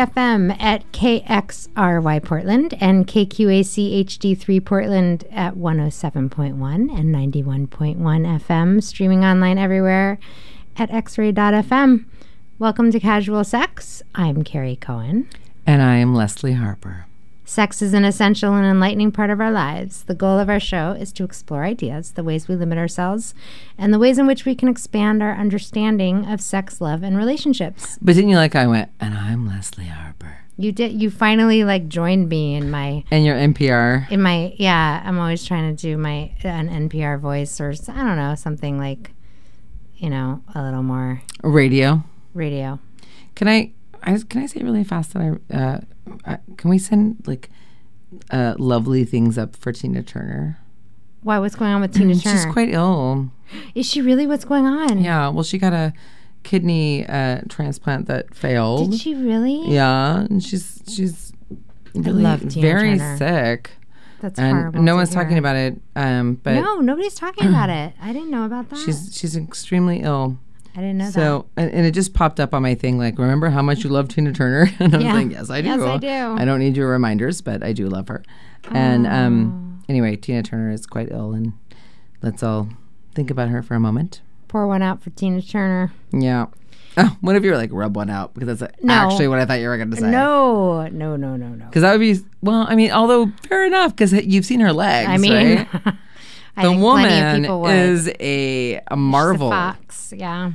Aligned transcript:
X 0.00 0.16
Ray 0.16 0.24
FM 0.24 0.56
at 0.58 0.90
KXRY 0.92 2.24
Portland 2.24 2.74
and 2.80 3.06
KQAC 3.06 4.04
HD3 4.06 4.64
Portland 4.64 5.24
at 5.30 5.56
107.1 5.56 6.54
and 6.98 7.14
91.1 7.14 7.98
FM, 7.98 8.82
streaming 8.82 9.24
online 9.24 9.58
everywhere 9.58 10.18
at 10.78 10.88
xray.fm. 10.90 12.06
Welcome 12.58 12.90
to 12.92 13.00
Casual 13.00 13.44
Sex. 13.44 14.02
I'm 14.14 14.42
Carrie 14.42 14.76
Cohen. 14.76 15.28
And 15.66 15.82
I 15.82 15.96
am 15.96 16.14
Leslie 16.14 16.54
Harper. 16.54 17.06
Sex 17.50 17.82
is 17.82 17.94
an 17.94 18.04
essential 18.04 18.54
and 18.54 18.64
enlightening 18.64 19.10
part 19.10 19.28
of 19.28 19.40
our 19.40 19.50
lives. 19.50 20.04
The 20.04 20.14
goal 20.14 20.38
of 20.38 20.48
our 20.48 20.60
show 20.60 20.92
is 20.92 21.10
to 21.14 21.24
explore 21.24 21.64
ideas, 21.64 22.12
the 22.12 22.22
ways 22.22 22.46
we 22.46 22.54
limit 22.54 22.78
ourselves, 22.78 23.34
and 23.76 23.92
the 23.92 23.98
ways 23.98 24.18
in 24.18 24.28
which 24.28 24.44
we 24.44 24.54
can 24.54 24.68
expand 24.68 25.20
our 25.20 25.34
understanding 25.34 26.26
of 26.26 26.40
sex, 26.40 26.80
love, 26.80 27.02
and 27.02 27.16
relationships. 27.16 27.98
But 28.00 28.14
didn't 28.14 28.30
you 28.30 28.36
like 28.36 28.54
I 28.54 28.68
went, 28.68 28.92
and 29.00 29.14
I'm 29.18 29.48
Leslie 29.48 29.86
Harper. 29.86 30.38
You 30.56 30.70
did. 30.70 30.92
You 31.02 31.10
finally 31.10 31.64
like 31.64 31.88
joined 31.88 32.28
me 32.28 32.54
in 32.54 32.70
my 32.70 33.02
And 33.10 33.24
your 33.24 33.34
NPR. 33.34 34.08
in 34.12 34.22
my 34.22 34.54
yeah. 34.56 35.02
I'm 35.04 35.18
always 35.18 35.44
trying 35.44 35.74
to 35.74 35.82
do 35.82 35.96
my 35.98 36.30
an 36.44 36.68
NPR 36.88 37.18
voice 37.18 37.60
or 37.60 37.70
s- 37.70 37.88
I 37.88 37.96
don't 37.96 38.16
know 38.16 38.36
something 38.36 38.78
like, 38.78 39.10
you 39.96 40.08
know, 40.08 40.40
a 40.54 40.62
little 40.62 40.84
more 40.84 41.20
radio. 41.42 42.04
radio. 42.32 42.78
Can 43.34 43.48
I, 43.48 43.72
I 44.02 44.12
just- 44.12 44.28
can 44.28 44.42
I 44.42 44.46
say 44.46 44.62
really 44.62 44.84
fast 44.84 45.12
that 45.14 45.22
I, 45.22 45.54
uh, 45.56 45.80
I 46.26 46.38
can 46.56 46.70
we 46.70 46.78
send 46.78 47.22
like 47.26 47.50
uh, 48.30 48.54
lovely 48.58 49.04
things 49.04 49.38
up 49.38 49.56
for 49.56 49.72
Tina 49.72 50.02
Turner? 50.02 50.58
Why? 51.22 51.38
What's 51.38 51.54
going 51.54 51.72
on 51.72 51.80
with 51.80 51.92
Tina 51.94 52.14
Turner? 52.16 52.36
She's 52.36 52.46
quite 52.52 52.70
ill. 52.70 53.30
Is 53.74 53.86
she 53.86 54.00
really? 54.00 54.26
What's 54.26 54.44
going 54.44 54.66
on? 54.66 55.02
Yeah. 55.02 55.28
Well, 55.28 55.44
she 55.44 55.58
got 55.58 55.72
a 55.72 55.92
kidney 56.42 57.06
uh, 57.06 57.42
transplant 57.48 58.06
that 58.06 58.34
failed. 58.34 58.90
Did 58.92 59.00
she 59.00 59.14
really? 59.14 59.68
Yeah, 59.68 60.20
and 60.20 60.42
she's 60.42 60.82
she's 60.88 61.32
really 61.94 62.22
very 62.46 62.96
Turner. 62.96 63.16
sick, 63.18 63.70
That's 64.22 64.38
and 64.38 64.56
horrible. 64.56 64.82
no 64.82 64.94
one's 64.96 65.12
hear. 65.12 65.22
talking 65.22 65.36
about 65.38 65.56
it. 65.56 65.80
Um, 65.94 66.34
but 66.42 66.54
No, 66.54 66.80
nobody's 66.80 67.14
talking 67.16 67.48
about 67.48 67.68
it. 67.68 67.92
I 68.00 68.12
didn't 68.12 68.30
know 68.30 68.44
about 68.46 68.70
that. 68.70 68.78
she's 68.78 69.10
she's 69.16 69.36
extremely 69.36 70.00
ill. 70.00 70.38
I 70.76 70.80
didn't 70.80 70.98
know 70.98 71.04
that. 71.06 71.12
So 71.12 71.46
and, 71.56 71.70
and 71.72 71.86
it 71.86 71.92
just 71.92 72.14
popped 72.14 72.38
up 72.40 72.54
on 72.54 72.62
my 72.62 72.74
thing 72.74 72.96
like, 72.98 73.18
remember 73.18 73.50
how 73.50 73.62
much 73.62 73.82
you 73.84 73.90
love 73.90 74.08
Tina 74.08 74.32
Turner? 74.32 74.70
And 74.80 74.94
I 74.94 74.98
was 74.98 75.04
Yeah. 75.06 75.12
like, 75.14 75.30
yes, 75.30 75.50
I 75.50 75.60
do. 75.62 75.68
Yes, 75.68 75.80
I 75.80 75.96
do. 75.98 76.08
I 76.42 76.44
don't 76.44 76.58
need 76.60 76.76
your 76.76 76.88
reminders, 76.90 77.40
but 77.40 77.62
I 77.62 77.72
do 77.72 77.88
love 77.88 78.08
her. 78.08 78.22
And 78.70 79.06
Oh. 79.06 79.10
um, 79.10 79.82
anyway, 79.88 80.16
Tina 80.16 80.42
Turner 80.42 80.70
is 80.70 80.86
quite 80.86 81.10
ill, 81.10 81.32
and 81.32 81.52
let's 82.22 82.42
all 82.42 82.68
think 83.14 83.30
about 83.30 83.48
her 83.48 83.62
for 83.62 83.74
a 83.74 83.80
moment. 83.80 84.20
Pour 84.48 84.66
one 84.66 84.82
out 84.82 85.02
for 85.02 85.10
Tina 85.10 85.42
Turner. 85.42 85.92
Yeah. 86.12 86.46
Oh, 86.96 87.16
what 87.20 87.36
if 87.36 87.44
you 87.44 87.50
were 87.52 87.56
like 87.56 87.70
rub 87.72 87.94
one 87.96 88.10
out? 88.10 88.34
Because 88.34 88.58
that's 88.58 88.82
No. 88.82 88.92
actually 88.92 89.28
what 89.28 89.38
I 89.38 89.46
thought 89.46 89.60
you 89.60 89.68
were 89.68 89.76
going 89.76 89.90
to 89.92 89.96
say. 89.96 90.10
No, 90.10 90.88
no, 90.88 91.14
no, 91.16 91.36
no, 91.36 91.48
no. 91.50 91.64
Because 91.66 91.82
that 91.82 91.92
would 91.92 92.00
be 92.00 92.18
well. 92.42 92.66
I 92.68 92.74
mean, 92.74 92.90
although 92.90 93.30
fair 93.48 93.64
enough, 93.64 93.94
because 93.94 94.12
you've 94.12 94.44
seen 94.44 94.58
her 94.60 94.72
legs. 94.72 95.08
I 95.08 95.16
mean, 95.16 95.68
right? 95.84 95.94
I 96.56 96.64
the 96.64 96.70
think 96.70 96.80
plenty 96.82 97.46
of 97.46 97.60
woman 97.60 97.76
is 97.78 98.08
a, 98.08 98.12
a 98.18 98.74
She's 98.74 98.80
a 98.88 98.96
marvel. 98.96 99.50
fox. 99.50 100.12
Yeah. 100.16 100.52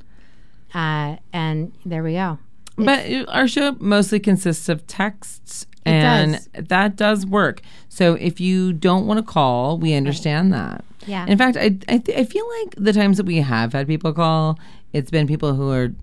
Uh, 0.73 1.17
and 1.31 1.71
there 1.85 2.03
we 2.03 2.13
go. 2.13 2.39
But 2.77 3.05
our 3.29 3.47
show 3.47 3.77
mostly 3.79 4.19
consists 4.19 4.67
of 4.67 4.85
texts, 4.87 5.65
and 5.85 6.33
does. 6.33 6.49
that 6.67 6.97
does 6.97 7.25
work. 7.25 7.61
So 7.87 8.15
if 8.15 8.41
you 8.41 8.73
don't 8.73 9.07
want 9.07 9.17
to 9.17 9.23
call, 9.23 9.77
we 9.77 9.93
understand 9.93 10.51
that. 10.51 10.83
Yeah. 11.07 11.25
In 11.25 11.37
fact, 11.37 11.55
I 11.55 11.77
I, 11.87 11.99
th- 11.99 12.17
I 12.17 12.25
feel 12.25 12.45
like 12.61 12.75
the 12.77 12.91
times 12.91 13.15
that 13.17 13.25
we 13.25 13.37
have 13.37 13.71
had 13.71 13.87
people 13.87 14.11
call, 14.11 14.59
it's 14.91 15.09
been 15.09 15.25
people 15.27 15.53
who 15.53 15.71
are 15.71 15.93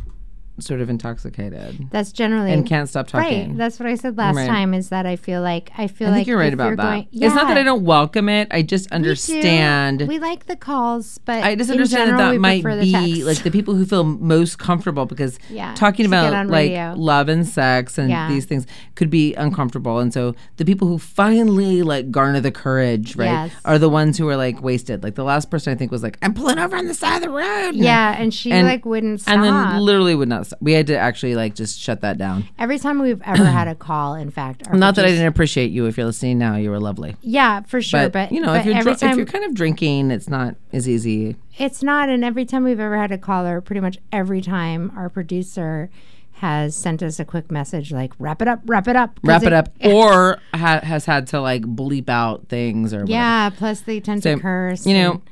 sort 0.58 0.80
of 0.80 0.90
intoxicated 0.90 1.88
That's 1.90 2.12
generally 2.12 2.52
and 2.52 2.66
can't 2.66 2.88
stop 2.88 3.06
talking. 3.08 3.48
Right. 3.48 3.56
That's 3.56 3.80
what 3.80 3.88
I 3.88 3.94
said 3.94 4.18
last 4.18 4.36
Right. 4.36 4.46
time. 4.46 4.74
Is 4.74 4.90
that 4.90 5.06
I 5.06 5.16
feel 5.16 5.40
like 5.40 5.70
I 5.78 5.86
feel 5.86 6.08
I 6.08 6.18
like 6.18 6.26
you're 6.26 6.38
right 6.38 6.52
about 6.52 6.76
that. 6.76 6.82
Going, 6.82 7.06
It's 7.10 7.34
not 7.34 7.48
that 7.48 7.56
I 7.56 7.62
don't 7.62 7.84
welcome 7.84 8.28
it. 8.28 8.48
I 8.50 8.62
just 8.62 8.90
understand. 8.92 10.02
We 10.06 10.18
like 10.18 10.46
the 10.46 10.56
calls, 10.56 11.18
but 11.24 11.42
I 11.42 11.54
just 11.54 11.70
understand 11.70 12.08
general, 12.10 12.18
that 12.26 12.32
that 12.32 12.38
might 12.40 12.64
be 12.64 12.92
text. 12.92 13.22
like 13.22 13.42
the 13.42 13.50
people 13.50 13.74
who 13.74 13.84
feel 13.84 14.04
most 14.04 14.58
comfortable 14.58 15.06
because 15.06 15.38
Yeah, 15.50 15.74
talking 15.74 16.06
about 16.06 16.32
like 16.48 16.70
radio. 16.70 16.94
love 16.96 17.28
and 17.28 17.46
sex 17.46 17.98
and 17.98 18.10
Yeah. 18.10 18.28
these 18.28 18.44
things 18.44 18.66
could 18.94 19.10
be 19.10 19.34
uncomfortable. 19.34 19.98
And 19.98 20.12
so 20.12 20.34
the 20.58 20.64
people 20.64 20.86
who 20.88 20.98
finally 20.98 21.82
like 21.82 22.10
garner 22.10 22.40
the 22.40 22.50
courage, 22.52 23.16
right, 23.16 23.26
Yes. 23.26 23.52
are 23.64 23.78
the 23.78 23.88
ones 23.88 24.18
who 24.18 24.28
are 24.28 24.36
like 24.36 24.62
wasted. 24.62 25.02
Like 25.02 25.14
the 25.14 25.24
last 25.24 25.50
person 25.50 25.72
I 25.72 25.76
think 25.76 25.90
was 25.90 26.02
like, 26.02 26.18
I'm 26.22 26.34
pulling 26.34 26.58
over 26.58 26.76
on 26.76 26.86
the 26.86 26.94
side 26.94 27.16
of 27.16 27.22
the 27.22 27.30
road. 27.30 27.72
yeah, 27.74 28.14
and 28.18 28.32
she 28.34 28.52
And- 28.52 28.66
like 28.66 28.84
wouldn't 28.84 29.20
stop. 29.22 29.34
And 29.34 29.44
then 29.44 29.80
literally 29.80 30.14
would 30.14 30.28
not 30.28 30.41
We 30.60 30.72
had 30.72 30.86
to 30.88 30.96
actually 30.96 31.34
like 31.34 31.54
just 31.54 31.78
shut 31.78 32.00
that 32.02 32.18
down. 32.18 32.48
Every 32.58 32.78
time 32.78 32.98
we've 33.00 33.20
ever 33.22 33.44
had 33.44 33.68
a 33.68 33.74
call, 33.74 34.14
in 34.14 34.30
fact, 34.30 34.66
our 34.68 34.74
Not 34.74 34.94
that 34.96 35.04
I 35.04 35.08
didn't 35.08 35.26
appreciate 35.26 35.70
you. 35.70 35.86
If 35.86 35.96
you're 35.96 36.06
listening 36.06 36.38
now, 36.38 36.56
you 36.56 36.70
were 36.70 36.80
lovely. 36.80 37.16
Yeah, 37.22 37.60
for 37.62 37.80
sure. 37.82 38.04
But, 38.08 38.12
But, 38.12 38.32
you 38.32 38.40
know, 38.40 38.48
but 38.48 38.60
if 38.60 38.66
you're 38.66 38.82
dr- 38.82 38.98
time 38.98 39.10
if 39.10 39.16
you're 39.16 39.26
kind 39.26 39.44
of 39.44 39.54
drinking, 39.54 40.10
it's 40.10 40.28
not 40.28 40.56
as 40.72 40.88
easy. 40.88 41.36
it's 41.58 41.82
not, 41.82 42.08
and 42.08 42.24
every 42.24 42.44
time 42.44 42.64
we've 42.64 42.80
ever 42.80 42.96
had 42.96 43.12
a 43.12 43.18
caller, 43.18 43.60
pretty 43.60 43.80
much 43.80 43.98
every 44.12 44.40
time 44.40 44.90
our 44.96 45.08
producer 45.08 45.90
has 46.36 46.74
sent 46.74 47.02
us 47.04 47.20
a 47.20 47.24
quick 47.24 47.52
message 47.52 47.92
like 47.92 48.12
"wrap 48.18 48.42
it 48.42 48.48
up, 48.48 48.60
wrap 48.66 48.88
it 48.88 48.96
up, 48.96 49.20
Wrap 49.22 49.44
it 49.44 49.52
up, 49.52 49.68
or 49.84 50.38
ha- 50.54 50.80
has 50.82 51.04
had 51.04 51.28
to 51.28 51.40
like 51.40 51.62
bleep 51.62 52.08
out 52.08 52.48
things 52.48 52.92
or 52.92 52.98
whatever. 53.02 53.12
Yeah, 53.12 53.50
plus 53.50 53.82
they 53.82 54.00
tend 54.00 54.22
So, 54.24 54.34
to 54.36 54.40
curse. 54.40 54.84
you 54.86 54.94
know, 54.94 55.12
and- 55.12 55.22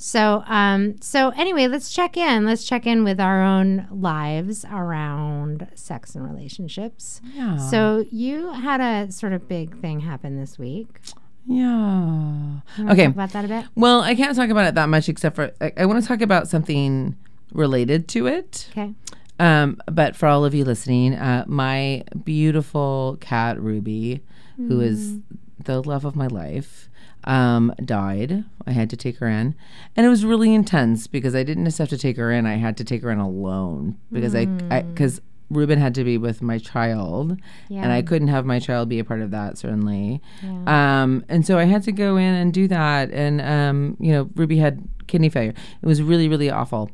So 0.00 0.42
um 0.46 1.00
so 1.02 1.28
anyway, 1.36 1.66
let's 1.66 1.92
check 1.92 2.16
in. 2.16 2.46
Let's 2.46 2.64
check 2.64 2.86
in 2.86 3.04
with 3.04 3.20
our 3.20 3.42
own 3.42 3.86
lives 3.90 4.64
around 4.64 5.68
sex 5.74 6.14
and 6.14 6.24
relationships. 6.24 7.20
Yeah. 7.34 7.58
So 7.58 8.06
you 8.10 8.50
had 8.52 8.80
a 8.80 9.12
sort 9.12 9.34
of 9.34 9.46
big 9.46 9.78
thing 9.80 10.00
happen 10.00 10.38
this 10.38 10.58
week. 10.58 11.00
Yeah. 11.46 12.60
Okay. 12.78 13.06
talk 13.06 13.14
about 13.14 13.30
that 13.32 13.44
a 13.44 13.48
bit? 13.48 13.66
Well, 13.74 14.00
I 14.00 14.14
can't 14.14 14.34
talk 14.36 14.50
about 14.50 14.66
it 14.66 14.74
that 14.74 14.88
much, 14.88 15.08
except 15.08 15.36
for 15.36 15.52
I, 15.60 15.72
I 15.76 15.86
want 15.86 16.00
to 16.02 16.08
talk 16.08 16.22
about 16.22 16.48
something 16.48 17.16
related 17.52 18.08
to 18.08 18.26
it. 18.26 18.68
Okay. 18.70 18.94
Um, 19.38 19.78
but 19.86 20.16
for 20.16 20.28
all 20.28 20.44
of 20.44 20.54
you 20.54 20.64
listening, 20.64 21.14
uh, 21.14 21.44
my 21.46 22.04
beautiful 22.24 23.18
cat 23.20 23.60
Ruby, 23.60 24.22
who 24.56 24.80
is 24.80 25.16
the 25.64 25.82
love 25.82 26.04
of 26.04 26.14
my 26.14 26.26
life, 26.26 26.89
um, 27.24 27.72
died. 27.84 28.44
I 28.66 28.72
had 28.72 28.90
to 28.90 28.96
take 28.96 29.18
her 29.18 29.28
in, 29.28 29.54
and 29.96 30.06
it 30.06 30.08
was 30.08 30.24
really 30.24 30.54
intense 30.54 31.06
because 31.06 31.34
I 31.34 31.42
didn't 31.42 31.64
just 31.64 31.78
have 31.78 31.88
to 31.90 31.98
take 31.98 32.16
her 32.16 32.30
in; 32.32 32.46
I 32.46 32.56
had 32.56 32.76
to 32.78 32.84
take 32.84 33.02
her 33.02 33.10
in 33.10 33.18
alone 33.18 33.96
because 34.12 34.34
I, 34.34 34.44
because 34.44 35.20
Ruben 35.50 35.78
had 35.80 35.94
to 35.96 36.04
be 36.04 36.16
with 36.16 36.42
my 36.42 36.58
child, 36.58 37.36
Yeah. 37.68 37.82
and 37.82 37.92
I 37.92 38.02
couldn't 38.02 38.28
have 38.28 38.46
my 38.46 38.58
child 38.60 38.88
be 38.88 38.98
a 39.00 39.04
part 39.04 39.20
of 39.20 39.30
that 39.32 39.58
certainly. 39.58 40.22
Yeah. 40.42 41.02
Um, 41.02 41.24
and 41.28 41.44
so 41.44 41.58
I 41.58 41.64
had 41.64 41.82
to 41.84 41.92
go 41.92 42.16
in 42.16 42.34
and 42.34 42.52
do 42.54 42.68
that. 42.68 43.10
And 43.10 43.40
um, 43.40 43.96
you 43.98 44.12
know, 44.12 44.30
Ruby 44.36 44.58
had 44.58 44.82
kidney 45.08 45.28
failure. 45.28 45.54
It 45.82 45.86
was 45.86 46.02
really, 46.02 46.28
really 46.28 46.50
awful. 46.50 46.90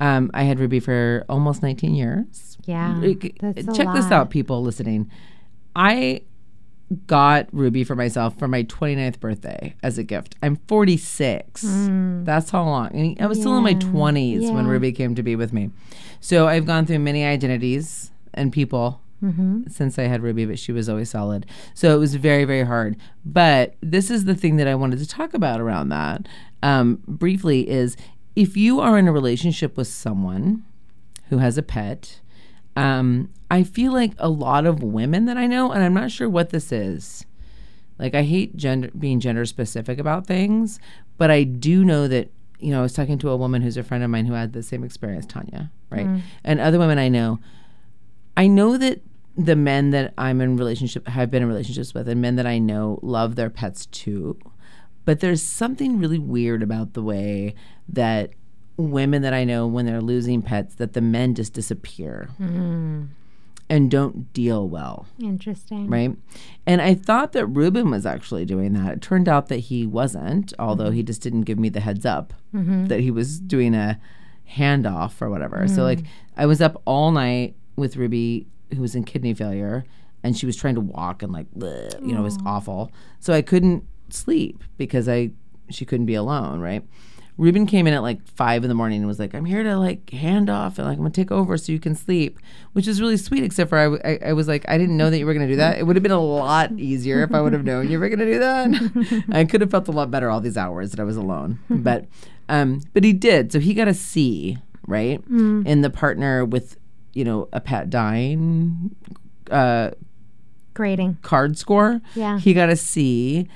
Um, 0.00 0.30
I 0.32 0.44
had 0.44 0.58
Ruby 0.60 0.80
for 0.80 1.24
almost 1.28 1.62
19 1.62 1.94
years. 1.94 2.56
Yeah, 2.64 2.96
Like, 2.98 3.36
that's 3.40 3.66
a 3.66 3.72
check 3.72 3.88
this 3.94 4.10
out, 4.10 4.30
people 4.30 4.62
listening. 4.62 5.10
I 5.74 6.22
got 7.06 7.48
Ruby 7.52 7.84
for 7.84 7.94
myself 7.94 8.38
for 8.38 8.48
my 8.48 8.62
29th 8.64 9.20
birthday 9.20 9.74
as 9.82 9.98
a 9.98 10.02
gift. 10.02 10.36
I'm 10.42 10.56
46. 10.68 11.62
That's 12.24 12.50
how 12.50 12.64
long. 12.64 12.88
and 12.92 13.20
I 13.20 13.26
was 13.26 13.38
still 13.38 13.56
in 13.56 13.62
my 13.64 13.74
Mm. 13.74 13.82
Yeah. 13.82 13.88
20s 13.90 14.52
when 14.54 14.66
Ruby 14.66 14.92
came 14.92 15.14
to 15.14 15.22
be 15.22 15.36
with 15.36 15.52
me. 15.52 15.70
So 16.20 16.48
I've 16.48 16.66
gone 16.66 16.86
through 16.86 17.00
many 17.00 17.24
identities 17.24 18.10
and 18.34 18.52
people 18.52 19.00
Mm-hmm. 19.20 19.62
since 19.68 19.98
I 19.98 20.04
had 20.04 20.22
Ruby, 20.22 20.44
but 20.46 20.60
she 20.60 20.70
was 20.70 20.88
always 20.88 21.10
solid. 21.10 21.44
So 21.74 21.92
it 21.92 21.98
was 21.98 22.14
very, 22.14 22.44
very 22.44 22.62
hard. 22.62 22.96
But 23.24 23.74
this 23.80 24.12
is 24.12 24.26
the 24.26 24.34
thing 24.36 24.58
that 24.58 24.68
I 24.68 24.76
wanted 24.76 25.00
to 25.00 25.08
talk 25.08 25.34
about 25.34 25.60
around 25.60 25.88
that 25.88 26.28
um, 26.62 27.02
briefly 27.08 27.68
is 27.68 27.96
if 28.36 28.56
you 28.56 28.78
are 28.78 28.96
in 28.96 29.08
a 29.08 29.12
relationship 29.12 29.76
with 29.76 29.88
someone 29.88 30.62
who 31.30 31.38
has 31.38 31.58
a 31.58 31.64
pet, 31.64 32.20
um, 32.76 33.28
I 33.50 33.62
feel 33.62 33.92
like 33.92 34.12
a 34.18 34.28
lot 34.28 34.66
of 34.66 34.82
women 34.82 35.24
that 35.24 35.36
I 35.36 35.46
know, 35.46 35.72
and 35.72 35.82
I'm 35.82 35.94
not 35.94 36.10
sure 36.10 36.28
what 36.28 36.50
this 36.50 36.70
is. 36.70 37.24
Like 37.98 38.14
I 38.14 38.22
hate 38.22 38.56
gender 38.56 38.90
being 38.96 39.20
gender 39.20 39.44
specific 39.44 39.98
about 39.98 40.26
things, 40.26 40.78
but 41.16 41.30
I 41.30 41.42
do 41.42 41.84
know 41.84 42.06
that 42.08 42.30
you 42.60 42.70
know 42.70 42.80
I 42.80 42.82
was 42.82 42.92
talking 42.92 43.18
to 43.18 43.30
a 43.30 43.36
woman 43.36 43.62
who's 43.62 43.76
a 43.76 43.82
friend 43.82 44.04
of 44.04 44.10
mine 44.10 44.26
who 44.26 44.34
had 44.34 44.52
the 44.52 44.62
same 44.62 44.84
experience, 44.84 45.26
Tanya, 45.26 45.70
right, 45.90 46.06
mm. 46.06 46.20
and 46.44 46.60
other 46.60 46.78
women 46.78 46.98
I 46.98 47.08
know. 47.08 47.40
I 48.36 48.46
know 48.46 48.76
that 48.76 49.02
the 49.36 49.56
men 49.56 49.90
that 49.90 50.14
I'm 50.16 50.40
in 50.40 50.56
relationship 50.56 51.08
have 51.08 51.30
been 51.30 51.42
in 51.42 51.48
relationships 51.48 51.92
with, 51.92 52.08
and 52.08 52.20
men 52.20 52.36
that 52.36 52.46
I 52.46 52.58
know 52.58 53.00
love 53.02 53.34
their 53.34 53.50
pets 53.50 53.86
too. 53.86 54.38
But 55.04 55.20
there's 55.20 55.42
something 55.42 55.98
really 55.98 56.18
weird 56.18 56.62
about 56.62 56.92
the 56.92 57.02
way 57.02 57.54
that 57.88 58.30
women 58.76 59.22
that 59.22 59.32
I 59.32 59.42
know, 59.42 59.66
when 59.66 59.86
they're 59.86 60.02
losing 60.02 60.42
pets, 60.42 60.76
that 60.76 60.92
the 60.92 61.00
men 61.00 61.34
just 61.34 61.52
disappear 61.52 62.28
mm. 62.40 63.08
And 63.70 63.90
don't 63.90 64.32
deal 64.32 64.68
well 64.68 65.06
Interesting. 65.20 65.88
right? 65.88 66.16
And 66.66 66.80
I 66.80 66.94
thought 66.94 67.32
that 67.32 67.46
Ruben 67.46 67.90
was 67.90 68.06
actually 68.06 68.44
doing 68.44 68.72
that. 68.74 68.94
It 68.94 69.02
turned 69.02 69.28
out 69.28 69.48
that 69.48 69.56
he 69.56 69.86
wasn't, 69.86 70.52
although 70.58 70.90
he 70.90 71.00
mm-hmm. 71.00 71.06
just 71.06 71.22
didn't 71.22 71.42
give 71.42 71.58
me 71.58 71.68
the 71.68 71.80
heads 71.80 72.06
up 72.06 72.32
mm-hmm. 72.54 72.86
that 72.86 73.00
he 73.00 73.10
was 73.10 73.38
doing 73.38 73.74
a 73.74 74.00
handoff 74.50 75.20
or 75.20 75.28
whatever. 75.28 75.66
So 75.68 75.82
like 75.82 76.00
mm. 76.00 76.06
I 76.36 76.46
was 76.46 76.60
up 76.60 76.80
all 76.84 77.10
night 77.12 77.54
with 77.76 77.96
Ruby, 77.96 78.46
who 78.74 78.80
was 78.80 78.94
in 78.94 79.04
kidney 79.04 79.34
failure, 79.34 79.84
and 80.22 80.36
she 80.36 80.46
was 80.46 80.56
trying 80.56 80.74
to 80.74 80.80
walk 80.80 81.22
and 81.22 81.32
like, 81.32 81.50
bleh, 81.52 82.00
you 82.00 82.12
know, 82.12 82.20
it 82.20 82.24
was 82.24 82.38
awful. 82.46 82.90
So 83.20 83.32
I 83.32 83.42
couldn't 83.42 83.84
sleep 84.10 84.64
because 84.76 85.08
I 85.08 85.32
she 85.70 85.84
couldn't 85.84 86.06
be 86.06 86.14
alone, 86.14 86.60
right? 86.60 86.82
Ruben 87.38 87.66
came 87.66 87.86
in 87.86 87.94
at 87.94 88.02
like 88.02 88.20
five 88.26 88.64
in 88.64 88.68
the 88.68 88.74
morning 88.74 88.98
and 88.98 89.06
was 89.06 89.18
like, 89.20 89.32
"I'm 89.32 89.44
here 89.44 89.62
to 89.62 89.78
like 89.78 90.10
hand 90.10 90.50
off 90.50 90.76
and 90.78 90.86
like 90.88 90.96
I'm 90.96 91.02
gonna 91.04 91.10
take 91.10 91.30
over 91.30 91.56
so 91.56 91.70
you 91.72 91.78
can 91.78 91.94
sleep," 91.94 92.38
which 92.72 92.88
is 92.88 93.00
really 93.00 93.16
sweet. 93.16 93.44
Except 93.44 93.70
for 93.70 93.78
I, 93.78 93.84
w- 93.84 94.02
I, 94.04 94.18
I 94.30 94.32
was 94.32 94.48
like, 94.48 94.64
I 94.68 94.76
didn't 94.76 94.96
know 94.96 95.08
that 95.08 95.18
you 95.18 95.24
were 95.24 95.34
gonna 95.34 95.46
do 95.46 95.54
that. 95.56 95.78
It 95.78 95.86
would 95.86 95.94
have 95.94 96.02
been 96.02 96.10
a 96.12 96.20
lot 96.20 96.72
easier 96.72 97.22
if 97.22 97.32
I 97.32 97.40
would 97.40 97.52
have 97.52 97.64
known 97.64 97.88
you 97.90 98.00
were 98.00 98.08
gonna 98.08 98.26
do 98.26 98.38
that. 98.40 99.24
I 99.30 99.44
could 99.44 99.60
have 99.60 99.70
felt 99.70 99.86
a 99.86 99.92
lot 99.92 100.10
better 100.10 100.28
all 100.30 100.40
these 100.40 100.56
hours 100.56 100.90
that 100.90 100.98
I 101.00 101.04
was 101.04 101.16
alone. 101.16 101.60
But, 101.70 102.06
um, 102.48 102.80
but 102.92 103.04
he 103.04 103.12
did. 103.12 103.52
So 103.52 103.60
he 103.60 103.72
got 103.72 103.86
a 103.86 103.94
C, 103.94 104.58
right, 104.88 105.22
in 105.28 105.80
the 105.82 105.90
partner 105.90 106.44
with, 106.44 106.76
you 107.14 107.22
know, 107.24 107.48
a 107.52 107.60
pet 107.60 107.88
dying, 107.88 108.96
uh, 109.50 109.90
Grading. 110.74 111.18
card 111.22 111.56
score. 111.56 112.00
Yeah. 112.16 112.38
He 112.40 112.52
got 112.52 112.68
a 112.68 112.74
C, 112.76 113.48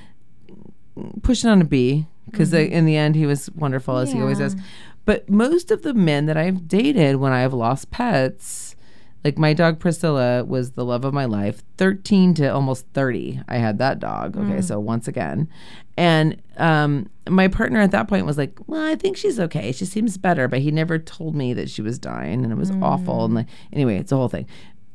pushing 1.22 1.50
on 1.50 1.60
a 1.60 1.64
B 1.64 2.06
because 2.32 2.52
in 2.52 2.84
the 2.86 2.96
end 2.96 3.14
he 3.14 3.26
was 3.26 3.48
wonderful 3.52 3.98
as 3.98 4.10
he 4.12 4.20
always 4.20 4.38
Mm-hmm. 4.38 4.58
Is. 4.58 4.64
But 5.04 5.28
most 5.28 5.70
of 5.70 5.82
the 5.82 5.94
men 5.94 6.26
that 6.26 6.36
I've 6.36 6.66
dated 6.68 7.16
when 7.16 7.32
I've 7.32 7.52
lost 7.52 7.90
pets, 7.90 8.76
like 9.24 9.36
my 9.38 9.52
dog 9.52 9.78
Priscilla 9.80 10.44
was 10.44 10.72
the 10.72 10.84
love 10.84 11.04
of 11.04 11.12
my 11.14 11.24
life. 11.24 11.62
13 11.76 12.34
to 12.34 12.46
almost 12.48 12.86
30, 12.94 13.40
I 13.48 13.56
had 13.56 13.78
that 13.78 13.98
dog. 14.00 14.36
Okay, 14.36 14.58
Mm. 14.58 14.64
so 14.64 14.78
once 14.80 15.06
again. 15.08 15.48
And 15.96 16.40
um, 16.56 17.10
my 17.28 17.48
partner 17.48 17.80
at 17.80 17.90
that 17.90 18.08
point 18.08 18.26
was 18.26 18.38
like, 18.38 18.58
Well, 18.66 18.84
I 18.84 18.94
think 18.94 19.16
she's 19.16 19.38
okay. 19.40 19.72
She 19.72 19.84
seems 19.84 20.16
better. 20.16 20.48
But 20.48 20.60
he 20.60 20.70
never 20.70 20.98
told 20.98 21.34
me 21.34 21.52
that 21.54 21.68
she 21.68 21.82
was 21.82 21.98
dying 21.98 22.44
and 22.44 22.52
it 22.52 22.56
was 22.56 22.70
awful. 22.80 23.24
And 23.26 23.34
like, 23.34 23.46
anyway, 23.72 23.98
it's 23.98 24.10
a 24.12 24.16
whole 24.16 24.28
thing. 24.28 24.46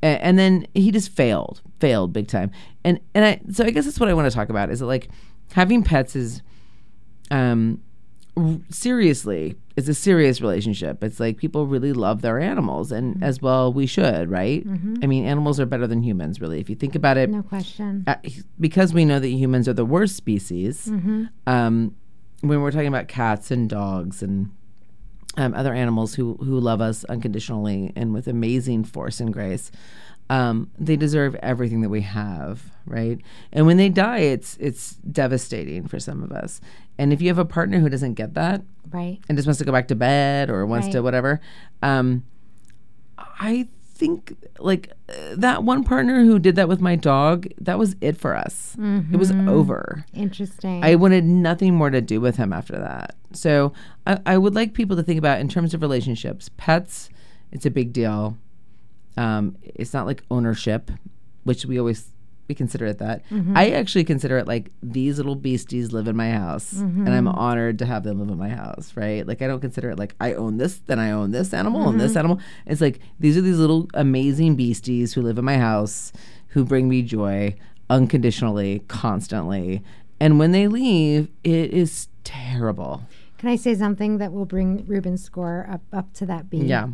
A- 0.03 0.23
and 0.23 0.39
then 0.39 0.65
he 0.73 0.89
just 0.91 1.09
failed, 1.11 1.61
failed 1.79 2.13
big 2.13 2.27
time. 2.27 2.49
And 2.83 2.99
and 3.13 3.25
I 3.25 3.41
so 3.51 3.65
I 3.65 3.69
guess 3.71 3.85
that's 3.85 3.99
what 3.99 4.09
I 4.09 4.13
want 4.13 4.29
to 4.29 4.35
talk 4.35 4.49
about 4.49 4.69
is 4.71 4.79
that 4.79 4.85
like 4.87 5.09
having 5.53 5.83
pets 5.83 6.15
is 6.15 6.41
um 7.31 7.81
r- 8.35 8.57
seriously 8.69 9.55
it's 9.75 9.87
a 9.87 9.93
serious 9.93 10.41
relationship. 10.41 11.03
It's 11.03 11.19
like 11.19 11.37
people 11.37 11.67
really 11.67 11.93
love 11.93 12.23
their 12.23 12.39
animals 12.39 12.91
and 12.91 13.23
as 13.23 13.43
well 13.43 13.71
we 13.71 13.85
should 13.85 14.27
right? 14.31 14.65
I 15.03 15.05
mean 15.05 15.23
animals 15.25 15.59
are 15.59 15.67
better 15.67 15.85
than 15.85 16.01
humans 16.01 16.41
really. 16.41 16.59
If 16.59 16.67
you 16.67 16.75
think 16.75 16.95
about 16.95 17.15
it 17.17 17.29
No 17.29 17.43
question. 17.43 18.03
uh, 18.07 18.15
because 18.59 18.91
we 18.91 19.05
know 19.05 19.19
that 19.19 19.27
humans 19.29 19.67
are 19.67 19.73
the 19.73 19.85
worst 19.85 20.15
species 20.15 20.87
um, 21.45 21.95
when 22.41 22.61
we're 22.61 22.71
talking 22.71 22.87
about 22.87 23.07
cats 23.07 23.51
and 23.51 23.69
dogs 23.69 24.23
and 24.23 24.49
um, 25.37 25.53
other 25.53 25.73
animals 25.73 26.15
who 26.15 26.33
who 26.37 26.59
love 26.59 26.81
us 26.81 27.03
unconditionally 27.05 27.93
and 27.95 28.13
with 28.15 28.27
amazing 28.27 28.83
force 28.83 29.19
and 29.19 29.31
grace 29.31 29.69
um, 30.31 30.69
they 30.79 30.95
deserve 30.97 31.35
everything 31.35 31.81
that 31.81 31.89
we 31.89 32.01
have 32.01 32.63
right? 32.87 33.19
And 33.53 33.67
when 33.67 33.77
they 33.77 33.89
die 33.89 34.19
it's 34.21 34.57
it's 34.59 34.95
devastating 34.95 35.87
for 35.87 35.99
some 35.99 36.23
of 36.23 36.31
us 36.31 36.61
and 36.97 37.13
if 37.13 37.21
you 37.21 37.27
have 37.27 37.37
a 37.37 37.45
partner 37.45 37.79
who 37.79 37.89
doesn't 37.89 38.13
get 38.15 38.33
that 38.35 38.61
Right. 38.91 39.19
and 39.27 39.37
just 39.37 39.47
wants 39.47 39.59
to 39.59 39.65
go 39.65 39.71
back 39.71 39.87
to 39.89 39.95
bed 39.95 40.49
or 40.49 40.65
wants 40.65 40.87
to 40.89 41.01
whatever 41.01 41.41
um 41.83 42.23
i 43.17 43.67
think 43.95 44.35
like 44.59 44.91
uh, 45.09 45.13
that 45.35 45.63
one 45.63 45.83
partner 45.83 46.23
who 46.23 46.37
did 46.37 46.55
that 46.55 46.67
with 46.69 46.79
my 46.79 46.95
dog 46.95 47.47
that 47.59 47.79
was 47.79 47.95
it 47.99 48.15
for 48.15 48.35
us 48.35 48.75
it 49.11 49.17
was 49.17 49.31
over 49.31 50.05
Interesting. 50.13 50.83
I 50.83 50.95
wanted 50.95 51.23
nothing 51.25 51.73
more 51.73 51.89
to 51.89 51.99
do 52.01 52.21
with 52.21 52.35
him 52.37 52.53
after 52.53 52.77
that. 52.77 53.15
So 53.33 53.73
I, 54.05 54.19
I 54.25 54.37
would 54.37 54.53
like 54.55 54.73
people 54.73 54.95
to 54.97 55.03
think 55.03 55.17
about 55.17 55.39
in 55.39 55.47
terms 55.49 55.73
of 55.73 55.81
relationships. 55.81 56.49
Pets, 56.57 57.09
it's 57.51 57.65
a 57.65 57.71
big 57.71 57.91
deal. 57.93 58.37
Um, 59.17 59.57
it's 59.63 59.93
not 59.93 60.05
like 60.05 60.23
ownership, 60.29 60.91
which 61.43 61.65
we 61.65 61.79
always 61.79 62.11
we 62.47 62.55
consider 62.55 62.85
it 62.85 62.99
that. 62.99 63.27
Mm-hmm. 63.29 63.57
I 63.57 63.71
actually 63.71 64.03
consider 64.03 64.37
it 64.37 64.47
like 64.47 64.71
these 64.81 65.17
little 65.17 65.35
beasties 65.35 65.91
live 65.91 66.07
in 66.07 66.15
my 66.15 66.31
house, 66.31 66.73
and 66.73 67.09
I'm 67.09 67.25
mm-hmm. 67.25 67.37
honored 67.37 67.79
to 67.79 67.85
have 67.85 68.03
them 68.03 68.19
live 68.19 68.29
in 68.29 68.37
my 68.37 68.49
house. 68.49 68.93
Right? 68.95 69.25
Like 69.25 69.41
I 69.41 69.47
don't 69.47 69.61
consider 69.61 69.89
it 69.91 69.99
like 69.99 70.15
I 70.19 70.33
own 70.33 70.57
this, 70.57 70.77
then 70.85 70.99
I 70.99 71.11
own 71.11 71.31
this 71.31 71.53
animal 71.53 71.89
and 71.89 71.99
this 71.99 72.11
mm-hmm. 72.11 72.19
animal. 72.19 72.39
It's 72.65 72.81
like 72.81 72.99
these 73.19 73.37
are 73.37 73.41
these 73.41 73.59
little 73.59 73.87
amazing 73.93 74.55
beasties 74.55 75.13
who 75.13 75.21
live 75.21 75.37
in 75.37 75.45
my 75.45 75.57
house, 75.57 76.13
who 76.49 76.65
bring 76.65 76.89
me 76.89 77.01
joy 77.01 77.55
unconditionally, 77.89 78.83
constantly. 78.87 79.83
And 80.19 80.39
when 80.39 80.51
they 80.51 80.67
leave, 80.67 81.29
it 81.43 81.71
is 81.71 82.07
terrible. 82.23 83.03
Can 83.37 83.49
I 83.49 83.55
say 83.55 83.75
something 83.75 84.17
that 84.17 84.33
will 84.33 84.45
bring 84.45 84.83
Ruben's 84.87 85.23
score 85.23 85.67
up 85.69 85.81
up 85.93 86.13
to 86.13 86.25
that 86.25 86.49
B? 86.49 86.57
Yeah. 86.57 86.89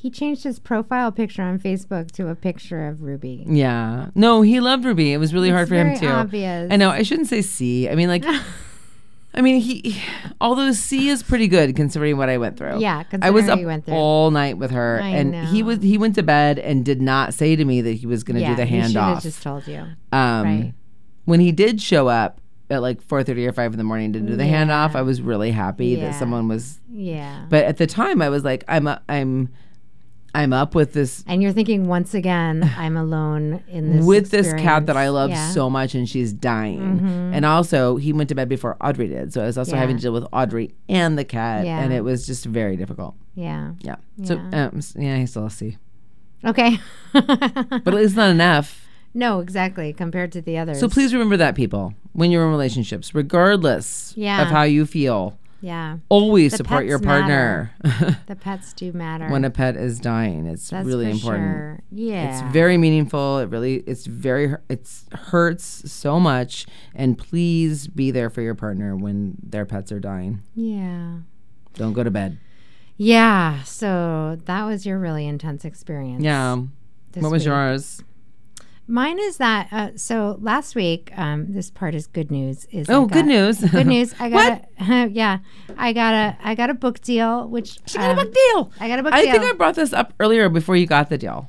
He 0.00 0.08
changed 0.10 0.44
his 0.44 0.58
profile 0.58 1.12
picture 1.12 1.42
on 1.42 1.58
Facebook 1.58 2.10
to 2.12 2.28
a 2.28 2.34
picture 2.34 2.86
of 2.88 3.02
Ruby. 3.02 3.44
Yeah. 3.46 4.06
No, 4.14 4.40
he 4.40 4.58
loved 4.58 4.84
Ruby. 4.86 5.12
It 5.12 5.18
was 5.18 5.34
really 5.34 5.50
hard 5.50 5.68
for 5.68 5.74
him 5.74 5.98
too. 5.98 6.08
obvious. 6.08 6.72
I 6.72 6.76
know. 6.76 6.88
I 6.88 7.02
shouldn't 7.02 7.28
say 7.28 7.42
C. 7.42 7.86
I 7.86 7.94
mean, 7.94 8.08
like, 8.08 8.24
I 9.34 9.42
mean, 9.42 9.60
he, 9.60 10.00
although 10.40 10.72
C 10.72 11.08
is 11.08 11.22
pretty 11.22 11.48
good 11.48 11.76
considering 11.76 12.16
what 12.16 12.30
I 12.30 12.38
went 12.38 12.56
through. 12.56 12.80
Yeah, 12.80 13.04
I 13.20 13.28
was 13.30 13.44
considering 13.44 13.50
up 13.50 13.58
you 13.60 13.66
went 13.66 13.84
through. 13.84 13.94
all 13.94 14.30
night 14.30 14.56
with 14.56 14.70
her, 14.70 15.00
I 15.02 15.10
and 15.10 15.34
he 15.48 15.62
was 15.62 15.80
he 15.82 15.98
went 15.98 16.14
to 16.14 16.22
bed 16.22 16.58
and 16.58 16.82
did 16.84 17.02
not 17.02 17.34
say 17.34 17.54
to 17.54 17.64
me 17.64 17.80
that 17.82 17.92
he 17.92 18.06
was 18.06 18.24
going 18.24 18.36
to 18.36 18.40
yeah, 18.40 18.50
do 18.50 18.56
the 18.56 18.64
he 18.64 18.76
handoff. 18.78 19.22
just 19.22 19.42
told 19.42 19.66
you. 19.66 19.80
um, 20.12 20.42
right. 20.44 20.72
When 21.26 21.40
he 21.40 21.52
did 21.52 21.80
show 21.80 22.08
up 22.08 22.40
at 22.70 22.80
like 22.82 23.02
four 23.02 23.22
thirty 23.22 23.46
or 23.46 23.52
five 23.52 23.72
in 23.72 23.78
the 23.78 23.84
morning 23.84 24.12
to 24.14 24.20
do 24.20 24.34
the 24.34 24.46
Yeah. 24.46 24.64
handoff, 24.64 24.94
I 24.94 25.02
was 25.02 25.20
really 25.20 25.50
happy 25.50 25.88
Yeah. 25.88 26.06
that 26.10 26.18
someone 26.18 26.48
was. 26.48 26.80
Yeah. 26.90 27.44
But 27.50 27.66
at 27.66 27.76
the 27.76 27.86
time, 27.86 28.22
I 28.22 28.30
was 28.30 28.42
like, 28.44 28.64
I'm 28.66 28.86
a, 28.86 29.00
I'm, 29.08 29.50
I'm 30.34 30.52
up 30.52 30.74
with 30.74 30.92
this 30.92 31.24
and 31.26 31.42
you're 31.42 31.52
thinking 31.52 31.86
once 31.88 32.14
again, 32.14 32.72
I'm 32.78 32.96
alone 32.96 33.62
in 33.68 33.96
this 33.96 34.04
with 34.06 34.30
this 34.30 34.52
cat 34.54 34.86
that 34.86 34.96
I 34.96 35.08
love 35.08 35.30
Yeah. 35.30 35.36
Mm-hmm. 35.44 35.52
so 35.54 35.68
much 35.70 35.94
and 35.94 36.08
she's 36.08 36.32
dying. 36.32 37.32
And 37.34 37.44
also, 37.44 37.96
he 37.96 38.12
went 38.12 38.28
to 38.28 38.34
bed 38.34 38.48
before 38.48 38.76
Audrey 38.80 39.08
did. 39.08 39.32
So 39.32 39.42
I 39.42 39.46
was 39.46 39.58
also 39.58 39.72
Yeah. 39.72 39.80
having 39.80 39.96
to 39.96 40.02
deal 40.02 40.12
with 40.12 40.24
Audrey 40.32 40.72
and 40.88 41.18
the 41.18 41.24
cat. 41.24 41.64
Yeah. 41.64 41.80
And 41.80 41.92
it 41.92 42.02
was 42.04 42.26
just 42.26 42.44
very 42.44 42.76
difficult. 42.76 43.14
Yeah. 43.34 43.72
Yeah. 43.80 43.96
So, 44.24 44.34
Yeah. 44.52 44.66
um, 44.68 44.80
yeah, 44.96 45.16
he's 45.18 45.30
still 45.30 45.46
a 45.46 45.50
C. 45.50 45.76
Okay. 46.44 46.78
But 47.12 47.94
it's 47.94 48.14
not 48.14 48.30
enough. 48.30 48.86
no, 49.14 49.40
exactly. 49.40 49.92
Compared 49.92 50.30
to 50.32 50.40
the 50.40 50.56
others. 50.58 50.78
So 50.78 50.88
please 50.88 51.12
remember 51.12 51.36
that, 51.38 51.54
people, 51.56 51.94
when 52.12 52.30
you're 52.30 52.44
in 52.44 52.50
relationships, 52.50 53.14
regardless 53.14 54.14
of 54.16 54.46
how 54.48 54.62
you 54.62 54.86
feel 54.86 55.36
Yeah. 55.60 55.98
Always 56.08 56.52
The 56.52 56.58
support 56.58 56.86
your 56.86 56.98
partner 56.98 57.70
The 58.26 58.36
pets 58.36 58.72
do 58.72 58.92
matter. 58.92 59.28
when 59.28 59.44
a 59.44 59.50
pet 59.50 59.76
is 59.76 60.00
dying. 60.00 60.46
It's 60.46 60.70
That's 60.70 60.86
really 60.86 61.10
important. 61.10 61.44
Sure. 61.44 61.80
Yeah. 61.90 62.30
It's 62.32 62.52
very 62.52 62.78
meaningful. 62.78 63.38
It 63.38 63.50
really, 63.50 63.76
it's 63.86 64.06
very, 64.06 64.54
it's 64.68 65.04
hurts 65.12 65.90
so 65.92 66.18
much. 66.18 66.66
And 66.94 67.18
please 67.18 67.88
be 67.88 68.10
there 68.10 68.30
for 68.30 68.40
your 68.40 68.54
partner 68.54 68.96
when 68.96 69.36
their 69.42 69.66
pets 69.66 69.92
are 69.92 70.00
dying. 70.00 70.40
Yeah. 70.54 71.18
Don't 71.74 71.92
go 71.92 72.02
to 72.04 72.10
bed. 72.10 72.38
Yeah. 72.96 73.62
So 73.64 74.38
that 74.44 74.64
was 74.64 74.86
your 74.86 74.98
really 74.98 75.26
intense 75.26 75.64
experience. 75.64 76.22
Yeah. 76.22 76.56
what 77.14 77.30
was 77.30 77.42
week. 77.42 77.48
yours? 77.48 78.02
Mine 78.90 79.18
is 79.20 79.36
that. 79.36 79.68
Uh, 79.72 79.90
so 79.96 80.36
last 80.40 80.74
week, 80.74 81.12
um, 81.16 81.52
this 81.54 81.70
part 81.70 81.94
is 81.94 82.06
good 82.08 82.30
news. 82.30 82.66
Is 82.72 82.90
Oh, 82.90 83.06
got- 83.06 83.12
good 83.14 83.26
news. 83.26 83.60
Good 83.70 83.86
news. 83.86 84.14
I 84.18 84.28
got 84.28 84.64
a 84.80 85.06
yeah. 85.12 85.38
I 85.78 85.92
got 85.92 86.12
a 86.14 86.36
I 86.42 86.54
got 86.54 86.70
a 86.70 86.74
book 86.74 87.00
deal, 87.00 87.46
which 87.48 87.78
She 87.86 87.98
got 87.98 88.08
a 88.16 88.20
um, 88.20 88.26
book 88.26 88.34
deal. 88.34 88.72
I 88.80 88.88
got 88.88 88.98
a 88.98 89.02
book 89.04 89.12
deal. 89.12 89.20
I 89.20 89.24
deal. 89.24 89.32
think 89.40 89.44
I 89.44 89.56
brought 89.56 89.76
this 89.76 89.92
up 89.92 90.12
earlier 90.18 90.48
before 90.48 90.74
you 90.76 90.86
got 90.86 91.08
the 91.08 91.16
deal. 91.18 91.48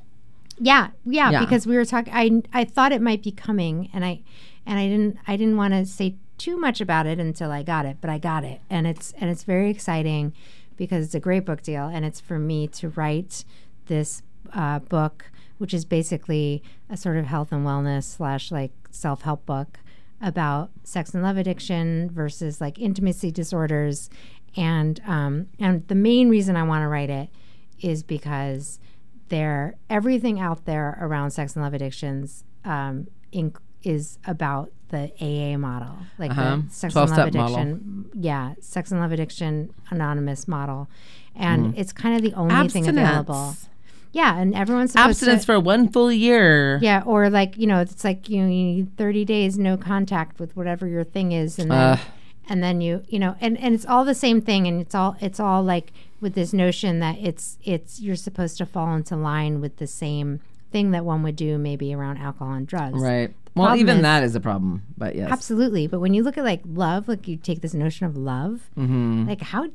Yeah, 0.59 0.89
yeah, 1.05 1.31
Yeah. 1.31 1.39
because 1.39 1.65
we 1.65 1.75
were 1.75 1.85
talking. 1.85 2.13
I 2.13 2.43
I 2.53 2.63
thought 2.63 2.91
it 2.91 3.01
might 3.01 3.23
be 3.23 3.31
coming, 3.31 3.89
and 3.93 4.05
I 4.05 4.21
and 4.67 4.77
I 4.77 4.87
didn't 4.87 5.17
I 5.27 5.35
didn't 5.35 5.57
want 5.57 5.73
to 5.73 5.85
say 5.87 6.15
too 6.37 6.57
much 6.57 6.79
about 6.81 7.07
it 7.07 7.19
until 7.19 7.51
I 7.51 7.63
got 7.63 7.85
it, 7.87 7.97
but 8.01 8.09
I 8.11 8.19
got 8.19 8.43
it, 8.43 8.61
and 8.69 8.85
it's 8.85 9.13
and 9.19 9.29
it's 9.31 9.43
very 9.43 9.71
exciting 9.71 10.33
because 10.77 11.05
it's 11.05 11.15
a 11.15 11.19
great 11.19 11.45
book 11.45 11.63
deal, 11.63 11.87
and 11.87 12.05
it's 12.05 12.19
for 12.19 12.37
me 12.37 12.67
to 12.67 12.89
write 12.89 13.43
this 13.87 14.21
uh, 14.53 14.79
book, 14.79 15.31
which 15.61 15.73
is 15.73 15.85
basically 15.85 16.63
a 16.89 16.97
sort 16.97 17.17
of 17.17 17.25
health 17.25 17.51
and 17.51 17.65
wellness 17.65 18.03
slash 18.03 18.51
like 18.51 18.71
self 18.89 19.21
help 19.21 19.45
book 19.45 19.79
about 20.19 20.71
sex 20.83 21.13
and 21.13 21.23
love 21.23 21.37
addiction 21.37 22.09
versus 22.11 22.59
like 22.59 22.79
intimacy 22.79 23.31
disorders, 23.31 24.09
and 24.57 24.99
um, 25.07 25.47
and 25.59 25.87
the 25.87 25.95
main 25.95 26.29
reason 26.29 26.55
I 26.55 26.63
want 26.63 26.81
to 26.83 26.87
write 26.87 27.09
it 27.09 27.29
is 27.79 28.03
because 28.03 28.79
there 29.29 29.75
everything 29.89 30.39
out 30.39 30.65
there 30.65 30.97
around 30.99 31.31
sex 31.31 31.55
and 31.55 31.63
love 31.63 31.73
addictions 31.73 32.43
um, 32.65 33.07
in, 33.31 33.53
is 33.83 34.17
about 34.27 34.71
the 34.89 35.11
AA 35.21 35.57
model, 35.57 35.95
like 36.19 36.31
Uh-huh. 36.31 36.57
the 36.67 36.73
sex 36.73 36.95
and 36.95 37.09
love 37.09 37.17
12-step 37.17 37.33
model. 37.33 37.55
addiction. 37.55 38.09
Yeah, 38.13 38.53
sex 38.59 38.91
and 38.91 38.99
love 38.99 39.11
addiction 39.11 39.73
anonymous 39.89 40.47
model, 40.47 40.89
and 41.35 41.67
Mm-hmm. 41.67 41.79
it's 41.79 41.93
kind 41.93 42.15
of 42.15 42.21
the 42.21 42.33
only 42.37 42.67
thing 42.67 42.87
available. 42.87 43.55
Yeah, 44.13 44.37
and 44.39 44.53
everyone's 44.53 44.91
supposed 44.91 45.05
to. 45.05 45.09
Abstinence 45.25 45.41
to. 45.43 45.45
for 45.45 45.59
one 45.59 45.87
full 45.89 46.11
year. 46.11 46.79
yeah, 46.81 47.01
or 47.05 47.29
like 47.29 47.57
you 47.57 47.65
know, 47.67 47.79
it's 47.79 48.03
like 48.03 48.27
you 48.29 48.41
know, 48.41 48.47
you 48.49 48.63
need 48.63 48.97
thirty 48.97 49.23
days 49.25 49.57
no 49.57 49.77
contact 49.77 50.39
with 50.39 50.55
whatever 50.55 50.85
your 50.87 51.03
thing 51.03 51.31
is, 51.31 51.57
and 51.57 51.71
then 51.71 51.77
Ugh. 51.93 51.99
and 52.49 52.61
then 52.63 52.81
you 52.81 53.03
you 53.07 53.19
know, 53.19 53.35
and 53.39 53.57
and 53.59 53.73
it's 53.73 53.85
all 53.85 54.03
the 54.03 54.13
same 54.15 54.41
thing, 54.41 54.67
and 54.67 54.81
it's 54.81 54.93
all 54.95 55.15
it's 55.21 55.39
all 55.39 55.63
like 55.63 55.93
with 56.19 56.33
this 56.35 56.51
notion 56.53 56.99
that 56.99 57.17
it's 57.19 57.57
it's 57.63 58.01
you're 58.01 58.15
supposed 58.17 58.57
to 58.57 58.65
fall 58.65 58.93
into 58.95 59.15
line 59.15 59.61
with 59.61 59.77
the 59.77 59.87
same 59.87 60.39
thing 60.71 60.91
that 60.91 61.03
one 61.05 61.23
would 61.23 61.35
do 61.35 61.57
maybe 61.57 61.93
around 61.93 62.17
alcohol 62.17 62.53
and 62.53 62.67
drugs. 62.67 63.01
Right. 63.01 63.33
Well, 63.55 63.75
even 63.75 63.97
is- 63.97 64.01
that 64.03 64.23
is 64.23 64.35
a 64.35 64.39
problem. 64.39 64.83
But 64.97 65.15
yes. 65.15 65.29
Absolutely, 65.31 65.87
but 65.87 65.99
when 65.99 66.13
you 66.13 66.21
look 66.23 66.37
at 66.37 66.43
like 66.43 66.61
love, 66.65 67.07
like 67.07 67.27
you 67.29 67.37
take 67.37 67.61
this 67.61 67.73
notion 67.73 68.05
of 68.05 68.17
love, 68.17 68.69
Mm-hmm. 68.77 69.27
like 69.29 69.41
how 69.41 69.67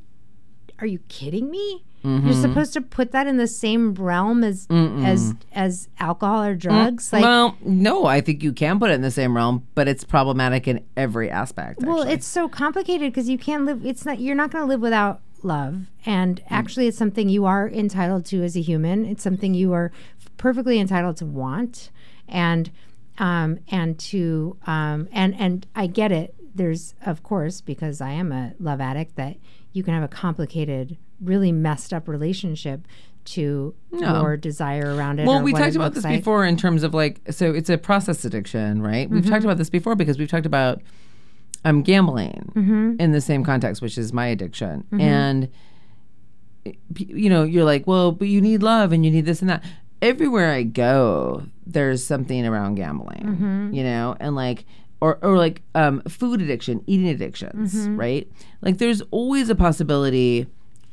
are 0.78 0.86
you 0.86 0.98
kidding 1.08 1.50
me? 1.50 1.84
You're 2.06 2.34
supposed 2.34 2.72
to 2.75 2.80
put 2.80 3.10
that 3.12 3.26
in 3.26 3.36
the 3.36 3.46
same 3.48 3.94
realm 3.94 4.44
as 4.44 4.66
as 4.70 5.34
as 5.52 5.88
alcohol 5.98 6.42
or 6.44 6.54
drugs. 6.54 7.12
Like, 7.12 7.22
well, 7.22 7.56
no, 7.64 8.06
I 8.06 8.20
think 8.20 8.42
you 8.42 8.52
can 8.52 8.78
put 8.78 8.90
it 8.90 8.94
in 8.94 9.02
the 9.02 9.10
same 9.10 9.34
realm, 9.34 9.66
but 9.75 9.88
it's 9.88 10.04
problematic 10.04 10.68
in 10.68 10.84
every 10.96 11.30
aspect. 11.30 11.80
well, 11.82 12.00
actually. 12.02 12.12
it's 12.14 12.26
so 12.26 12.48
complicated 12.48 13.12
because 13.12 13.28
you 13.28 13.38
can't 13.38 13.64
live. 13.64 13.84
It's 13.84 14.04
not. 14.06 14.20
You're 14.20 14.36
not 14.36 14.50
going 14.52 14.62
to 14.62 14.68
live 14.68 14.80
without 14.80 15.20
love, 15.42 15.86
and 16.04 16.36
Mm. 16.42 16.46
actually, 16.50 16.86
it's 16.86 16.96
something 16.98 17.28
you 17.28 17.44
are 17.44 17.68
entitled 17.68 18.25
to 18.26 18.42
as 18.44 18.56
a 18.56 18.60
human. 18.60 19.04
It's 19.04 19.22
something 19.22 19.52
you 19.54 19.72
are 19.72 19.90
perfectly 20.36 20.78
entitled 20.78 21.16
to 21.18 21.26
want, 21.26 21.90
and 22.28 22.70
um 23.18 23.58
and 23.70 23.98
to 23.98 24.56
um 24.66 25.08
and 25.10 25.34
and 25.38 25.66
I 25.75 25.86
get 25.88 26.12
it. 26.12 26.34
There's 26.54 26.94
of 27.04 27.22
course 27.22 27.60
because 27.60 28.00
I 28.00 28.10
am 28.12 28.30
a 28.32 28.52
love 28.60 28.80
addict 28.80 29.16
that 29.16 29.36
you 29.76 29.83
can 29.83 29.92
have 29.95 30.02
a 30.02 30.09
complicated, 30.09 30.97
really 31.21 31.52
messed 31.52 31.92
up 31.92 32.09
relationship 32.09 32.87
to 33.26 33.75
No. 33.92 34.23
your 34.23 34.37
desire 34.37 34.95
around 34.95 35.18
it. 35.21 35.26
Well, 35.26 35.42
we 35.42 35.52
talked 35.52 35.76
about 35.76 35.95
this 35.95 36.04
like. 36.04 36.18
before 36.21 36.45
in 36.47 36.56
terms 36.56 36.83
of 36.83 36.95
like, 36.95 37.21
so 37.30 37.52
it's 37.52 37.68
a 37.68 37.76
process 37.76 38.25
addiction, 38.25 38.80
right? 38.83 39.11
We've 39.11 39.23
Mm-hmm. 39.23 39.30
talked 39.30 39.45
about 39.45 39.59
this 39.59 39.68
before 39.68 39.95
because 39.97 40.16
we've 40.18 40.28
talked 40.30 40.47
about 40.47 40.80
um, 41.64 41.83
gambling 41.83 42.52
Mm-hmm. 42.54 42.97
in 43.00 43.12
the 43.12 43.21
same 43.21 43.45
context, 43.45 43.83
which 43.83 43.99
is 43.99 44.12
my 44.12 44.26
addiction. 44.26 44.85
And, 44.99 45.49
you 46.97 47.28
know, 47.28 47.42
you're 47.42 47.64
like, 47.64 47.87
well, 47.87 48.12
but 48.12 48.28
you 48.28 48.40
need 48.40 48.62
love 48.62 48.92
and 48.92 49.04
you 49.04 49.11
need 49.11 49.26
this 49.26 49.40
and 49.40 49.50
that. 49.50 49.62
Everywhere 50.02 50.52
I 50.52 50.62
go, 50.62 51.45
there's 51.66 52.04
something 52.04 52.47
around 52.47 52.75
gambling, 52.76 53.23
Mm-hmm. 53.25 53.75
you 53.75 53.83
know, 53.83 54.16
and 54.21 54.35
like, 54.37 54.64
or, 55.06 55.18
or 55.22 55.36
like 55.38 55.62
um, 55.75 56.00
food 56.08 56.40
addiction, 56.42 56.82
eating 56.86 57.08
addictions, 57.08 57.75
Mm-hmm. 57.75 57.96
right? 58.04 58.26
Like, 58.62 58.78
there's 58.78 59.02
always 59.10 59.48
a 59.50 59.54
possibility 59.54 60.46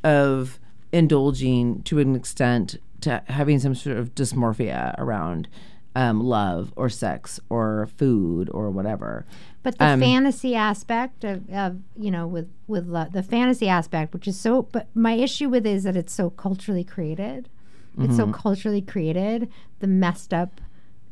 of 0.04 0.58
indulging 0.92 1.82
to 1.82 1.98
an 1.98 2.14
extent 2.14 2.76
to 3.00 3.22
having 3.26 3.58
some 3.58 3.74
sort 3.74 3.96
of 3.96 4.14
dysmorphia 4.14 4.94
around 4.98 5.48
um, 5.96 6.20
love 6.22 6.72
or 6.76 6.88
sex 6.88 7.38
or 7.48 7.88
food 7.96 8.48
or 8.52 8.70
whatever. 8.70 9.24
But 9.62 9.78
the 9.78 9.84
Um, 9.86 10.00
fantasy 10.00 10.54
aspect 10.54 11.24
of, 11.24 11.48
of 11.50 11.78
you 11.96 12.10
know 12.10 12.26
with 12.26 12.48
with 12.66 12.86
the 13.12 13.22
fantasy 13.22 13.68
aspect, 13.68 14.12
which 14.12 14.26
is 14.28 14.38
so, 14.38 14.62
but 14.74 14.88
my 14.94 15.12
issue 15.14 15.48
with 15.48 15.64
it 15.66 15.74
is 15.78 15.84
that 15.84 15.96
it's 15.96 16.12
so 16.12 16.30
culturally 16.30 16.84
created. 16.84 17.48
It's 17.96 18.14
Mm-hmm. 18.14 18.16
so 18.16 18.32
culturally 18.32 18.82
created. 18.82 19.48
The 19.78 19.86
messed 19.86 20.32
up, 20.34 20.60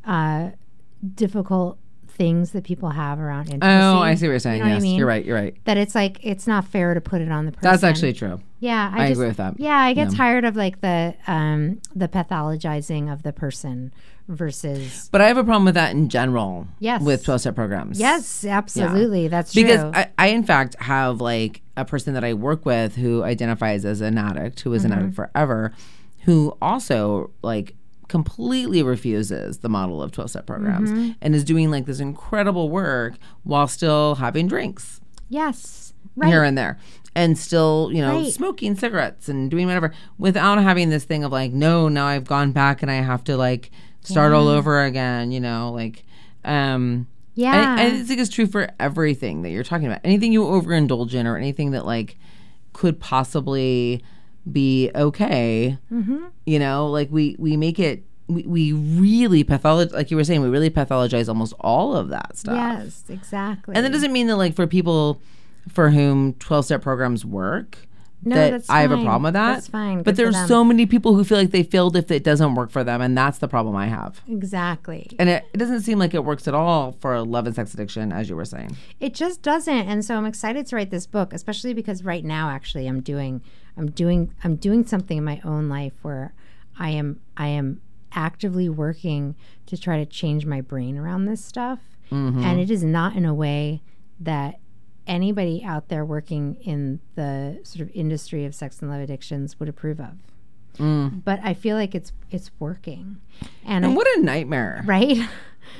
uh, 0.04 0.50
difficult 1.14 1.78
things 2.12 2.52
that 2.52 2.64
people 2.64 2.90
have 2.90 3.18
around 3.18 3.48
intimacy. 3.50 3.82
Oh, 3.84 3.98
I 4.00 4.14
see 4.14 4.26
what 4.26 4.30
you're 4.32 4.38
saying. 4.38 4.58
know 4.60 4.66
what 4.66 4.70
I 4.70 4.74
yes, 4.74 4.82
mean? 4.82 4.98
you're 4.98 5.06
right. 5.06 5.24
You're 5.24 5.36
right. 5.36 5.56
That 5.64 5.76
it's 5.76 5.94
like 5.94 6.18
it's 6.22 6.46
not 6.46 6.66
fair 6.66 6.94
to 6.94 7.00
put 7.00 7.20
it 7.20 7.30
on 7.32 7.46
the 7.46 7.52
person. 7.52 7.70
That's 7.70 7.82
actually 7.82 8.12
true. 8.12 8.40
yeah. 8.60 8.90
I, 8.94 9.04
I 9.04 9.08
just, 9.08 9.18
agree 9.18 9.28
with 9.28 9.36
that. 9.38 9.58
Yeah, 9.58 9.76
I 9.78 9.92
get 9.94 10.10
Yeah. 10.10 10.16
tired 10.16 10.44
of 10.44 10.54
like 10.56 10.80
the 10.80 11.14
um 11.26 11.80
the 11.94 12.08
pathologizing 12.08 13.12
of 13.12 13.22
the 13.22 13.32
person 13.32 13.92
versus 14.28 15.08
But 15.12 15.20
I 15.20 15.28
have 15.28 15.36
a 15.36 15.44
problem 15.44 15.64
with 15.64 15.74
that 15.74 15.92
in 15.92 16.08
general. 16.08 16.66
Yes. 16.78 17.02
With 17.02 17.24
12 17.24 17.40
step 17.40 17.54
programs. 17.54 17.98
yes, 17.98 18.44
absolutely. 18.44 19.28
That's 19.28 19.52
Because 19.54 19.80
true. 19.80 19.90
I, 19.94 20.08
I, 20.18 20.26
in 20.28 20.42
fact, 20.44 20.76
have 20.80 21.20
like 21.20 21.62
a 21.76 21.84
person 21.84 22.14
that 22.14 22.24
I 22.24 22.34
work 22.34 22.64
with 22.64 22.96
who 22.96 23.22
identifies 23.22 23.84
as 23.84 24.00
an 24.00 24.18
addict, 24.18 24.60
who 24.60 24.70
was 24.70 24.82
Mm-hmm. 24.84 24.92
an 24.92 24.98
addict 24.98 25.14
forever, 25.16 25.72
who 26.24 26.56
also 26.62 27.30
like 27.42 27.74
completely 28.12 28.82
refuses 28.82 29.58
the 29.60 29.68
model 29.70 30.02
of 30.02 30.12
12 30.12 30.28
step 30.30 30.46
programs 30.46 30.90
Mm-hmm. 30.90 31.12
and 31.22 31.34
is 31.34 31.44
doing 31.44 31.70
like 31.70 31.86
this 31.86 31.98
incredible 31.98 32.68
work 32.68 33.14
while 33.42 33.66
still 33.66 34.16
having 34.16 34.46
drinks 34.48 35.00
yes, 35.30 35.94
right. 36.14 36.28
here 36.28 36.44
and 36.44 36.58
there 36.58 36.78
and 37.14 37.38
still, 37.38 37.90
you 37.92 38.02
know, 38.02 38.16
Right. 38.20 38.32
smoking 38.32 38.76
cigarettes 38.76 39.28
and 39.30 39.50
doing 39.50 39.66
whatever 39.66 39.92
without 40.18 40.58
having 40.62 40.90
this 40.90 41.04
thing 41.04 41.24
of 41.24 41.32
like, 41.32 41.52
no, 41.52 41.88
now 41.88 42.06
I've 42.06 42.24
gone 42.26 42.52
back 42.52 42.82
and 42.82 42.90
I 42.90 42.96
have 42.96 43.24
to 43.24 43.36
like 43.38 43.70
start 44.02 44.32
all 44.34 44.48
over 44.48 44.82
again, 44.84 45.30
you 45.32 45.40
know, 45.40 45.72
like, 45.72 46.04
um, 46.44 47.06
Yeah. 47.34 47.76
I, 47.78 47.86
I 47.86 48.02
think 48.02 48.20
it's 48.20 48.28
true 48.30 48.46
for 48.46 48.68
everything 48.78 49.40
that 49.42 49.50
you're 49.50 49.64
talking 49.64 49.86
about. 49.86 50.00
Anything 50.04 50.32
you 50.32 50.42
overindulge 50.42 51.14
in 51.14 51.26
or 51.26 51.36
anything 51.38 51.70
that 51.70 51.86
like 51.86 52.18
could 52.74 53.00
possibly 53.00 54.02
be 54.50 54.90
okay, 54.94 55.78
Mm-hmm. 55.92 56.24
you 56.46 56.58
know, 56.58 56.88
like 56.88 57.08
we, 57.10 57.36
we 57.38 57.56
make 57.56 57.78
it, 57.78 58.02
we, 58.28 58.42
we 58.44 58.72
really 58.72 59.44
pathologize, 59.44 59.92
like 59.92 60.10
you 60.10 60.16
were 60.16 60.24
saying, 60.24 60.40
we 60.42 60.48
really 60.48 60.70
pathologize 60.70 61.28
almost 61.28 61.52
all 61.60 61.94
of 61.96 62.08
that 62.08 62.36
stuff. 62.36 62.54
Yes, 62.56 63.04
exactly. 63.08 63.74
And 63.76 63.84
that 63.84 63.90
doesn't 63.92 64.12
mean 64.12 64.26
that 64.28 64.36
like 64.36 64.54
for 64.54 64.66
people 64.66 65.20
for 65.68 65.90
whom 65.90 66.32
12 66.34 66.64
step 66.64 66.82
programs 66.82 67.24
work, 67.24 67.76
No, 68.24 68.34
that 68.34 68.50
that's 68.50 68.70
I 68.70 68.80
have 68.80 68.90
a 68.90 68.96
problem 68.96 69.22
with 69.24 69.34
that. 69.34 69.54
That's 69.54 69.68
fine. 69.68 69.98
Good 69.98 70.04
But 70.06 70.16
there's 70.16 70.36
so 70.48 70.64
many 70.64 70.86
people 70.86 71.14
who 71.14 71.22
feel 71.24 71.38
like 71.38 71.50
they 71.50 71.62
failed 71.62 71.94
if 71.94 72.10
it 72.10 72.24
doesn't 72.24 72.54
work 72.56 72.70
for 72.70 72.82
them. 72.82 73.00
And 73.00 73.16
that's 73.16 73.38
the 73.38 73.48
problem 73.48 73.76
I 73.76 73.86
have. 73.86 74.20
exactly. 74.28 75.08
And 75.18 75.28
it, 75.28 75.44
it 75.52 75.58
doesn't 75.58 75.82
seem 75.82 75.98
like 75.98 76.14
it 76.14 76.24
works 76.24 76.48
at 76.48 76.54
all 76.54 76.92
for 77.00 77.20
love 77.22 77.46
and 77.46 77.54
sex 77.54 77.74
addiction, 77.74 78.12
as 78.12 78.28
you 78.28 78.34
were 78.36 78.44
saying. 78.44 78.76
It 78.98 79.14
just 79.14 79.42
doesn't. 79.42 79.86
And 79.88 80.04
so 80.04 80.16
I'm 80.16 80.26
excited 80.26 80.66
to 80.66 80.76
write 80.76 80.90
this 80.90 81.06
book, 81.06 81.32
especially 81.32 81.74
because 81.74 82.02
right 82.04 82.24
now 82.24 82.48
actually 82.50 82.86
I'm 82.88 83.00
doing 83.02 83.40
I'm 83.76 83.90
doing 83.90 84.34
I'm 84.44 84.56
doing 84.56 84.86
something 84.86 85.18
in 85.18 85.24
my 85.24 85.40
own 85.44 85.68
life 85.68 85.94
where 86.02 86.34
I 86.78 86.90
am 86.90 87.20
I 87.36 87.48
am 87.48 87.80
actively 88.12 88.68
working 88.68 89.34
to 89.66 89.76
try 89.76 89.96
to 89.98 90.06
change 90.06 90.44
my 90.46 90.60
brain 90.60 90.98
around 90.98 91.24
this 91.24 91.44
stuff. 91.44 91.80
Mm-hmm. 92.10 92.44
And 92.44 92.60
it 92.60 92.70
is 92.70 92.84
not 92.84 93.16
in 93.16 93.24
a 93.24 93.32
way 93.34 93.82
that 94.20 94.58
anybody 95.06 95.62
out 95.64 95.88
there 95.88 96.04
working 96.04 96.56
in 96.56 97.00
the 97.14 97.58
sort 97.64 97.80
of 97.88 97.90
industry 97.94 98.44
of 98.44 98.54
sex 98.54 98.80
and 98.82 98.90
love 98.90 99.00
addictions 99.00 99.58
would 99.58 99.68
approve 99.68 99.98
of. 100.00 100.12
But 101.24 101.40
I 101.42 101.54
feel 101.54 101.76
like 101.76 101.94
it's 101.94 102.12
it's 102.30 102.50
working. 102.58 103.18
And, 103.64 103.84
And 103.84 103.92
I, 103.92 103.96
what 103.96 104.06
a 104.18 104.20
nightmare. 104.22 104.82
right? 104.86 105.18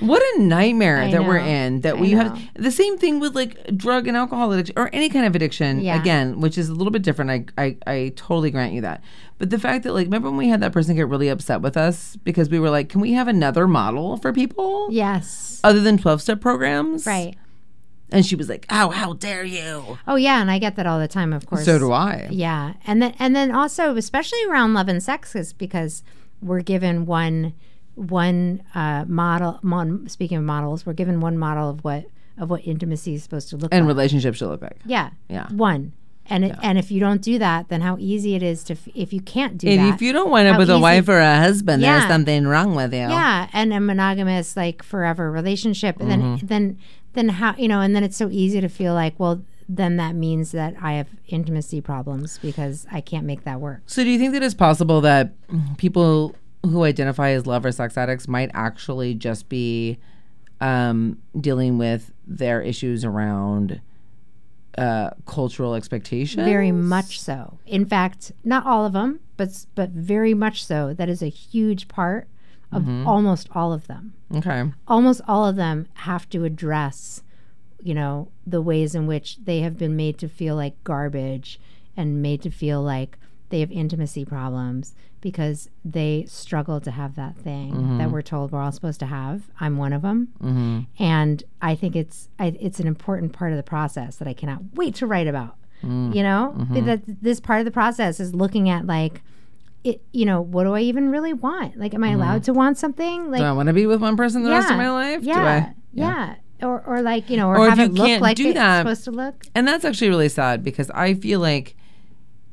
What 0.00 0.22
a 0.36 0.42
nightmare 0.42 0.98
I 0.98 1.10
that 1.12 1.24
we're 1.24 1.38
in. 1.38 1.82
That 1.82 1.98
we 1.98 2.12
know. 2.14 2.22
have 2.24 2.40
the 2.54 2.70
same 2.70 2.98
thing 2.98 3.20
with 3.20 3.34
like 3.34 3.76
drug 3.76 4.08
and 4.08 4.16
alcohol 4.16 4.52
addiction 4.52 4.74
or 4.76 4.90
any 4.92 5.08
kind 5.08 5.26
of 5.26 5.34
addiction. 5.36 5.80
Yeah. 5.80 6.00
Again, 6.00 6.40
which 6.40 6.58
is 6.58 6.68
a 6.68 6.74
little 6.74 6.90
bit 6.90 7.02
different. 7.02 7.30
I, 7.30 7.44
I 7.62 7.76
I 7.86 8.12
totally 8.16 8.50
grant 8.50 8.72
you 8.72 8.80
that. 8.80 9.02
But 9.38 9.50
the 9.50 9.58
fact 9.58 9.84
that 9.84 9.92
like 9.92 10.06
remember 10.06 10.28
when 10.28 10.38
we 10.38 10.48
had 10.48 10.60
that 10.60 10.72
person 10.72 10.96
get 10.96 11.08
really 11.08 11.28
upset 11.28 11.60
with 11.60 11.76
us 11.76 12.16
because 12.16 12.48
we 12.48 12.58
were 12.58 12.70
like, 12.70 12.88
can 12.88 13.00
we 13.00 13.12
have 13.12 13.28
another 13.28 13.68
model 13.68 14.16
for 14.16 14.32
people 14.32 14.88
Yes. 14.90 15.60
other 15.62 15.80
than 15.80 15.98
twelve 15.98 16.20
step 16.22 16.40
programs? 16.40 17.06
Right. 17.06 17.36
And 18.10 18.26
she 18.26 18.36
was 18.36 18.46
like, 18.46 18.66
"Oh, 18.68 18.90
how 18.90 19.14
dare 19.14 19.42
you?" 19.42 19.96
Oh 20.06 20.16
yeah, 20.16 20.42
and 20.42 20.50
I 20.50 20.58
get 20.58 20.76
that 20.76 20.86
all 20.86 20.98
the 21.00 21.08
time, 21.08 21.32
of 21.32 21.46
course. 21.46 21.64
So 21.64 21.78
do 21.78 21.92
I. 21.92 22.28
Yeah, 22.30 22.74
and 22.86 23.00
then 23.00 23.14
and 23.18 23.34
then 23.34 23.50
also, 23.50 23.96
especially 23.96 24.44
around 24.44 24.74
love 24.74 24.88
and 24.88 25.02
sex, 25.02 25.34
is 25.34 25.54
because 25.54 26.02
we're 26.42 26.60
given 26.60 27.06
one 27.06 27.54
one 27.94 28.62
uh, 28.74 29.04
model. 29.06 29.58
Mon, 29.62 30.08
speaking 30.08 30.38
of 30.38 30.44
models, 30.44 30.86
we're 30.86 30.92
given 30.92 31.20
one 31.20 31.36
model 31.38 31.68
of 31.70 31.84
what 31.84 32.06
of 32.38 32.48
what 32.50 32.66
intimacy 32.66 33.14
is 33.14 33.22
supposed 33.22 33.50
to 33.50 33.56
look 33.56 33.70
like. 33.70 33.78
And 33.78 33.86
like. 33.86 33.94
relationships 33.94 34.38
should 34.38 34.48
look 34.48 34.62
like. 34.62 34.78
yeah, 34.86 35.10
Yeah. 35.28 35.46
one. 35.50 35.92
And 36.26 36.44
it, 36.44 36.56
and 36.62 36.78
if 36.78 36.90
you 36.92 37.00
don't 37.00 37.20
do 37.20 37.38
that, 37.40 37.68
then 37.68 37.80
how 37.80 37.96
easy 37.98 38.34
it 38.36 38.42
is 38.44 38.62
to 38.64 38.74
f- 38.74 38.88
if 38.94 39.12
you 39.12 39.20
can't 39.20 39.58
do 39.58 39.68
And 39.68 39.80
that. 39.80 39.94
if 39.94 40.00
you 40.02 40.12
don't 40.12 40.30
wind 40.30 40.48
up 40.48 40.56
with 40.56 40.70
a 40.70 40.78
wife 40.78 41.08
or 41.08 41.18
a 41.18 41.38
husband, 41.40 41.82
Yeah. 41.82 41.98
there's 41.98 42.08
something 42.10 42.46
wrong 42.46 42.74
with 42.76 42.92
you. 42.94 43.00
yeah, 43.00 43.48
and 43.52 43.72
a 43.72 43.80
monogamous 43.80 44.56
like 44.56 44.82
forever 44.82 45.30
relationship, 45.32 45.96
and 46.00 46.10
Mm-hmm. 46.10 46.46
then 46.46 46.46
then 46.46 46.78
then 47.14 47.28
how 47.28 47.54
you 47.58 47.66
know, 47.68 47.80
and 47.80 47.94
then 47.94 48.04
it's 48.04 48.16
so 48.16 48.28
easy 48.30 48.60
to 48.60 48.68
feel 48.68 48.94
like, 48.94 49.18
well, 49.18 49.42
then 49.68 49.96
that 49.96 50.14
means 50.14 50.52
that 50.52 50.74
I 50.80 50.92
have 50.94 51.08
intimacy 51.28 51.80
problems 51.80 52.38
because 52.38 52.86
I 52.90 53.00
can't 53.00 53.26
make 53.26 53.42
that 53.44 53.60
work. 53.60 53.82
So, 53.86 54.02
do 54.04 54.08
you 54.10 54.18
think 54.18 54.32
that 54.32 54.42
it's 54.42 54.54
possible 54.54 55.00
that 55.02 55.34
people 55.76 56.34
who 56.64 56.84
identify 56.84 57.30
as 57.30 57.46
love 57.46 57.64
or 57.64 57.72
sex 57.72 57.96
addicts 57.98 58.28
might 58.28 58.50
actually 58.54 59.14
just 59.14 59.48
be 59.48 59.98
um, 60.60 61.18
dealing 61.40 61.76
with 61.78 62.12
their 62.26 62.62
issues 62.62 63.04
around 63.04 63.80
uh, 64.78 65.10
cultural 65.26 65.74
expectations? 65.74 66.44
Very 66.46 66.72
much 66.72 67.20
so. 67.20 67.58
In 67.66 67.84
fact, 67.84 68.32
not 68.44 68.64
all 68.64 68.86
of 68.86 68.92
them, 68.92 69.20
but 69.36 69.66
but 69.74 69.90
very 69.90 70.34
much 70.34 70.64
so. 70.64 70.94
That 70.94 71.08
is 71.08 71.22
a 71.22 71.28
huge 71.28 71.88
part 71.88 72.28
of 72.70 72.82
Mm-hmm. 72.84 73.06
almost 73.06 73.48
all 73.54 73.72
of 73.74 73.86
them. 73.86 74.14
Okay. 74.34 74.64
Almost 74.88 75.20
all 75.28 75.44
of 75.46 75.56
them 75.56 75.88
have 75.94 76.26
to 76.30 76.44
address, 76.44 77.22
you 77.82 77.92
know, 77.92 78.28
the 78.46 78.62
ways 78.62 78.94
in 78.94 79.06
which 79.06 79.36
they 79.44 79.60
have 79.60 79.76
been 79.76 79.94
made 79.94 80.16
to 80.18 80.28
feel 80.28 80.56
like 80.56 80.82
garbage 80.82 81.60
and 81.98 82.22
made 82.22 82.40
to 82.42 82.50
feel 82.50 82.80
like 82.80 83.18
they 83.50 83.60
have 83.60 83.70
intimacy 83.70 84.24
problems 84.24 84.94
because 85.22 85.70
they 85.84 86.26
struggle 86.28 86.78
to 86.82 86.90
have 86.90 87.16
that 87.16 87.36
thing 87.36 87.72
Mm-hmm. 87.72 87.98
that 87.98 88.10
we're 88.10 88.20
told 88.20 88.52
we're 88.52 88.60
all 88.60 88.72
supposed 88.72 89.00
to 89.00 89.06
have. 89.06 89.44
I'm 89.58 89.78
one 89.78 89.94
of 89.94 90.02
them, 90.02 90.28
and 90.98 91.42
I 91.62 91.74
think 91.74 91.96
it's 91.96 92.28
I, 92.38 92.54
it's 92.60 92.78
an 92.80 92.86
important 92.86 93.32
part 93.32 93.52
of 93.52 93.56
the 93.56 93.62
process 93.62 94.16
that 94.16 94.28
I 94.28 94.34
cannot 94.34 94.60
wait 94.74 94.94
to 94.96 95.06
write 95.06 95.26
about. 95.28 95.56
Mm. 95.82 96.14
You 96.14 96.22
know, 96.22 96.54
Mm-hmm. 96.58 96.86
that 96.86 97.00
this 97.22 97.40
part 97.40 97.60
of 97.60 97.64
the 97.64 97.70
process 97.70 98.20
is 98.20 98.34
looking 98.34 98.68
at 98.68 98.86
like. 98.86 99.22
It, 99.84 100.00
you 100.12 100.24
know, 100.26 100.40
what 100.40 100.62
do 100.62 100.74
I 100.74 100.80
even 100.82 101.10
really 101.10 101.32
want? 101.32 101.76
Like, 101.76 101.92
am 101.92 102.04
I 102.04 102.10
allowed 102.12 102.44
to 102.44 102.52
want 102.52 102.78
something? 102.78 103.32
Like, 103.32 103.40
Mm-hmm. 103.40 103.42
Do 103.42 103.46
I 103.48 103.52
want 103.52 103.66
to 103.66 103.72
be 103.72 103.86
with 103.86 104.00
one 104.00 104.16
person 104.16 104.44
the 104.44 104.50
rest 104.50 104.70
of 104.70 104.76
my 104.76 104.88
life? 104.92 105.24
yeah, 105.24 105.34
Do 105.34 105.40
I? 105.66 105.74
yeah. 105.92 106.34
Or, 106.62 106.80
or 106.86 107.02
like 107.02 107.28
you 107.28 107.36
know, 107.36 107.48
or, 107.48 107.58
Or 107.58 107.68
have 107.68 107.78
you 107.80 107.86
it 107.86 107.92
look 107.92 108.20
like 108.20 108.38
it's 108.38 108.56
supposed 108.56 109.02
to 109.06 109.10
look. 109.10 109.44
And 109.56 109.66
that's 109.66 109.84
actually 109.84 110.10
really 110.10 110.28
sad 110.28 110.62
because 110.62 110.88
I 110.90 111.14
feel 111.14 111.40
like 111.40 111.74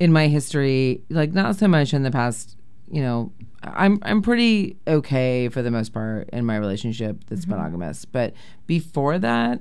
in 0.00 0.12
my 0.12 0.26
history, 0.26 1.02
like 1.08 1.32
not 1.32 1.54
so 1.54 1.68
much 1.68 1.94
in 1.94 2.02
the 2.02 2.10
past, 2.10 2.56
you 2.90 3.00
know, 3.02 3.32
I'm 3.62 3.98
I'm 4.02 4.20
pretty 4.22 4.76
okay 4.86 5.48
for 5.48 5.62
the 5.62 5.70
most 5.70 5.92
part 5.92 6.28
in 6.32 6.44
my 6.44 6.56
relationship 6.56 7.24
that's 7.28 7.42
Mm-hmm. 7.42 7.50
monogamous. 7.52 8.04
But 8.04 8.34
before 8.66 9.18
that, 9.18 9.60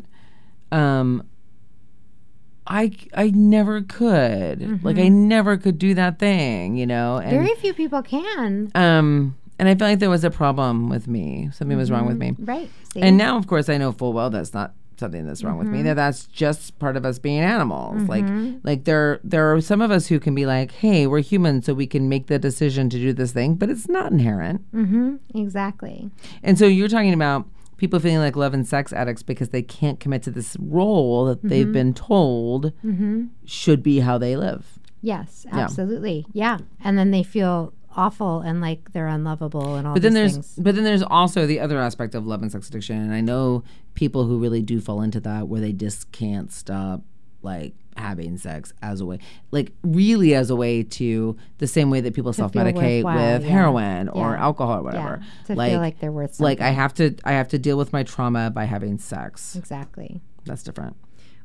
um 0.71 1.23
I 2.67 2.91
I 3.15 3.31
never 3.31 3.81
could. 3.81 4.83
Like 4.83 4.97
I 4.99 5.07
never 5.07 5.57
could 5.57 5.79
do 5.79 5.93
that 5.95 6.19
thing, 6.19 6.75
you 6.75 6.85
know. 6.85 7.17
And 7.17 7.31
Mm-hmm. 7.33 7.43
Very 7.45 7.55
few 7.59 7.73
people 7.73 8.01
can. 8.03 8.71
um 8.75 9.35
and 9.57 9.67
I 9.67 9.75
felt 9.75 9.89
like 9.91 9.99
there 9.99 10.09
was 10.09 10.23
a 10.23 10.29
problem 10.31 10.87
with 10.89 11.07
me. 11.07 11.49
Something 11.51 11.77
was 11.77 11.91
wrong 11.91 12.05
with 12.07 12.17
me. 12.17 12.33
Right. 12.39 12.69
See? 12.93 13.01
And 13.01 13.17
now, 13.17 13.35
of 13.37 13.45
course, 13.47 13.67
I 13.67 13.77
know 13.77 13.91
full 13.91 14.13
well 14.13 14.29
that's 14.29 14.53
not 14.53 14.73
something 14.99 15.25
that's 15.25 15.43
wrong 15.43 15.57
with 15.57 15.67
Mm-hmm. 15.67 15.77
me. 15.77 15.81
That 15.83 15.95
that's 15.95 16.25
just 16.27 16.77
part 16.79 16.95
of 16.97 17.05
us 17.05 17.17
being 17.19 17.39
animals. 17.39 18.03
Like, 18.03 18.25
like 18.63 18.83
there, 18.83 19.19
there 19.23 19.51
are 19.53 19.61
some 19.61 19.81
of 19.81 19.89
us 19.91 20.07
who 20.07 20.19
can 20.19 20.35
be 20.35 20.45
like, 20.45 20.71
"Hey, 20.73 21.07
we're 21.07 21.21
human, 21.21 21.61
so 21.63 21.73
we 21.73 21.87
can 21.87 22.07
make 22.09 22.27
the 22.27 22.37
decision 22.37 22.89
to 22.89 22.97
do 22.97 23.13
this 23.13 23.31
thing," 23.31 23.55
but 23.55 23.69
it's 23.69 23.87
not 23.89 24.11
inherent. 24.11 24.61
hmm 24.71 25.15
exactly. 25.33 26.09
And 26.43 26.59
so 26.59 26.65
you're 26.67 26.87
talking 26.89 27.13
about 27.13 27.45
people 27.77 27.99
feeling 27.99 28.19
like 28.19 28.35
love 28.35 28.53
and 28.53 28.67
sex 28.67 28.91
addicts 28.91 29.23
because 29.23 29.49
they 29.49 29.61
can't 29.61 29.99
commit 30.01 30.21
to 30.23 30.31
this 30.31 30.57
role 30.59 31.25
that 31.25 31.37
Mm-hmm. 31.39 31.47
they've 31.47 31.71
been 31.71 31.93
told 31.93 32.73
should 33.45 33.81
be 33.81 33.99
how 33.99 34.17
they 34.17 34.35
live. 34.35 34.77
Yes, 35.01 35.45
absolutely. 35.51 36.25
Yeah. 36.33 36.57
And 36.83 36.97
then 36.97 37.11
they 37.11 37.23
feel 37.23 37.73
awful 37.95 38.41
and 38.41 38.61
like 38.61 38.91
they're 38.93 39.07
unlovable 39.07 39.75
and 39.75 39.87
all 39.87 39.93
But 39.93 40.01
then 40.03 40.13
these 40.13 40.21
there's 40.21 40.33
things. 40.33 40.55
but 40.59 40.75
then 40.75 40.83
there's 40.83 41.03
also 41.03 41.45
the 41.47 41.59
other 41.59 41.79
aspect 41.79 42.15
of 42.15 42.25
love 42.27 42.41
and 42.41 42.51
sex 42.51 42.67
addiction, 42.69 42.97
and 42.97 43.13
I 43.13 43.21
know 43.21 43.63
people 43.95 44.25
who 44.25 44.37
really 44.39 44.61
do 44.61 44.79
fall 44.79 45.01
into 45.01 45.19
that 45.21 45.47
where 45.47 45.59
they 45.61 45.73
just 45.73 46.11
can't 46.11 46.51
stop 46.51 47.01
like 47.41 47.73
having 47.97 48.37
sex 48.37 48.73
as 48.81 49.01
a 49.01 49.05
way, 49.05 49.17
like 49.51 49.71
really 49.83 50.33
as 50.35 50.49
a 50.49 50.55
way 50.55 50.83
to 50.83 51.35
the 51.57 51.67
same 51.67 51.89
way 51.89 51.99
that 52.01 52.13
people 52.13 52.31
self 52.33 52.51
medicate 52.53 53.03
with 53.03 53.43
yeah. 53.43 53.49
heroin 53.49 54.07
or 54.09 54.31
Yeah. 54.31 54.41
alcohol 54.43 54.79
or 54.79 54.83
whatever. 54.83 55.19
Yeah, 55.21 55.55
to 55.55 55.69
feel 55.69 55.79
like 55.79 55.99
they're 55.99 56.11
worth 56.11 56.35
something. 56.35 56.43
like 56.45 56.61
I 56.61 56.69
have 56.71 56.93
to 56.95 57.15
I 57.25 57.31
have 57.33 57.47
to 57.49 57.57
deal 57.59 57.77
with 57.77 57.91
my 57.93 58.03
trauma 58.03 58.51
by 58.51 58.65
having 58.65 58.97
sex. 58.99 59.55
Exactly. 59.55 60.21
That's 60.45 60.63
different. 60.63 60.95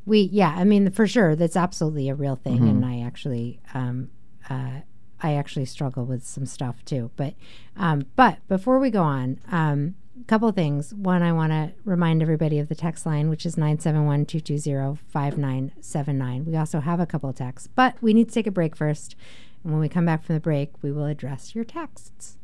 We 0.07 0.29
yeah, 0.33 0.55
I 0.57 0.65
mean 0.65 0.91
for 0.91 1.07
sure 1.07 1.35
that's 1.35 1.57
absolutely 1.57 2.09
a 2.09 2.15
real 2.15 2.37
thing 2.37 2.57
Mm-hmm. 2.59 2.69
and 2.69 2.85
I 2.85 3.01
actually 3.01 3.61
um 3.73 4.11
uh 4.51 4.81
I 5.23 5.35
actually 5.35 5.67
struggle 5.67 6.05
with 6.05 6.25
some 6.25 6.47
stuff 6.47 6.85
too. 6.85 7.11
But 7.17 7.35
um 7.77 8.07
but 8.17 8.39
before 8.49 8.79
we 8.79 8.91
go 8.91 9.03
on, 9.03 9.39
um 9.51 9.95
a 10.21 10.25
couple 10.25 10.49
of 10.49 10.55
things. 10.55 10.95
One, 10.95 11.23
I 11.23 11.33
want 11.33 11.53
to 11.53 11.73
remind 11.85 12.23
everybody 12.23 12.61
of 12.61 12.69
the 12.69 12.77
text 12.77 13.05
line, 13.05 13.29
which 13.31 13.45
is 13.45 13.57
971-220-5979. 13.57 16.47
We 16.47 16.57
also 16.57 16.79
have 16.81 17.01
a 17.01 17.07
couple 17.07 17.31
of 17.31 17.37
texts, 17.37 17.69
but 17.75 17.97
we 18.01 18.15
need 18.15 18.29
to 18.29 18.35
take 18.35 18.47
a 18.47 18.53
break 18.53 18.77
first. 18.77 19.17
And 19.65 19.73
when 19.73 19.81
we 19.81 19.89
come 19.89 20.07
back 20.07 20.23
from 20.23 20.37
the 20.37 20.41
break, 20.41 20.71
we 20.83 20.93
will 20.93 21.07
address 21.07 21.55
your 21.55 21.65
texts. 21.65 22.37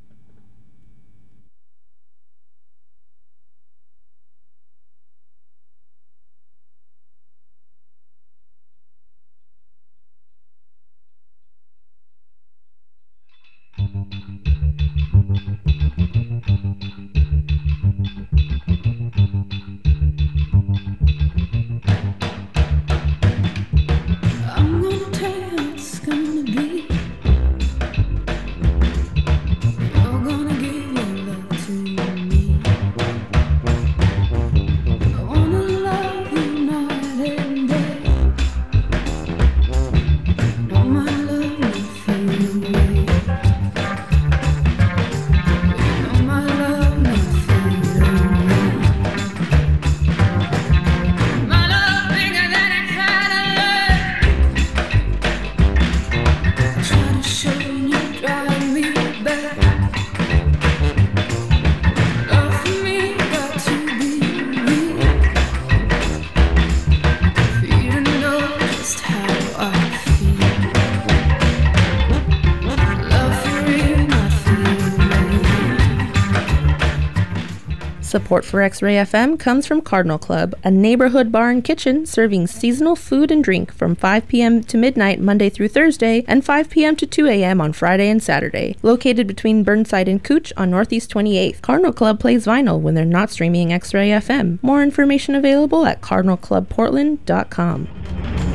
Support 78.10 78.44
for 78.44 78.60
X 78.60 78.82
Ray 78.82 78.96
FM 78.96 79.38
comes 79.38 79.68
from 79.68 79.82
Cardinal 79.82 80.18
Club, 80.18 80.56
a 80.64 80.70
neighborhood 80.70 81.30
bar 81.30 81.48
and 81.48 81.62
kitchen 81.62 82.06
serving 82.06 82.48
seasonal 82.48 82.96
food 82.96 83.30
and 83.30 83.44
drink 83.44 83.72
from 83.72 83.94
5 83.94 84.26
p.m. 84.26 84.64
to 84.64 84.76
midnight 84.76 85.20
Monday 85.20 85.48
through 85.48 85.68
Thursday 85.68 86.24
and 86.26 86.44
5 86.44 86.70
p.m. 86.70 86.96
to 86.96 87.06
2 87.06 87.28
a.m. 87.28 87.60
on 87.60 87.72
Friday 87.72 88.08
and 88.08 88.20
Saturday. 88.20 88.76
Located 88.82 89.28
between 89.28 89.62
Burnside 89.62 90.08
and 90.08 90.24
Couch 90.24 90.52
on 90.56 90.70
Northeast 90.70 91.08
28th, 91.12 91.62
Cardinal 91.62 91.92
Club 91.92 92.18
plays 92.18 92.46
vinyl 92.46 92.80
when 92.80 92.96
they're 92.96 93.04
not 93.04 93.30
streaming 93.30 93.72
X 93.72 93.94
Ray 93.94 94.08
FM. 94.08 94.60
More 94.60 94.82
information 94.82 95.36
available 95.36 95.86
at 95.86 96.00
cardinalclubportland.com. 96.00 98.49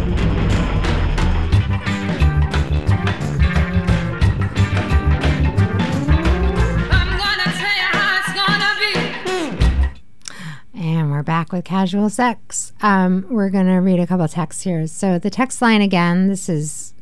back 11.26 11.52
with 11.52 11.66
casual 11.66 12.10
sex. 12.10 12.74
Um, 12.82 13.26
we're 13.30 13.50
going 13.50 13.68
to 13.68 13.78
read 13.78 14.00
a 14.00 14.08
couple 14.08 14.28
texts 14.28 14.64
here. 14.64 14.88
So 14.88 15.20
the 15.20 15.30
text 15.30 15.62
line 15.62 15.82
again, 15.82 16.28
this 16.28 16.48
is 16.48 16.94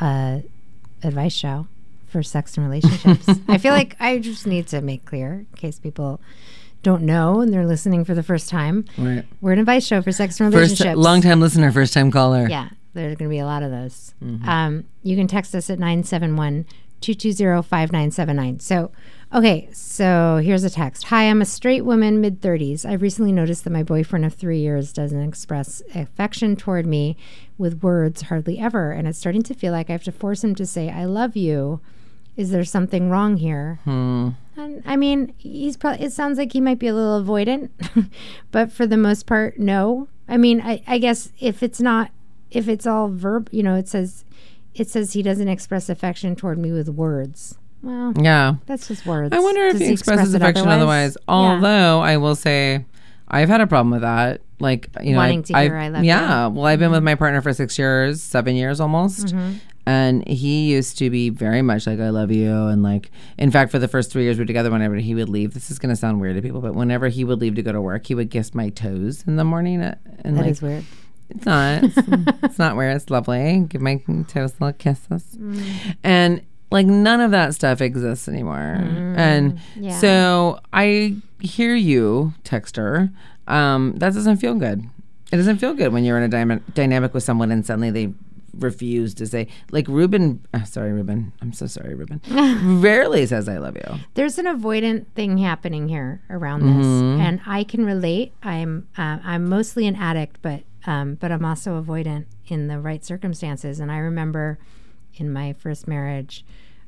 a 0.00 0.42
advice 1.02 1.32
show 1.32 1.66
for 2.08 2.22
sex 2.22 2.56
and 2.56 2.66
relationships. 2.66 3.28
I 3.48 3.58
feel 3.58 3.72
like 3.72 3.96
I 4.00 4.18
just 4.18 4.46
need 4.46 4.66
to 4.68 4.80
make 4.80 5.04
clear 5.04 5.46
in 5.50 5.56
case 5.56 5.78
people 5.78 6.20
don't 6.82 7.02
know 7.02 7.40
and 7.40 7.52
they're 7.52 7.66
listening 7.66 8.04
for 8.04 8.14
the 8.14 8.22
first 8.22 8.48
time. 8.48 8.84
Right. 8.96 9.24
We're 9.40 9.52
an 9.52 9.58
advice 9.58 9.86
show 9.86 10.00
for 10.00 10.12
sex 10.12 10.40
and 10.40 10.52
relationships. 10.52 10.78
First, 10.78 10.84
relationships. 10.84 11.04
long 11.04 11.20
time 11.20 11.40
listener, 11.40 11.72
first 11.72 11.92
time 11.92 12.10
caller. 12.10 12.48
Yeah, 12.48 12.70
there's 12.94 13.16
going 13.16 13.28
to 13.28 13.34
be 13.34 13.38
a 13.38 13.46
lot 13.46 13.62
of 13.62 13.70
those. 13.70 14.14
Um, 14.44 14.84
you 15.02 15.16
can 15.16 15.26
text 15.26 15.54
us 15.54 15.68
at 15.70 15.78
971 15.78 16.64
220 17.00 17.62
5979. 17.62 18.60
So, 18.60 18.90
okay, 19.34 19.68
so 19.72 20.40
here's 20.42 20.64
a 20.64 20.70
text 20.70 21.04
Hi, 21.04 21.24
I'm 21.24 21.42
a 21.42 21.46
straight 21.46 21.84
woman, 21.84 22.20
mid 22.20 22.40
30s. 22.40 22.84
I've 22.84 23.02
recently 23.02 23.32
noticed 23.32 23.64
that 23.64 23.70
my 23.70 23.82
boyfriend 23.82 24.24
of 24.24 24.34
three 24.34 24.58
years 24.58 24.92
doesn't 24.92 25.22
express 25.22 25.82
affection 25.94 26.56
toward 26.56 26.86
me 26.86 27.16
with 27.56 27.82
words 27.82 28.22
hardly 28.22 28.58
ever. 28.58 28.92
And 28.92 29.06
it's 29.08 29.18
starting 29.18 29.42
to 29.44 29.54
feel 29.54 29.72
like 29.72 29.90
I 29.90 29.92
have 29.92 30.04
to 30.04 30.12
force 30.12 30.44
him 30.44 30.54
to 30.56 30.66
say, 30.66 30.90
I 30.90 31.04
love 31.04 31.36
you. 31.36 31.80
Is 32.36 32.50
there 32.50 32.64
something 32.64 33.10
wrong 33.10 33.36
here? 33.36 33.80
Hmm. 33.84 34.30
And 34.56 34.82
I 34.86 34.96
mean, 34.96 35.34
he's 35.38 35.76
probably. 35.76 36.06
It 36.06 36.12
sounds 36.12 36.38
like 36.38 36.52
he 36.52 36.60
might 36.60 36.78
be 36.78 36.86
a 36.86 36.94
little 36.94 37.22
avoidant, 37.22 37.70
but 38.52 38.70
for 38.72 38.86
the 38.86 38.96
most 38.96 39.26
part, 39.26 39.58
no. 39.58 40.08
I 40.28 40.36
mean, 40.36 40.60
I, 40.60 40.82
I 40.86 40.98
guess 40.98 41.32
if 41.40 41.62
it's 41.62 41.80
not, 41.80 42.10
if 42.50 42.68
it's 42.68 42.86
all 42.86 43.08
verb, 43.08 43.48
you 43.50 43.62
know, 43.62 43.74
it 43.74 43.88
says, 43.88 44.24
it 44.74 44.88
says 44.88 45.12
he 45.12 45.22
doesn't 45.22 45.48
express 45.48 45.88
affection 45.88 46.36
toward 46.36 46.58
me 46.58 46.70
with 46.70 46.88
words. 46.88 47.58
Well, 47.82 48.12
Yeah. 48.20 48.54
that's 48.66 48.88
just 48.88 49.06
words. 49.06 49.34
I 49.34 49.38
wonder 49.38 49.66
if 49.66 49.72
Does 49.74 49.82
he, 49.82 49.92
expresses 49.92 50.34
it 50.34 50.42
affection 50.42 50.68
otherwise. 50.68 51.16
Yeah. 51.20 51.34
Although 51.34 52.00
I 52.00 52.16
will 52.16 52.34
say, 52.34 52.84
I've 53.28 53.48
had 53.48 53.60
a 53.60 53.66
problem 53.66 53.90
with 53.90 54.00
that. 54.02 54.40
Like 54.60 54.88
you 55.02 55.12
know, 55.12 55.18
Wanting 55.18 55.40
I, 55.40 55.42
to 55.42 55.70
hear 55.70 55.76
I 55.76 55.88
love 55.88 56.02
you. 56.02 56.08
yeah. 56.08 56.46
Well, 56.48 56.64
I've 56.66 56.80
been 56.80 56.90
with 56.90 57.04
my 57.04 57.14
partner 57.14 57.40
for 57.40 57.52
six 57.52 57.78
years, 57.78 58.20
seven 58.20 58.56
years 58.56 58.80
almost, 58.80 59.26
Mm-hmm. 59.26 59.52
and 59.86 60.26
he 60.26 60.72
used 60.72 60.98
to 60.98 61.10
be 61.10 61.28
very 61.30 61.62
much 61.62 61.86
like 61.86 62.00
I 62.00 62.08
love 62.10 62.32
you, 62.32 62.52
and 62.66 62.82
like 62.82 63.12
in 63.38 63.52
fact, 63.52 63.70
for 63.70 63.78
the 63.78 63.86
first 63.86 64.10
three 64.10 64.24
years 64.24 64.36
we 64.36 64.42
were 64.42 64.46
together, 64.46 64.70
whenever 64.72 64.96
he 64.96 65.14
would 65.14 65.28
leave, 65.28 65.54
this 65.54 65.70
is 65.70 65.78
going 65.78 65.90
to 65.90 65.96
sound 65.96 66.20
weird 66.20 66.34
to 66.34 66.42
people, 66.42 66.60
but 66.60 66.74
whenever 66.74 67.06
he 67.06 67.22
would 67.22 67.40
leave 67.40 67.54
to 67.54 67.62
go 67.62 67.70
to 67.70 67.80
work, 67.80 68.08
he 68.08 68.16
would 68.16 68.32
kiss 68.32 68.52
my 68.52 68.68
toes 68.70 69.22
in 69.28 69.36
the 69.36 69.44
morning, 69.44 69.80
uh, 69.80 69.94
and 70.24 70.36
That 70.36 70.42
like 70.42 70.50
is 70.50 70.60
weird. 70.62 70.84
it's 71.30 71.46
not. 71.46 71.84
It's, 71.84 71.96
it's 72.42 72.58
not 72.58 72.74
weird. 72.76 72.96
It's 72.96 73.10
lovely. 73.10 73.60
Give 73.68 73.80
my 73.80 74.02
toes 74.26 74.54
little 74.58 74.72
kisses. 74.72 75.38
And 76.02 76.42
like 76.70 76.86
none 76.86 77.20
of 77.20 77.30
that 77.30 77.54
stuff 77.54 77.80
exists 77.80 78.28
anymore. 78.28 78.76
And 79.16 79.60
yeah. 79.76 79.98
so 79.98 80.60
I 80.72 81.16
hear 81.40 81.74
you, 81.74 82.34
texter. 82.44 83.12
Um, 83.46 83.94
that 83.96 84.12
doesn't 84.12 84.36
feel 84.36 84.54
good. 84.54 84.84
It 85.32 85.36
doesn't 85.36 85.58
feel 85.58 85.74
good 85.74 85.92
when 85.92 86.04
you're 86.04 86.18
in 86.18 86.24
a 86.24 86.34
dyma- 86.34 86.62
dynamic 86.74 87.14
with 87.14 87.22
someone 87.22 87.50
and 87.50 87.64
suddenly 87.64 87.90
they 87.90 88.12
refuse 88.58 89.14
to 89.14 89.26
say 89.26 89.46
like 89.70 89.86
Ruben. 89.88 90.44
Uh, 90.52 90.64
sorry, 90.64 90.92
Ruben. 90.92 91.32
I'm 91.40 91.52
so 91.52 91.66
sorry, 91.66 91.94
Ruben. 91.94 92.20
rarely 92.80 93.24
says 93.26 93.48
I 93.48 93.58
love 93.58 93.76
you. 93.76 93.98
There's 94.14 94.38
an 94.38 94.46
avoidant 94.46 95.06
thing 95.14 95.38
happening 95.38 95.88
here 95.88 96.22
around 96.30 96.60
this, 96.60 96.86
and 96.86 97.40
I 97.46 97.64
can 97.64 97.84
relate. 97.84 98.32
I'm 98.42 98.88
uh, 98.96 99.18
I'm 99.22 99.48
mostly 99.48 99.86
an 99.86 99.96
addict, 99.96 100.38
but 100.42 100.62
um, 100.86 101.14
but 101.14 101.30
I'm 101.30 101.44
also 101.44 101.80
avoidant 101.80 102.26
in 102.46 102.68
the 102.68 102.80
right 102.80 103.04
circumstances. 103.04 103.80
And 103.80 103.92
I 103.92 103.98
remember 103.98 104.58
in 105.14 105.32
my 105.32 105.52
first 105.52 105.88
marriage, 105.88 106.44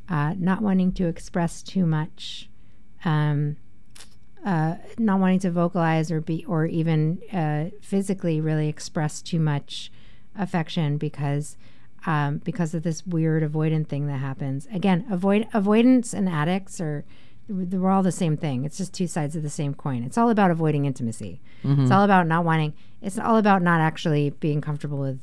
uh, 0.08 0.34
not 0.38 0.62
wanting 0.62 0.92
to 0.92 1.06
express 1.06 1.62
too 1.62 1.86
much, 1.86 2.48
um, 3.04 3.56
uh, 4.44 4.76
not 4.98 5.20
wanting 5.20 5.38
to 5.40 5.50
vocalize 5.50 6.10
or 6.10 6.20
be 6.20 6.44
or 6.46 6.66
even 6.66 7.20
uh, 7.32 7.66
physically 7.80 8.40
really 8.40 8.68
express 8.68 9.20
too 9.20 9.38
much 9.38 9.90
affection 10.36 10.96
because 10.96 11.56
um, 12.06 12.38
because 12.38 12.74
of 12.74 12.82
this 12.82 13.06
weird 13.06 13.42
avoidant 13.42 13.88
thing 13.88 14.06
that 14.06 14.18
happens. 14.18 14.66
Again, 14.72 15.04
avoid 15.10 15.46
avoidance 15.52 16.14
and 16.14 16.28
addicts 16.28 16.80
are 16.80 17.04
we're 17.48 17.90
all 17.90 18.02
the 18.02 18.12
same 18.12 18.36
thing. 18.36 18.64
It's 18.64 18.78
just 18.78 18.94
two 18.94 19.08
sides 19.08 19.34
of 19.34 19.42
the 19.42 19.50
same 19.50 19.74
coin. 19.74 20.04
It's 20.04 20.16
all 20.16 20.30
about 20.30 20.50
avoiding 20.52 20.84
intimacy. 20.84 21.40
It's 21.82 21.90
all 21.90 22.04
about 22.04 22.26
not 22.26 22.44
wanting. 22.44 22.74
It's 23.02 23.18
all 23.18 23.36
about 23.36 23.60
not 23.60 23.80
actually 23.80 24.30
being 24.30 24.60
comfortable 24.60 24.98
with 24.98 25.18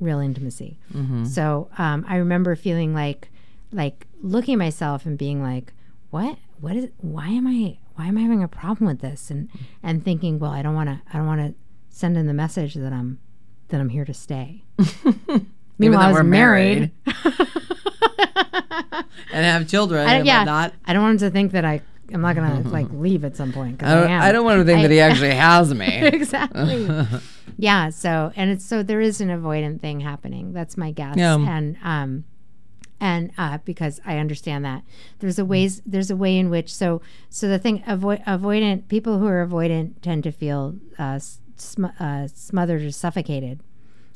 real 0.00 0.18
intimacy. 0.18 0.78
So 1.26 1.68
um, 1.78 2.04
I 2.08 2.16
remember 2.16 2.56
feeling 2.56 2.94
like 2.94 3.28
like 3.72 4.06
looking 4.20 4.54
at 4.54 4.58
myself 4.58 5.06
and 5.06 5.16
being 5.16 5.42
like, 5.42 5.72
what 6.10 6.38
what 6.60 6.76
is 6.76 6.88
why 6.98 7.28
am 7.28 7.46
I 7.46 7.78
why 7.94 8.06
am 8.06 8.18
I 8.18 8.22
having 8.22 8.42
a 8.42 8.48
problem 8.48 8.86
with 8.86 9.00
this 9.00 9.30
and 9.30 9.48
and 9.82 10.04
thinking, 10.04 10.38
well, 10.38 10.52
I 10.52 10.62
don't 10.62 10.74
want 10.74 10.88
to 10.88 11.00
I 11.12 11.18
don't 11.18 11.26
want 11.26 11.40
to 11.40 11.54
send 11.90 12.16
in 12.16 12.26
the 12.26 12.34
message 12.34 12.74
that 12.74 12.92
I'm 12.92 13.18
that 13.68 13.80
I'm 13.80 13.90
here 13.90 14.04
to 14.04 14.14
stay. 14.14 14.64
Meanwhile, 15.78 16.00
I 16.02 16.08
was 16.08 16.14
we're 16.16 16.22
married. 16.24 16.90
and 19.32 19.46
have 19.46 19.68
children 19.68 20.06
I, 20.06 20.22
yeah. 20.22 20.70
I 20.84 20.92
don't 20.92 21.02
want 21.02 21.22
him 21.22 21.28
to 21.28 21.32
think 21.32 21.52
that 21.52 21.64
I 21.64 21.80
I'm 22.12 22.20
not 22.20 22.34
gonna 22.36 22.60
like 22.68 22.88
leave 22.92 23.24
at 23.24 23.36
some 23.36 23.52
point. 23.52 23.82
I 23.82 23.94
don't, 23.94 24.10
am. 24.10 24.22
I 24.22 24.32
don't 24.32 24.44
want 24.44 24.58
to 24.60 24.64
think 24.64 24.78
I- 24.80 24.82
that 24.82 24.90
he 24.90 25.00
actually 25.08 25.34
has 25.34 25.72
me. 25.74 25.86
exactly. 26.06 26.88
yeah. 27.58 27.90
So, 27.90 28.32
and 28.36 28.50
it's 28.50 28.64
so 28.64 28.82
there 28.82 29.00
is 29.00 29.20
an 29.20 29.28
avoidant 29.28 29.80
thing 29.80 30.00
happening. 30.00 30.52
That's 30.52 30.76
my 30.76 30.90
guess. 30.90 31.16
Yeah. 31.16 31.36
And 31.36 31.76
um, 31.82 32.24
and 33.00 33.30
uh, 33.38 33.58
because 33.64 34.00
I 34.04 34.18
understand 34.18 34.64
that 34.64 34.82
there's 35.20 35.38
a 35.38 35.44
ways 35.44 35.80
there's 35.86 36.10
a 36.10 36.16
way 36.16 36.36
in 36.38 36.50
which 36.50 36.72
so 36.74 37.00
so 37.28 37.48
the 37.48 37.58
thing 37.58 37.82
avoid 37.86 38.22
avoidant 38.26 38.88
people 38.88 39.18
who 39.18 39.26
are 39.26 39.46
avoidant 39.46 40.00
tend 40.02 40.24
to 40.24 40.32
feel 40.32 40.76
uh, 40.98 41.18
sm- 41.56 41.86
uh, 41.98 42.26
smothered 42.28 42.82
or 42.82 42.90
suffocated, 42.90 43.60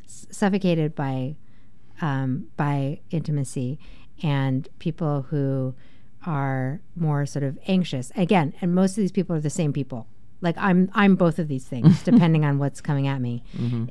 s- 0.05 0.27
suffocated 0.31 0.95
by 0.95 1.37
um, 2.03 2.49
by 2.57 3.01
intimacy, 3.11 3.79
and 4.23 4.69
people 4.79 5.23
who 5.31 5.75
are 6.27 6.81
more 6.97 7.27
sort 7.27 7.43
of 7.43 7.59
anxious 7.67 8.11
again 8.17 8.55
and 8.61 8.75
most 8.75 8.93
of 8.93 8.97
these 8.97 9.13
people 9.13 9.35
are 9.37 9.41
the 9.41 9.51
same 9.51 9.73
people 9.73 10.07
like 10.41 10.57
i'm 10.59 10.91
i'm 10.95 11.17
both 11.17 11.39
of 11.39 11.49
these 11.49 11.65
things 11.65 12.03
depending 12.05 12.45
on 12.45 12.59
what's 12.59 12.81
coming 12.81 13.07
at 13.07 13.21
me 13.21 13.43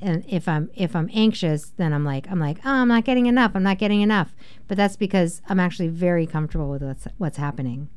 and 0.01 0.23
if 0.27 0.47
i'm 0.47 0.69
if 0.75 0.95
i'm 0.95 1.09
anxious 1.13 1.71
then 1.77 1.93
i'm 1.93 2.05
like 2.05 2.29
i'm 2.31 2.39
like 2.39 2.57
oh 2.65 2.69
i'm 2.71 2.87
not 2.87 3.03
getting 3.05 3.25
enough 3.25 3.51
i'm 3.55 3.63
not 3.63 3.77
getting 3.77 4.01
enough 4.01 4.35
but 4.67 4.77
that's 4.77 4.95
because 4.95 5.41
i'm 5.49 5.59
actually 5.59 5.87
very 5.87 6.25
comfortable 6.25 6.69
with 6.69 6.81
what's 6.81 7.07
what's 7.17 7.37
happening 7.37 7.87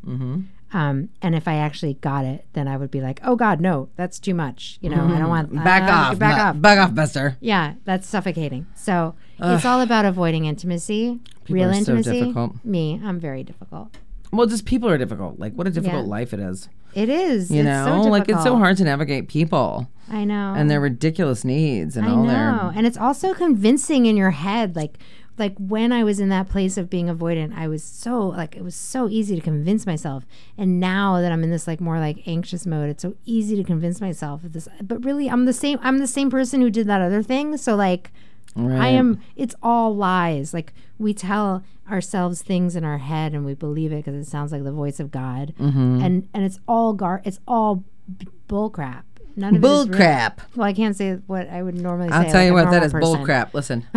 um, 0.72 1.10
and 1.22 1.34
if 1.34 1.46
I 1.46 1.54
actually 1.54 1.94
got 1.94 2.24
it, 2.24 2.44
then 2.52 2.66
I 2.66 2.76
would 2.76 2.90
be 2.90 3.00
like, 3.00 3.20
"Oh 3.22 3.36
God, 3.36 3.60
no, 3.60 3.88
that's 3.96 4.18
too 4.18 4.34
much." 4.34 4.78
You 4.80 4.90
know, 4.90 5.06
I 5.06 5.18
don't 5.18 5.28
want 5.28 5.54
Back 5.54 5.88
uh, 5.88 6.10
off. 6.10 6.18
back 6.18 6.38
off. 6.38 6.60
Back 6.60 6.78
off, 6.78 6.94
Buster. 6.94 7.36
Yeah, 7.40 7.74
that's 7.84 8.08
suffocating. 8.08 8.66
So 8.74 9.14
it's 9.38 9.64
all 9.64 9.80
about 9.80 10.04
avoiding 10.04 10.44
intimacy, 10.44 11.20
real 11.48 11.70
are 11.70 11.72
so 11.74 11.78
intimacy. 11.78 12.20
difficult. 12.20 12.64
Me, 12.64 13.00
I'm 13.02 13.20
very 13.20 13.44
difficult. 13.44 13.96
Well, 14.36 14.46
just 14.46 14.64
people 14.66 14.88
are 14.88 14.98
difficult. 14.98 15.38
Like, 15.38 15.54
what 15.54 15.66
a 15.66 15.70
difficult 15.70 16.04
Yeah. 16.04 16.10
life 16.10 16.32
it 16.34 16.40
is. 16.40 16.68
It 16.94 17.08
is. 17.08 17.50
You 17.50 17.60
it's 17.60 17.66
know, 17.66 18.02
so 18.04 18.08
like 18.10 18.28
it's 18.28 18.42
so 18.42 18.56
hard 18.56 18.76
to 18.78 18.84
navigate 18.84 19.28
people 19.28 19.88
I 20.10 20.24
know. 20.24 20.54
and 20.56 20.70
their 20.70 20.80
ridiculous 20.80 21.44
needs 21.44 21.96
and 21.96 22.06
I 22.06 22.10
all 22.10 22.22
know, 22.24 22.28
their. 22.30 22.72
and 22.74 22.86
it's 22.86 22.96
also 22.96 23.34
convincing 23.34 24.06
in 24.06 24.16
your 24.16 24.30
head. 24.30 24.76
Like, 24.76 24.98
like 25.38 25.54
when 25.58 25.92
I 25.92 26.02
was 26.04 26.20
in 26.20 26.30
that 26.30 26.48
place 26.48 26.78
of 26.78 26.88
being 26.88 27.08
avoidant, 27.08 27.54
I 27.54 27.68
was 27.68 27.82
so 27.84 28.28
like 28.28 28.56
it 28.56 28.64
was 28.64 28.74
so 28.74 29.10
easy 29.10 29.34
to 29.36 29.42
convince 29.42 29.84
myself. 29.84 30.24
And 30.56 30.80
now 30.80 31.20
that 31.20 31.30
I'm 31.32 31.44
in 31.44 31.50
this 31.50 31.66
like 31.66 31.80
more 31.82 31.98
like 32.00 32.26
anxious 32.26 32.64
mode, 32.64 32.88
it's 32.88 33.02
so 33.02 33.14
easy 33.26 33.56
to 33.56 33.62
convince 33.64 34.00
myself 34.00 34.42
of 34.44 34.54
this. 34.54 34.66
But 34.82 35.04
really, 35.04 35.28
I'm 35.28 35.44
the 35.44 35.52
same. 35.52 35.78
I'm 35.82 35.98
the 35.98 36.06
same 36.06 36.30
person 36.30 36.62
who 36.62 36.70
did 36.70 36.86
that 36.86 37.02
other 37.02 37.22
thing. 37.22 37.58
So 37.58 37.76
like, 37.76 38.10
I 38.56 38.88
am. 38.88 39.20
It's 39.36 39.54
all 39.62 39.94
lies. 39.94 40.52
Like 40.54 40.72
we 40.98 41.12
tell 41.14 41.62
ourselves 41.90 42.42
things 42.42 42.74
in 42.76 42.84
our 42.84 42.98
head 42.98 43.32
and 43.32 43.44
we 43.44 43.54
believe 43.54 43.92
it 43.92 44.04
because 44.04 44.14
it 44.14 44.28
sounds 44.28 44.50
like 44.52 44.64
the 44.64 44.72
voice 44.72 44.98
of 45.00 45.10
God. 45.10 45.54
Mm-hmm. 45.60 46.00
And 46.02 46.28
and 46.34 46.44
it's 46.44 46.58
all 46.66 46.92
gar. 46.94 47.22
It's 47.24 47.38
all 47.46 47.84
b- 48.18 48.28
bull 48.48 48.70
crap. 48.70 49.04
None 49.38 49.50
of 49.50 49.56
it 49.56 49.60
Bull 49.62 49.82
is 49.82 49.88
real. 49.90 49.98
crap. 49.98 50.40
Well, 50.56 50.66
I 50.66 50.72
can't 50.72 50.96
say 50.96 51.14
what 51.26 51.48
I 51.50 51.62
would 51.62 51.74
normally 51.74 52.08
say. 52.08 52.14
I'll 52.14 52.24
tell 52.24 52.34
like 52.40 52.46
you 52.46 52.52
what, 52.54 52.70
that 52.70 52.82
is 52.82 52.94
is 52.94 53.00
bull 53.00 53.22
crap. 53.24 53.52
Listen, 53.54 53.86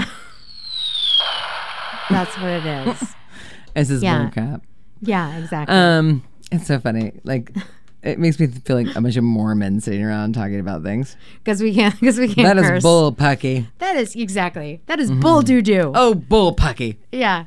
That's 2.10 2.36
what 2.38 2.50
it 2.50 2.65
is. 2.65 3.15
this 3.76 3.89
is 3.89 4.04
Yeah. 4.04 4.24
bull 4.24 4.32
crap. 4.32 4.63
Yeah, 5.02 5.38
exactly. 5.38 5.76
Um, 5.76 6.24
it's 6.52 6.65
so 6.67 6.80
funny. 6.80 7.13
Like, 7.24 7.56
It 8.01 8.17
makes 8.17 8.39
me 8.39 8.47
feel 8.47 8.77
like 8.77 8.95
a 8.95 9.01
bunch 9.01 9.17
of 9.17 9.23
Mormons 9.25 9.83
sitting 9.83 10.03
around 10.03 10.33
talking 10.33 10.59
about 10.59 10.83
things. 10.83 11.17
because 11.43 11.62
we 11.62 11.73
can't 11.73 11.99
because 11.99 12.17
we 12.17 12.33
can't 12.33 12.47
That 12.47 12.57
is 12.57 12.67
curse. 12.67 12.83
bull 12.83 13.12
pucky. 13.12 13.67
That 13.79 13.97
is 13.97 14.15
exactly 14.15 14.81
that 14.85 14.99
is 14.99 15.12
mm-hmm. 15.12 15.19
bull 15.19 15.41
doo 15.41 15.62
doo. 15.62 15.91
Oh, 15.93 16.13
bull 16.13 16.55
pucky. 16.55 16.97
Yeah. 17.12 17.45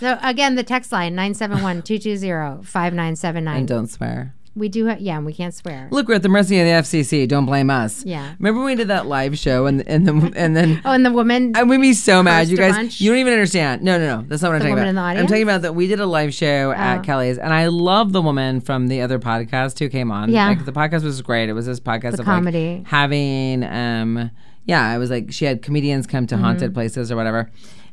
So 0.00 0.18
again, 0.22 0.56
the 0.56 0.64
text 0.64 0.90
line 0.90 1.14
971-220-5979. 1.14 3.56
And 3.56 3.68
don't 3.68 3.86
swear. 3.86 4.34
We 4.56 4.68
do 4.68 4.86
have 4.86 5.00
yeah, 5.00 5.16
and 5.16 5.26
we 5.26 5.32
can't 5.32 5.52
swear. 5.54 5.88
Look, 5.90 6.08
we're 6.08 6.14
at 6.14 6.22
the 6.22 6.28
mercy 6.28 6.58
of 6.60 6.66
the 6.66 6.72
FCC. 6.72 7.26
Don't 7.26 7.46
blame 7.46 7.70
us. 7.70 8.04
Yeah. 8.04 8.34
Remember 8.38 8.60
when 8.60 8.66
we 8.66 8.74
did 8.76 8.88
that 8.88 9.06
live 9.06 9.38
show 9.38 9.66
and 9.66 9.86
and 9.88 10.06
the, 10.06 10.32
and 10.36 10.56
then 10.56 10.80
Oh, 10.84 10.92
and 10.92 11.04
the 11.04 11.10
woman 11.12 11.52
I 11.56 11.62
would 11.64 11.80
be 11.80 11.92
so 11.92 12.22
mad, 12.22 12.48
you 12.48 12.56
guys. 12.56 13.00
You 13.00 13.10
don't 13.10 13.18
even 13.18 13.32
understand. 13.32 13.82
No, 13.82 13.98
no, 13.98 14.20
no. 14.20 14.26
That's 14.28 14.42
not 14.42 14.48
what 14.50 14.54
I'm 14.56 14.58
The 14.60 14.64
talking 14.70 14.74
woman 14.76 14.88
about. 14.96 15.10
in 15.10 15.16
the 15.16 15.20
I'm 15.22 15.26
talking 15.26 15.42
about 15.42 15.62
that 15.62 15.74
we 15.74 15.86
did 15.86 16.00
a 16.00 16.06
live 16.06 16.32
show 16.32 16.70
Oh. 16.70 16.72
at 16.72 17.02
Kelly's, 17.02 17.38
and 17.38 17.52
I 17.52 17.66
love 17.66 18.12
the 18.12 18.22
woman 18.22 18.60
from 18.60 18.88
the 18.88 19.00
other 19.00 19.18
podcast 19.18 19.78
who 19.78 19.88
came 19.88 20.10
on. 20.12 20.30
Yeah. 20.30 20.48
like, 20.48 20.64
the 20.64 20.72
podcast 20.72 21.02
was 21.02 21.20
great. 21.22 21.48
It 21.48 21.52
was 21.54 21.66
this 21.66 21.80
podcast 21.80 22.12
The 22.16 22.20
of 22.20 22.24
comedy. 22.26 22.76
like 22.78 22.86
having, 22.86 23.64
um, 23.64 24.30
yeah, 24.66 24.94
it 24.94 24.98
was 24.98 25.10
like 25.10 25.32
she 25.32 25.44
had 25.44 25.62
comedians 25.62 26.06
come 26.06 26.26
to 26.28 26.34
Mm-hmm. 26.36 26.44
haunted 26.44 26.74
places 26.74 27.10
or 27.12 27.16
whatever. 27.16 27.50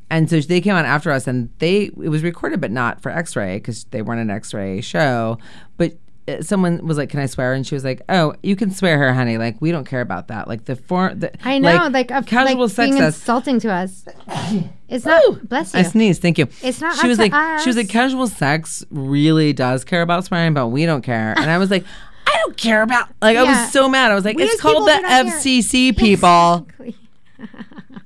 And 0.09 0.29
so 0.29 0.39
they 0.41 0.59
came 0.61 0.75
on 0.75 0.83
after 0.85 1.09
us, 1.09 1.25
and 1.25 1.49
they 1.59 1.83
it 1.83 2.09
was 2.09 2.21
recorded, 2.21 2.59
but 2.61 2.69
not 2.69 3.01
for 3.01 3.09
X-ray 3.11 3.57
because 3.57 3.85
they 3.85 4.01
weren't 4.01 4.19
an 4.21 4.29
X-ray 4.29 4.81
show. 4.81 5.37
But 5.77 5.93
someone 6.41 6.85
was 6.85 6.97
like, 6.97 7.09
"Can 7.09 7.19
I 7.19 7.25
swear?" 7.25 7.53
And 7.53 7.65
she 7.65 7.75
was 7.75 7.83
like, 7.83 8.01
"Oh, 8.09 8.33
you 8.43 8.55
can 8.55 8.71
swear 8.71 8.97
her, 8.97 9.13
honey. 9.13 9.37
Like 9.37 9.61
we 9.61 9.71
don't 9.71 9.85
care 9.85 10.01
about 10.01 10.27
that. 10.29 10.47
Like 10.47 10.65
the 10.65 10.75
form. 10.75 11.19
the 11.19 11.31
I 11.45 11.57
know, 11.59 11.87
like, 11.91 12.11
a, 12.11 12.23
casual 12.23 12.61
like 12.61 12.69
sex 12.71 12.89
being 12.91 13.01
us. 13.01 13.15
insulting 13.17 13.59
to 13.61 13.71
us. 13.71 14.05
It's 14.91 15.05
not. 15.05 15.47
bless 15.47 15.73
you. 15.73 15.79
I 15.79 15.83
sneezed. 15.83 16.21
Thank 16.21 16.37
you. 16.37 16.49
It's 16.61 16.81
not 16.81 16.97
She 16.97 17.07
was 17.07 17.17
like, 17.17 17.31
she 17.61 17.69
was 17.69 17.77
like, 17.77 17.87
casual 17.87 18.27
sex 18.27 18.83
really 18.91 19.53
does 19.53 19.85
care 19.85 20.01
about 20.01 20.25
swearing, 20.25 20.53
but 20.53 20.67
we 20.67 20.85
don't 20.85 21.01
care. 21.01 21.33
And 21.37 21.49
I 21.49 21.59
was 21.59 21.71
like, 21.71 21.85
I 22.27 22.35
don't 22.45 22.57
care 22.57 22.81
about. 22.81 23.07
Like, 23.21 23.37
I 23.37 23.43
was 23.43 23.71
so 23.71 23.87
mad. 23.87 24.11
I 24.11 24.15
was 24.15 24.25
like, 24.25 24.35
We 24.35 24.43
it's 24.43 24.59
called 24.59 24.85
the 24.89 24.95
do 24.97 25.01
not 25.01 25.09
care. 25.27 25.39
FCC, 25.39 25.97
people. 25.97 26.67
Exactly. 26.77 26.95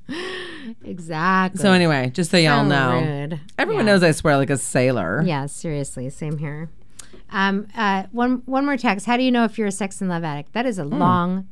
exactly. 0.84 1.62
So 1.62 1.72
anyway, 1.72 2.12
just 2.14 2.32
so 2.32 2.38
y'all 2.38 2.64
know, 2.64 3.02
rude. 3.02 3.40
everyone 3.58 3.86
Yeah. 3.88 3.94
knows 3.94 4.04
I 4.04 4.12
swear 4.12 4.38
like 4.38 4.50
a 4.50 4.58
sailor. 4.58 5.24
Yeah, 5.26 5.46
seriously, 5.48 6.10
same 6.10 6.38
here. 6.38 6.70
Um, 7.32 7.68
uh, 7.76 8.04
one 8.12 8.44
one 8.46 8.66
more 8.66 8.78
text. 8.78 9.06
How 9.06 9.18
do 9.18 9.24
you 9.24 9.32
know 9.32 9.44
if 9.44 9.58
you're 9.58 9.68
a 9.68 9.72
sex 9.72 10.00
and 10.02 10.10
love 10.10 10.24
addict? 10.24 10.54
That 10.54 10.66
is 10.66 10.78
a 10.78 10.84
long, 10.86 11.48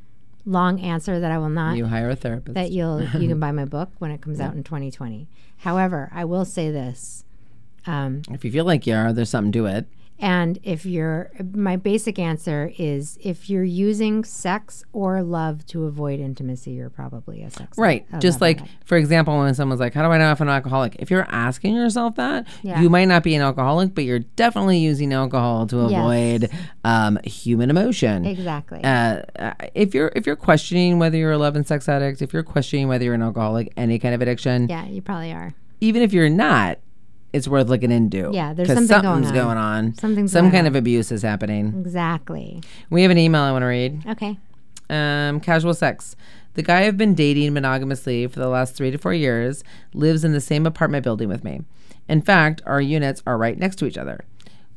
long 0.45 0.79
answer 0.79 1.19
that 1.19 1.31
I 1.31 1.37
will 1.37 1.49
not. 1.49 1.71
Hmm. 1.71 1.77
You 1.77 1.85
hire 1.87 2.09
a 2.09 2.15
therapist. 2.15 2.53
that 2.55 2.71
you'll 2.71 3.01
you 3.01 3.27
can 3.27 3.39
buy 3.41 3.51
my 3.51 3.65
book 3.65 3.89
when 3.99 4.11
it 4.11 4.21
comes 4.21 4.39
out 4.39 4.53
in 4.53 4.63
2020. 4.63 5.27
However, 5.57 6.09
I 6.13 6.25
will 6.25 6.45
say 6.45 6.71
this. 6.71 7.25
Um, 7.85 8.21
if 8.31 8.45
you 8.45 8.51
feel 8.51 8.65
like 8.65 8.87
you 8.87 8.93
are, 8.95 9.11
there's 9.11 9.29
something 9.29 9.51
to 9.53 9.65
it. 9.65 9.87
And 10.19 10.57
if 10.63 10.85
you're, 10.85 11.31
my 11.53 11.75
basic 11.75 12.17
answer 12.17 12.71
is 12.77 13.17
if 13.21 13.49
you're 13.49 13.63
using 13.63 14.23
sex 14.23 14.83
or 14.93 15.21
love 15.21 15.65
to 15.67 15.85
avoid 15.85 16.19
intimacy, 16.19 16.71
you're 16.71 16.89
probably 16.89 17.41
a 17.43 17.49
sex 17.49 17.77
Right. 17.77 18.05
a 18.13 18.19
Just 18.19 18.39
like, 18.39 18.59
addict. 18.61 18.73
for 18.85 18.97
example, 18.97 19.37
when 19.39 19.53
someone's 19.53 19.79
like, 19.81 19.93
How 19.93 20.03
do 20.03 20.09
I 20.09 20.17
know 20.17 20.31
if 20.31 20.39
I'm 20.41 20.47
an 20.47 20.53
alcoholic? 20.53 20.95
If 20.99 21.11
you're 21.11 21.27
asking 21.29 21.75
yourself 21.75 22.15
that, 22.15 22.47
Yeah. 22.61 22.79
you 22.81 22.89
might 22.89 23.05
not 23.05 23.23
be 23.23 23.35
an 23.35 23.41
alcoholic, 23.41 23.93
but 23.95 24.05
you're 24.05 24.19
definitely 24.19 24.77
using 24.79 25.11
alcohol 25.11 25.67
to 25.67 25.87
Yes. 25.89 25.91
avoid 25.91 26.49
um, 26.85 27.19
human 27.25 27.69
emotion. 27.69 28.25
exactly. 28.25 28.81
uh, 28.83 29.23
uh, 29.39 29.53
if 29.75 29.93
you're 29.93 30.11
if 30.15 30.25
you're 30.25 30.35
questioning 30.35 30.99
whether 30.99 31.17
you're 31.17 31.31
a 31.33 31.37
love 31.37 31.55
and 31.55 31.67
sex 31.67 31.89
addict, 31.89 32.21
if 32.21 32.31
you're 32.33 32.43
questioning 32.43 32.87
whether 32.87 33.03
you're 33.03 33.13
an 33.15 33.21
alcoholic, 33.23 33.73
any 33.75 33.99
kind 33.99 34.13
of 34.15 34.21
addiction, 34.21 34.67
yeah, 34.69 34.85
you 34.85 35.01
probably 35.01 35.31
are. 35.33 35.53
even 35.81 36.01
if 36.01 36.13
you're 36.13 36.29
not, 36.29 36.77
it's 37.33 37.47
worth 37.47 37.67
looking 37.67 37.91
into. 37.91 38.29
Yeah, 38.33 38.53
there's 38.53 38.67
'Cause 38.67 38.77
something 38.77 39.01
going 39.01 39.23
something's 39.23 39.27
on. 39.29 39.33
going 39.33 39.57
on. 39.57 39.95
Something's 39.95 40.31
Some 40.31 40.43
going 40.45 40.53
kind 40.53 40.67
of 40.67 40.75
abuse 40.75 41.11
is 41.11 41.23
happening. 41.23 41.73
Exactly. 41.79 42.61
We 42.89 43.01
have 43.01 43.11
an 43.11 43.17
email 43.17 43.41
I 43.41 43.51
want 43.51 43.63
to 43.63 43.67
read. 43.67 44.03
Okay. 44.07 44.37
Um, 44.89 45.39
casual 45.39 45.73
sex. 45.73 46.15
The 46.53 46.61
guy 46.61 46.81
I've 46.85 46.97
been 46.97 47.15
dating 47.15 47.53
monogamously 47.53 48.27
for 48.27 48.39
the 48.39 48.47
last 48.47 48.75
three 48.75 48.91
to 48.91 48.97
four 48.97 49.13
years 49.13 49.63
lives 49.93 50.23
in 50.23 50.33
the 50.33 50.41
same 50.41 50.65
apartment 50.67 51.03
building 51.03 51.27
with 51.27 51.43
me. 51.43 51.61
In 52.07 52.21
fact, 52.21 52.61
our 52.65 52.81
units 52.81 53.23
are 53.25 53.37
right 53.37 53.57
next 53.57 53.77
to 53.77 53.85
each 53.85 53.97
other. 53.97 54.23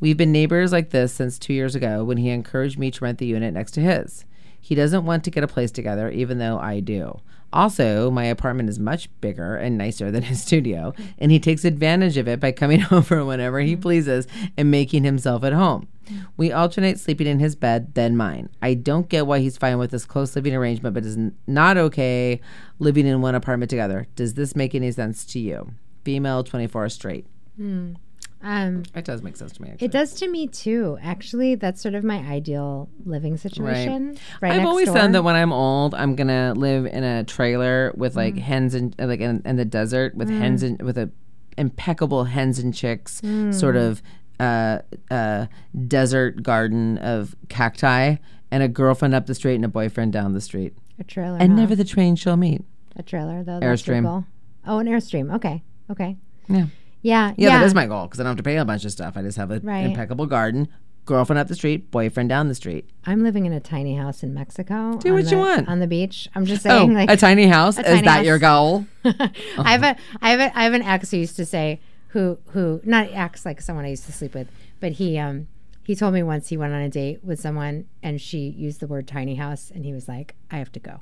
We've 0.01 0.16
been 0.16 0.33
neighbors 0.33 0.73
like 0.73 0.90
this 0.90 1.12
since 1.12 1.38
two 1.38 1.53
years 1.53 1.75
ago 1.75 2.05
when 2.05 2.16
he 2.19 2.31
encouraged 2.31 2.79
me 2.79 2.90
to 2.92 3.05
rent 3.05 3.19
the 3.19 3.27
unit 3.27 3.53
next 3.53 3.73
to 3.73 3.81
his. 3.81 4.25
He 4.61 4.75
doesn't 4.75 5.05
want 5.05 5.25
to 5.25 5.31
get 5.31 5.45
a 5.45 5.49
place 5.49 5.71
together, 5.71 6.11
even 6.11 6.38
though 6.38 6.59
I 6.59 6.81
do. 6.81 7.21
Also, 7.53 8.11
my 8.11 8.25
apartment 8.25 8.69
is 8.69 8.79
much 8.79 9.09
bigger 9.21 9.57
and 9.57 9.79
nicer 9.79 10.11
than 10.11 10.25
his 10.25 10.43
studio, 10.47 10.93
and 11.19 11.31
he 11.31 11.41
takes 11.41 11.65
advantage 11.65 12.17
of 12.17 12.29
it 12.29 12.41
by 12.41 12.53
coming 12.53 12.85
over 12.91 13.25
whenever 13.25 13.61
he 13.61 13.73
mm-hmm. 13.73 13.83
pleases 13.83 14.27
and 14.57 14.71
making 14.71 15.05
himself 15.05 15.45
at 15.45 15.53
home. 15.53 15.89
We 16.37 16.53
alternate 16.53 17.01
sleeping 17.01 17.27
in 17.27 17.41
his 17.41 17.57
bed, 17.57 17.95
then 17.95 18.17
mine. 18.17 18.49
I 18.63 18.75
don't 18.75 19.09
get 19.09 19.27
why 19.27 19.41
he's 19.41 19.57
fine 19.57 19.79
with 19.79 19.91
this 19.91 20.05
close 20.05 20.37
living 20.37 20.55
arrangement, 20.55 20.95
but 20.95 21.05
is 21.05 21.19
not 21.47 21.77
okay 21.77 22.41
living 22.79 23.07
in 23.07 23.23
one 23.23 23.35
apartment 23.35 23.71
together. 23.71 24.07
Does 24.15 24.35
this 24.35 24.55
make 24.55 24.75
any 24.75 24.93
sense 24.93 25.25
to 25.27 25.41
you? 25.41 25.73
Female, 26.05 26.45
24, 26.45 26.89
straight. 26.91 27.27
Hmm. 27.57 27.95
Um, 28.42 28.85
It 28.94 29.05
does 29.05 29.22
make 29.22 29.37
sense 29.37 29.53
to 29.55 29.62
me, 29.62 29.70
actually. 29.70 29.85
it 29.87 29.90
does 29.92 30.14
to 30.14 30.29
me 30.29 30.46
too. 30.46 30.99
Actually, 31.03 31.55
that's 31.57 31.81
sort 31.81 31.94
of 31.94 32.05
my 32.05 32.18
ideal 32.18 32.88
living 33.05 33.37
situation. 33.37 34.16
Right. 34.40 34.51
I've 34.53 34.59
next 34.59 34.68
always 34.68 34.87
door. 34.87 34.96
said 34.96 35.12
that 35.14 35.25
when 35.25 35.35
I'm 35.35 35.53
old, 35.53 35.94
I'm 35.94 36.14
gonna 36.14 36.53
live 36.57 36.87
in 36.87 37.03
a 37.03 37.25
trailer 37.25 37.92
with 37.96 38.14
like 38.14 38.35
Mm. 38.35 38.40
hens 38.40 38.75
and 38.75 38.94
uh, 39.01 39.07
like 39.07 39.20
in, 39.20 39.42
in 39.44 39.57
the 39.57 39.64
desert 39.64 40.14
with 40.14 40.29
hens 40.29 40.62
and 40.62 40.81
with 40.83 40.96
a 40.99 41.11
impeccable 41.59 42.25
hens 42.25 42.59
and 42.59 42.75
chicks 42.75 43.20
Mm. 43.22 43.53
sort 43.55 43.77
of 43.77 44.03
uh, 44.38 44.81
uh, 45.11 45.46
desert 45.88 46.42
garden 46.42 46.99
of 46.99 47.35
cacti 47.49 48.16
and 48.51 48.62
a 48.62 48.68
girlfriend 48.68 49.14
up 49.14 49.27
the 49.27 49.35
street 49.35 49.55
and 49.55 49.64
a 49.64 49.68
boyfriend 49.68 50.12
down 50.12 50.35
the 50.35 50.40
street, 50.42 50.75
a 51.01 51.05
trailer. 51.05 51.38
and 51.40 51.53
huh? 51.53 51.57
never 51.61 51.75
the 51.75 51.85
train 51.85 52.14
shall 52.16 52.37
meet. 52.37 52.62
a 52.96 53.03
trailer 53.03 53.42
though. 53.42 53.61
Airstream. 53.61 54.03
goal. 54.03 54.25
Oh, 54.66 54.79
an 54.79 54.87
airstream. 54.87 55.35
Okay. 55.37 55.62
Okay. 55.90 56.16
Yeah. 56.49 56.66
Yeah. 57.07 57.35
Yeah, 57.37 57.59
that 57.61 57.64
is 57.66 57.75
my 57.75 57.87
goal 57.87 58.07
because 58.07 58.19
I 58.19 58.25
don't 58.25 58.31
have 58.31 58.37
to 58.38 58.42
pay 58.42 58.57
a 58.57 58.64
bunch 58.64 58.85
of 58.85 58.90
stuff. 58.90 59.16
I 59.16 59.23
just 59.23 59.38
have 59.38 59.51
an 59.53 59.61
Right. 59.62 59.85
impeccable 59.87 60.27
garden, 60.27 60.66
girlfriend 61.05 61.38
up 61.38 61.47
the 61.47 61.55
street, 61.55 61.90
boyfriend 61.92 62.29
down 62.29 62.49
the 62.49 62.55
street. 62.57 62.88
I'm 63.05 63.23
living 63.23 63.47
in 63.47 63.53
a 63.53 63.61
tiny 63.61 63.95
house 63.95 64.25
in 64.25 64.35
Mexico. 64.35 64.99
Do 64.99 65.12
what 65.14 65.31
you 65.31 65.38
want. 65.38 65.69
on 65.69 65.79
the 65.79 65.87
beach. 65.87 66.29
I'm 66.35 66.45
just 66.47 66.66
Oh, 66.66 66.71
saying, 66.71 66.95
like, 66.95 67.09
a 67.09 67.16
tiny 67.16 67.47
house? 67.47 67.79
Is 67.79 67.85
tiny 67.85 68.03
that 68.03 68.16
house. 68.19 68.27
your 68.27 68.38
goal? 68.40 68.87
I 69.05 69.71
have 69.73 69.83
a, 69.85 69.97
I 70.21 70.31
have 70.31 70.40
a, 70.40 70.59
I 70.59 70.64
have 70.64 70.73
an 70.73 70.83
ex 70.83 71.12
who 71.12 71.19
used 71.19 71.37
to 71.37 71.47
say, 71.47 71.79
who, 72.09 72.38
who, 72.49 72.81
not 72.85 73.09
ex 73.12 73.47
like 73.47 73.61
someone 73.61 73.85
I 73.85 73.90
used 73.90 74.07
to 74.07 74.12
sleep 74.12 74.35
with, 74.35 74.49
but 74.81 74.92
he, 74.92 75.16
um, 75.16 75.47
he 75.85 75.95
told 75.95 76.12
me 76.12 76.25
once 76.25 76.49
he 76.49 76.57
went 76.57 76.73
on 76.73 76.81
a 76.81 76.88
date 76.88 77.23
with 77.23 77.38
someone 77.38 77.85
and 78.03 78.21
she 78.21 78.38
used 78.49 78.81
the 78.81 78.88
word 78.88 79.07
tiny 79.07 79.37
house 79.37 79.71
and 79.73 79.85
he 79.85 79.92
was 79.92 80.09
like, 80.09 80.35
I 80.51 80.57
have 80.59 80.73
to 80.73 80.81
go. 80.81 81.01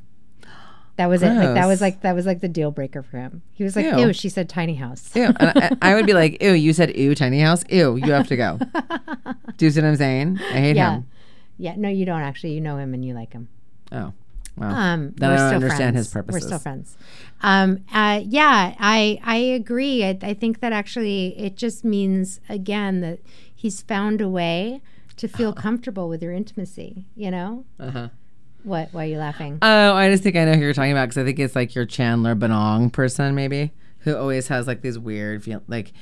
That 0.96 1.06
was 1.08 1.22
it. 1.22 1.30
Like 1.30 1.54
that 1.54 1.66
was 1.66 1.80
like 1.80 2.02
that 2.02 2.14
was 2.14 2.24
like 2.26 2.40
the 2.40 2.48
deal 2.48 2.70
breaker 2.70 3.02
for 3.02 3.18
him. 3.18 3.42
He 3.52 3.64
was 3.64 3.74
like, 3.74 3.86
Ew. 3.86 3.98
"Ew," 3.98 4.12
she 4.12 4.28
said 4.28 4.48
tiny 4.48 4.74
house. 4.76 5.10
Ew. 5.16 5.24
And 5.24 5.36
I, 5.40 5.76
I 5.90 5.94
would 5.94 6.06
be 6.06 6.12
like, 6.22 6.40
ew, 6.42 6.52
you 6.52 6.72
said 6.72 6.96
ew, 6.96 7.14
tiny 7.16 7.40
house? 7.40 7.64
Ew, 7.68 7.96
you 7.96 8.12
have 8.12 8.28
to 8.28 8.36
go. 8.36 8.58
Do 9.56 9.64
you 9.64 9.70
see 9.72 9.80
what 9.80 9.88
I'm 9.88 9.96
saying? 9.96 10.38
I 10.40 10.58
hate 10.60 10.76
Yeah. 10.76 10.94
him. 10.96 11.06
Yeah, 11.58 11.74
no, 11.76 11.88
you 11.88 12.04
don't 12.04 12.20
actually. 12.20 12.52
You 12.52 12.60
know 12.60 12.76
him 12.78 12.94
and 12.94 13.04
you 13.04 13.14
like 13.14 13.32
him. 13.32 13.48
Oh. 13.92 14.12
Well, 14.56 14.72
Um, 14.72 15.14
Then 15.16 15.30
we're 15.30 15.34
I 15.34 15.38
don't 15.38 15.48
still 15.48 15.54
understand 15.64 15.96
his 15.96 16.12
friends. 16.12 16.28
We're 16.30 16.38
still 16.40 16.58
friends. 16.60 16.96
Um, 17.42 17.78
uh, 17.92 18.20
yeah, 18.24 18.74
I 18.78 19.18
I 19.24 19.36
agree. 19.36 20.04
I, 20.04 20.16
I 20.22 20.32
think 20.34 20.60
that 20.60 20.72
actually 20.72 21.36
it 21.36 21.56
just 21.56 21.84
means 21.84 22.38
again 22.48 23.00
that 23.00 23.18
he's 23.52 23.82
found 23.82 24.20
a 24.20 24.28
way 24.28 24.80
to 25.16 25.26
feel 25.26 25.52
comfortable 25.66 26.08
with 26.08 26.22
your 26.22 26.32
intimacy. 26.32 27.06
You 27.16 27.32
know 27.32 27.64
uh-huh. 27.80 28.08
What? 28.64 28.88
Why 28.92 29.04
are 29.04 29.08
you 29.08 29.18
laughing? 29.18 29.58
Oh, 29.62 29.94
I 29.94 30.10
just 30.10 30.22
think 30.22 30.36
I 30.36 30.44
know 30.44 30.54
who 30.54 30.60
you're 30.60 30.74
talking 30.74 30.92
about 30.92 31.06
because 31.08 31.18
I 31.18 31.24
think 31.24 31.38
it's 31.38 31.54
like 31.56 31.74
your 31.74 31.84
Chandler 31.86 32.34
Benong 32.34 32.92
person, 32.92 33.34
maybe, 33.34 33.72
who 34.00 34.16
always 34.16 34.48
has 34.48 34.66
like 34.66 34.80
these 34.82 34.98
weird, 34.98 35.42
feel 35.44 35.62
like 35.68 35.92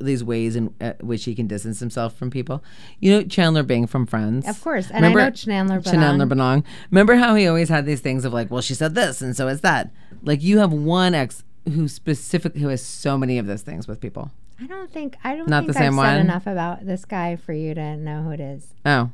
these 0.00 0.22
ways 0.22 0.56
in 0.56 0.74
uh, 0.80 0.92
which 1.00 1.24
he 1.24 1.34
can 1.34 1.46
distance 1.46 1.80
himself 1.80 2.16
from 2.16 2.30
people. 2.30 2.62
You 3.00 3.12
know 3.12 3.22
Chandler 3.24 3.62
Bing 3.62 3.86
from 3.86 4.06
Friends, 4.06 4.46
Of 4.48 4.60
course, 4.62 4.90
and 4.90 5.04
I 5.06 5.12
know 5.12 5.30
Chandler 5.30 5.80
Benong. 5.80 5.90
Chandler 5.92 6.26
Benong. 6.26 6.64
Remember 6.90 7.16
how 7.16 7.34
he 7.34 7.46
always 7.46 7.68
had 7.68 7.86
these 7.86 8.00
things 8.00 8.24
of 8.24 8.32
like, 8.32 8.50
well, 8.50 8.62
she 8.62 8.74
said 8.74 8.94
this, 8.94 9.20
and 9.22 9.36
so 9.36 9.48
it's 9.48 9.60
that. 9.62 9.90
Like 10.22 10.42
you 10.42 10.58
have 10.58 10.72
one 10.72 11.14
ex 11.14 11.44
who 11.64 11.86
specifically 11.88 12.60
who 12.62 12.68
has 12.68 12.82
so 12.84 13.16
many 13.18 13.38
of 13.38 13.46
those 13.46 13.62
things 13.62 13.86
with 13.86 14.00
people. 14.00 14.30
I 14.60 14.66
don't 14.66 14.90
think 14.92 15.16
I 15.22 15.36
don't 15.36 15.48
Not 15.48 15.60
think 15.64 15.68
the 15.74 15.78
same 15.78 15.98
I've 15.98 16.06
said 16.06 16.16
one? 16.16 16.20
enough 16.20 16.46
about 16.48 16.84
this 16.84 17.04
guy 17.04 17.36
for 17.36 17.52
you 17.52 17.74
to 17.74 17.96
know 17.96 18.22
who 18.22 18.30
it 18.32 18.40
is. 18.40 18.74
Oh, 18.84 19.10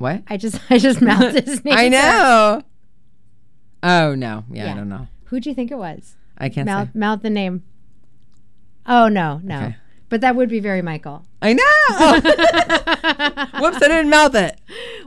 what? 0.00 0.22
I 0.28 0.36
just 0.36 0.60
I 0.70 0.78
just 0.78 1.00
mouthed 1.00 1.46
his 1.46 1.64
name. 1.64 1.74
I 1.76 1.88
know. 1.88 2.62
Oh 3.82 4.14
no, 4.14 4.44
yeah, 4.50 4.72
I 4.72 4.76
don't 4.76 4.88
know. 4.88 5.08
Who'd 5.26 5.46
you 5.46 5.54
think 5.54 5.70
it 5.70 5.78
was? 5.78 6.16
I 6.36 6.48
can't 6.48 6.66
Mouth 6.66 6.88
say. 6.92 6.98
mouth 6.98 7.22
the 7.22 7.30
name. 7.30 7.62
Oh 8.86 9.08
no, 9.08 9.40
no. 9.44 9.56
Okay. 9.56 9.76
But 10.08 10.22
that 10.22 10.34
would 10.34 10.48
be 10.48 10.58
very 10.58 10.82
Michael. 10.82 11.24
I 11.40 11.52
know. 11.52 11.60
Whoops, 13.60 13.76
I 13.76 13.88
didn't 13.88 14.10
mouth 14.10 14.34
it. 14.34 14.58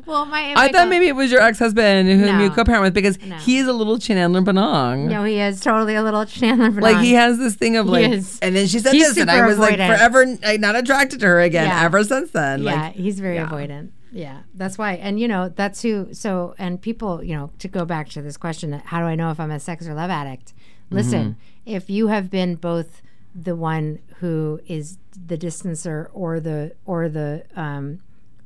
Well, 0.06 0.26
my 0.26 0.52
I 0.52 0.54
Michael- 0.56 0.80
thought 0.80 0.88
maybe 0.88 1.08
it 1.08 1.16
was 1.16 1.30
your 1.32 1.42
ex-husband 1.42 2.08
whom 2.08 2.22
No. 2.22 2.40
you 2.44 2.50
co-parent 2.50 2.84
with 2.84 2.94
because 2.94 3.22
No. 3.22 3.36
he's 3.38 3.68
a 3.68 3.74
little 3.74 3.98
Chandler 4.00 4.42
Benong. 4.42 5.10
No, 5.10 5.24
he 5.26 5.40
is 5.40 5.60
totally 5.60 5.96
a 5.96 6.04
little 6.04 6.26
Chandler. 6.26 6.70
Banong. 6.72 6.82
Like 6.82 6.98
he 7.04 7.14
has 7.14 7.38
this 7.38 7.56
thing 7.56 7.76
of 7.76 7.88
like, 7.88 8.10
is. 8.12 8.40
and 8.42 8.56
then 8.56 8.68
she 8.68 8.80
said 8.80 8.94
He's 8.94 9.10
this, 9.10 9.18
and 9.18 9.30
I 9.30 9.36
super 9.38 9.48
was 9.48 9.60
like 9.60 9.76
avoidant. 9.78 9.88
forever 9.98 10.26
like, 10.42 10.60
not 10.62 10.76
attracted 10.78 11.20
to 11.20 11.26
her 11.28 11.42
again 11.42 11.68
Yeah. 11.68 11.84
ever 11.84 12.04
since 12.06 12.32
then. 12.32 12.64
Yeah, 12.64 12.74
Like, 12.84 12.94
he's 12.96 13.20
very 13.20 13.36
yeah. 13.36 13.50
avoidant. 13.50 13.90
Yeah, 14.14 14.44
that's 14.54 14.78
why. 14.78 14.94
And 14.94 15.20
you 15.20 15.28
know, 15.28 15.50
that's 15.50 15.82
who 15.82 16.14
so 16.14 16.54
and 16.58 16.80
people, 16.80 17.24
you 17.24 17.36
know, 17.36 17.52
to 17.60 17.68
go 17.68 17.84
back 17.84 18.10
to 18.10 18.22
this 18.22 18.38
question, 18.38 18.72
how 18.74 19.00
do 19.00 19.06
I 19.06 19.16
know 19.16 19.32
if 19.32 19.40
I'm 19.40 19.52
a 19.52 19.60
sex 19.60 19.88
or 19.88 19.94
love 19.96 20.12
addict? 20.12 20.54
Listen, 20.92 21.38
if 21.66 21.90
you 21.90 22.08
have 22.08 22.30
been 22.30 22.56
both 22.56 23.02
the 23.34 23.56
one 23.56 24.00
who 24.18 24.62
is 24.68 25.00
the 25.28 25.38
distancer 25.38 26.10
or 26.14 26.40
the 26.40 26.76
or 26.86 27.10
the 27.10 27.44
um 27.56 28.00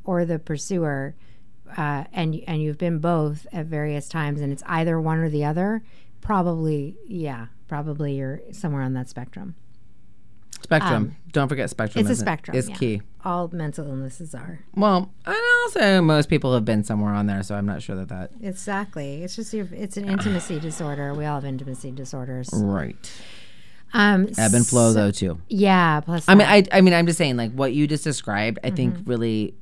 or 0.05 0.23
the 0.23 0.39
pursuer 0.39 1.13
uh, 1.77 2.05
and 2.13 2.41
and 2.47 2.61
you've 2.63 2.77
been 2.77 2.99
both 2.99 3.45
at 3.51 3.65
various 3.65 4.07
times 4.07 4.39
and 4.39 4.53
it's 4.53 4.63
either 4.65 5.01
one 5.01 5.19
or 5.19 5.29
the 5.29 5.43
other, 5.43 5.83
probably 6.21 6.95
yeah, 7.05 7.47
probably 7.67 8.15
you're 8.15 8.39
somewhere 8.53 8.83
on 8.83 8.93
that 8.93 9.09
spectrum. 9.09 9.55
Spectrum. 10.61 11.15
Don't 11.31 11.47
forget 11.49 11.69
spectrum. 11.69 12.05
Um, 12.05 12.11
It's 12.11 12.19
a 12.19 12.21
it? 12.21 12.25
spectrum. 12.25 12.57
It's 12.57 12.69
yeah. 12.69 12.75
key. 12.75 13.01
All 13.23 13.49
mental 13.51 13.87
illnesses 13.87 14.33
are. 14.33 14.59
Well, 14.75 15.11
and 15.25 15.35
also 15.65 16.01
most 16.01 16.29
people 16.29 16.53
have 16.53 16.65
been 16.65 16.83
somewhere 16.83 17.13
on 17.13 17.27
there, 17.27 17.43
so 17.43 17.55
I'm 17.55 17.65
not 17.65 17.81
sure 17.81 17.95
that 17.95 18.09
that. 18.09 18.31
Exactly. 18.41 19.23
It's 19.23 19.35
just 19.35 19.53
your, 19.53 19.67
it's 19.71 19.97
an 19.97 20.09
intimacy 20.09 20.59
disorder. 20.69 21.13
We 21.13 21.25
all 21.25 21.35
have 21.35 21.45
intimacy 21.45 21.91
disorders. 21.91 22.49
Right. 22.53 22.95
Um, 23.93 24.27
Ebb 24.37 24.53
and 24.53 24.65
flow, 24.67 24.91
though, 24.93 25.11
too. 25.11 25.39
yeah. 25.47 26.01
Plus, 26.01 26.25
I 26.27 26.35
mean. 26.35 26.47
I, 26.47 26.63
I 26.71 26.81
mean, 26.81 26.93
I'm 26.93 27.05
just 27.05 27.17
saying, 27.17 27.37
like 27.37 27.51
what 27.53 27.73
you 27.73 27.87
just 27.87 28.03
described. 28.03 28.59
I 28.63 28.69
think 28.69 28.97
really 29.05 29.53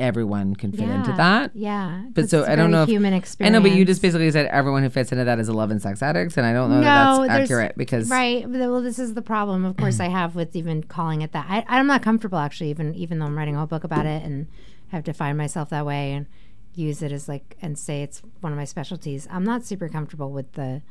everyone 0.00 0.56
can 0.56 0.72
fit 0.72 0.88
into 0.88 1.12
that. 1.12 1.50
Yeah. 1.54 2.04
But 2.12 2.30
so 2.30 2.44
I 2.44 2.56
don't 2.56 2.70
know. 2.70 2.84
If, 2.84 2.88
human 2.88 3.12
experience. 3.12 3.54
I 3.54 3.58
know, 3.58 3.62
but 3.62 3.76
you 3.76 3.84
just 3.84 4.02
basically 4.02 4.30
said 4.30 4.46
everyone 4.46 4.82
who 4.82 4.88
fits 4.88 5.12
into 5.12 5.24
that 5.24 5.38
is 5.38 5.48
a 5.48 5.52
love 5.52 5.70
and 5.70 5.80
sex 5.80 6.02
addicts, 6.02 6.36
and 6.36 6.46
I 6.46 6.52
don't 6.52 6.70
know 6.70 6.80
no, 6.80 6.82
that 6.82 7.28
that's 7.28 7.42
accurate 7.44 7.76
because 7.76 8.10
right. 8.10 8.48
Well, 8.48 8.82
this 8.82 8.98
is 8.98 9.14
the 9.14 9.22
problem. 9.22 9.64
Of 9.64 9.76
course, 9.76 10.00
I 10.00 10.08
have 10.18 10.34
with 10.34 10.56
even 10.56 10.82
calling 10.82 11.22
it 11.22 11.32
that. 11.32 11.46
I, 11.48 11.64
I'm 11.68 11.86
not 11.86 12.02
comfortable 12.02 12.38
actually, 12.38 12.70
even 12.70 12.94
even 12.94 13.18
though 13.18 13.26
I'm 13.26 13.36
writing 13.36 13.54
a 13.54 13.58
whole 13.58 13.66
book 13.66 13.84
about 13.84 14.06
it 14.06 14.24
and 14.24 14.46
have 14.88 15.04
defined 15.04 15.38
myself 15.38 15.70
that 15.70 15.86
way 15.86 16.12
and 16.12 16.26
use 16.74 17.02
it 17.02 17.12
as 17.12 17.28
like 17.28 17.56
and 17.60 17.78
say 17.78 18.02
it's 18.02 18.22
one 18.40 18.52
of 18.52 18.56
my 18.56 18.64
specialties. 18.64 19.28
I'm 19.30 19.44
not 19.44 19.64
super 19.64 19.88
comfortable 19.88 20.30
with 20.30 20.52
the 20.52 20.82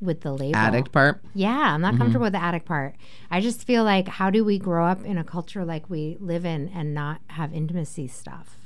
with 0.00 0.22
the 0.22 0.32
label. 0.32 0.56
addict 0.56 0.92
part. 0.92 1.20
Yeah, 1.34 1.50
I'm 1.74 1.80
not 1.80 1.92
Mm-hmm. 1.92 1.98
comfortable 2.02 2.24
with 2.24 2.32
the 2.32 2.42
addict 2.42 2.66
part. 2.66 2.94
I 3.30 3.40
just 3.40 3.66
feel 3.66 3.84
like 3.84 4.08
how 4.08 4.30
do 4.30 4.44
we 4.44 4.58
grow 4.58 4.86
up 4.86 5.04
in 5.04 5.18
a 5.18 5.24
culture 5.24 5.64
like 5.64 5.90
we 5.90 6.16
live 6.20 6.44
in 6.44 6.68
and 6.68 6.94
not 6.94 7.20
have 7.28 7.52
intimacy 7.52 8.06
stuff? 8.08 8.56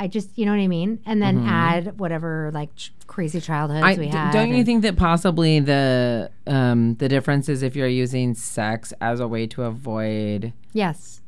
I 0.00 0.06
just, 0.06 0.38
you 0.38 0.44
know 0.46 0.52
what 0.52 0.60
I 0.60 0.68
mean? 0.68 1.00
And 1.06 1.20
then 1.20 1.44
add 1.44 1.98
whatever 1.98 2.50
like 2.54 2.72
ch- 2.76 2.92
crazy 3.08 3.40
childhoods 3.40 3.80
Mm-hmm. 3.84 4.00
I, 4.00 4.04
we 4.04 4.08
had. 4.08 4.30
don't 4.32 4.54
you 4.54 4.62
think 4.64 4.82
that 4.82 4.96
possibly 4.96 5.58
the 5.58 6.30
um, 6.46 6.94
the 6.96 7.08
difference 7.08 7.48
is 7.48 7.62
if 7.64 7.74
you're 7.74 7.88
using 7.88 8.34
sex 8.34 8.92
as 9.00 9.18
a 9.18 9.26
way 9.26 9.46
to 9.48 9.64
avoid 9.64 10.52
Yes. 10.72 11.20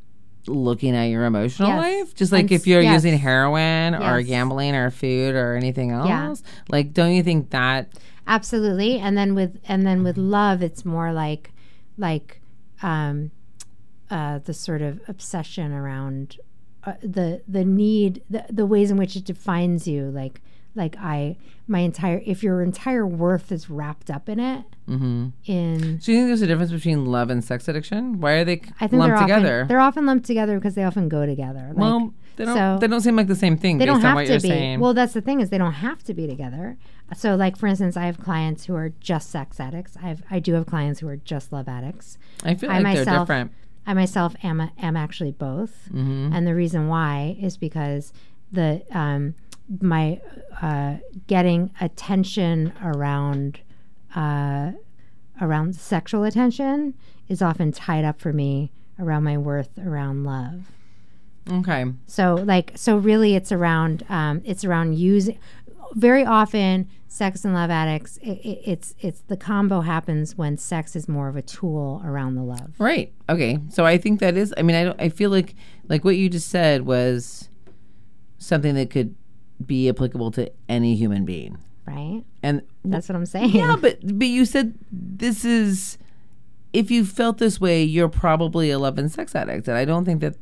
looking 0.47 0.95
at 0.95 1.07
your 1.07 1.25
emotional 1.25 1.69
Yes. 1.71 1.79
life, 1.79 2.15
just 2.15 2.31
like 2.31 2.43
And 2.43 2.53
if 2.53 2.67
you're 2.69 2.81
yes. 2.81 2.93
using 3.03 3.19
heroin 3.19 3.95
or 3.97 4.21
Yes. 4.21 4.29
gambling 4.29 4.77
or 4.77 4.91
food 4.93 5.35
or 5.35 5.57
anything 5.57 5.91
else, 5.91 6.09
Yeah. 6.09 6.35
like 6.69 6.93
don't 6.93 7.13
you 7.13 7.25
think 7.25 7.51
that 7.51 7.89
Absolutely. 8.31 8.99
And 8.99 9.17
then 9.19 9.35
with 9.35 9.59
and 9.67 9.85
then 9.87 10.03
with 10.05 10.17
love 10.17 10.63
it's 10.63 10.85
more 10.85 11.13
like 11.13 11.53
like 11.99 12.41
um 12.83 13.31
uh 14.11 14.39
the 14.39 14.55
sort 14.55 14.83
of 14.83 15.01
obsession 15.09 15.73
around 15.73 16.37
uh, 16.85 16.95
the 17.03 17.43
the 17.47 17.65
need 17.65 18.23
the, 18.31 18.45
the 18.49 18.65
ways 18.65 18.91
in 18.91 18.97
which 18.97 19.17
it 19.17 19.25
defines 19.25 19.87
you 19.89 20.05
like 20.11 20.41
like 20.75 20.97
I 20.99 21.37
my 21.67 21.81
entire 21.81 22.23
if 22.25 22.43
your 22.45 22.63
entire 22.63 23.05
worth 23.07 23.51
is 23.53 23.69
wrapped 23.69 24.11
up 24.11 24.29
in 24.29 24.39
it 24.41 24.65
Mm-hmm. 24.89 25.29
in 25.47 26.01
So 26.01 26.11
you 26.11 26.19
think 26.19 26.29
there's 26.31 26.43
a 26.43 26.47
difference 26.49 26.73
between 26.73 27.07
love 27.07 27.31
and 27.31 27.45
sex 27.45 27.69
addiction? 27.69 28.21
Why 28.21 28.33
are 28.39 28.45
they 28.45 28.63
I 28.81 28.89
think 28.89 28.99
lumped 29.01 29.19
they're 29.19 29.27
together? 29.27 29.57
often 29.61 29.69
they're 29.69 29.81
often 29.81 30.07
lumped 30.07 30.27
together 30.27 30.57
because 30.59 30.75
they 30.75 30.83
often 30.83 31.09
go 31.09 31.25
together. 31.27 31.67
Like, 31.69 31.77
well, 31.77 32.13
they 32.35 32.45
don't. 32.45 32.57
so- 32.57 32.79
they 32.81 32.89
don't 32.89 33.01
seem 33.01 33.15
like 33.15 33.29
the 33.29 33.37
same 33.37 33.57
thing 33.57 33.79
they 33.79 33.85
based 33.85 33.95
don't 33.95 33.97
on 33.99 34.03
have 34.03 34.15
what 34.17 34.27
to 34.27 34.33
you're 34.33 34.41
be. 34.41 34.49
saying. 34.49 34.81
Well, 34.81 34.93
that's 34.95 35.13
the 35.13 35.21
thing 35.21 35.41
is 35.41 35.51
they 35.51 35.59
don't 35.59 35.75
have 35.75 36.03
to 36.05 36.15
be 36.15 36.27
together. 36.27 36.77
So, 37.17 37.35
like 37.37 37.57
for 37.57 37.67
instance, 37.67 37.97
I 37.97 38.07
have 38.07 38.19
clients 38.21 38.65
who 38.67 38.75
are 38.77 38.91
just 39.01 39.31
sex 39.31 39.59
addicts. 39.61 39.97
I 40.03 40.09
have 40.09 40.23
I 40.31 40.39
do 40.39 40.55
have 40.55 40.67
clients 40.67 41.01
who 41.01 41.09
are 41.09 41.17
just 41.17 41.53
love 41.53 41.69
addicts. 41.69 42.19
I 42.45 42.55
feel 42.55 42.71
I 42.71 42.79
like 42.81 42.95
they're 42.97 43.05
myself- 43.05 43.27
different. 43.29 43.53
I 43.87 43.95
myself 43.95 44.35
am 44.45 44.71
am 44.79 44.97
actually 44.97 45.33
both, 45.33 45.89
Mm-hmm. 45.93 46.33
and 46.33 46.47
the 46.47 46.55
reason 46.55 46.87
why 46.89 47.37
is 47.41 47.57
because 47.57 48.13
the 48.53 48.83
um, 48.93 49.35
my 49.81 50.21
uh, 50.63 50.97
getting 51.27 51.71
attention 51.81 52.73
around 52.83 53.61
uh, 54.15 54.73
around 55.41 55.75
sexual 55.77 56.25
attention 56.25 56.95
is 57.29 57.41
often 57.43 57.73
tied 57.73 58.05
up 58.05 58.21
for 58.21 58.33
me 58.33 58.71
around 58.99 59.25
my 59.25 59.39
worth 59.39 59.71
around 59.79 60.25
love. 60.25 60.63
Okay. 61.51 61.87
So 62.07 62.35
like 62.35 62.73
so 62.77 62.97
really 62.99 63.35
it's 63.35 63.51
around 63.51 64.05
um, 64.09 64.43
it's 64.45 64.65
around 64.65 64.99
using 64.99 65.39
very 65.95 66.25
often 66.25 66.89
sex 67.09 67.45
and 67.45 67.53
love 67.55 67.71
addicts 67.71 68.17
it, 68.19 68.39
it, 68.45 68.61
it's 68.65 68.95
it's 69.01 69.23
the 69.23 69.37
combo 69.37 69.81
happens 69.81 70.39
when 70.39 70.57
sex 70.57 70.95
is 70.95 71.09
more 71.09 71.29
of 71.29 71.37
a 71.37 71.43
tool 71.43 72.01
around 72.05 72.37
the 72.37 72.43
love. 72.43 72.73
Right. 72.79 73.13
Okay. 73.29 73.59
So 73.71 73.85
I 73.85 73.99
think 73.99 74.21
that 74.21 74.37
is. 74.37 74.55
I 74.57 74.63
mean, 74.63 74.77
I 74.77 74.85
don't. 74.85 75.01
I 75.01 75.09
feel 75.09 75.31
like 75.31 75.55
like 75.89 76.05
what 76.05 76.17
you 76.17 76.29
just 76.29 76.49
said 76.49 76.87
was 76.87 77.49
something 78.39 78.75
that 78.75 78.91
could 78.91 79.15
be 79.65 79.89
applicable 79.89 80.31
to 80.33 80.51
any 80.69 80.95
human 80.95 81.25
being. 81.25 81.59
Right? 81.87 82.23
And 82.43 82.63
That's 82.85 83.09
what 83.09 83.17
I'm 83.17 83.27
saying. 83.27 83.51
yeah, 83.51 83.77
but 83.81 83.99
but 84.03 84.29
you 84.29 84.45
said 84.45 84.79
this 84.91 85.45
is. 85.45 85.99
If 86.73 86.89
you 86.89 87.05
felt 87.05 87.39
this 87.39 87.61
way, 87.61 87.83
you're 87.83 88.09
probably 88.09 88.71
a 88.71 88.79
love 88.79 88.97
and 88.97 89.11
sex 89.11 89.35
addict, 89.35 89.67
and 89.67 89.77
I 89.77 89.85
don't 89.85 90.05
think 90.05 90.21
that. 90.21 90.37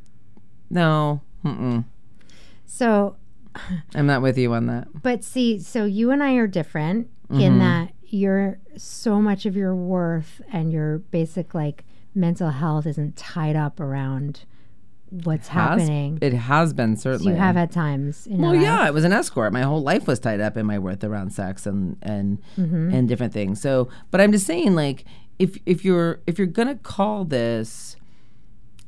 No, 0.69 1.21
mm-mm. 1.43 1.85
So, 2.67 3.15
I'm 3.95 4.05
not 4.05 4.21
with 4.21 4.37
you 4.37 4.53
on 4.53 4.65
that. 4.67 4.87
but 5.01 5.23
see, 5.23 5.59
so 5.59 5.85
you 5.85 6.11
and 6.11 6.23
I 6.23 6.33
are 6.35 6.47
different 6.47 7.07
Mm-hmm. 7.29 7.41
in 7.41 7.59
that 7.59 7.93
you're 8.07 8.57
so 8.75 9.21
much 9.21 9.45
of 9.45 9.55
your 9.55 9.75
worth 9.75 10.41
and 10.51 10.71
your 10.71 10.97
basic 10.97 11.53
like 11.53 11.83
mental 12.15 12.49
health 12.49 12.87
isn't 12.87 13.15
tied 13.15 13.55
up 13.55 13.79
around 13.79 14.45
what's 15.11 15.47
Has- 15.49 15.79
happening. 15.81 16.17
It 16.21 16.33
has 16.33 16.73
been 16.73 16.95
So 16.95 17.11
certainly. 17.11 17.33
you 17.33 17.37
have 17.37 17.55
had 17.55 17.71
times 17.71 18.25
in 18.25 18.39
Well, 18.41 18.55
yeah, 18.55 18.87
it 18.87 18.95
was 18.95 19.03
an 19.03 19.13
escort. 19.13 19.53
My 19.53 19.61
whole 19.61 19.83
life 19.83 20.07
was 20.07 20.19
tied 20.19 20.39
up 20.39 20.57
in 20.57 20.65
my 20.65 20.79
worth 20.79 21.03
around 21.03 21.31
sex 21.31 21.67
and 21.67 21.97
and 22.01 22.39
Mm-hmm. 22.57 22.93
and 22.95 23.07
different 23.07 23.31
things. 23.31 23.61
So, 23.61 23.89
but 24.09 24.19
I'm 24.21 24.31
just 24.31 24.47
saying, 24.47 24.73
like, 24.75 25.05
if 25.37 25.57
if 25.67 25.85
you're 25.85 26.21
if 26.25 26.39
you're 26.39 26.47
gonna 26.47 26.75
call 26.77 27.25
this 27.25 27.95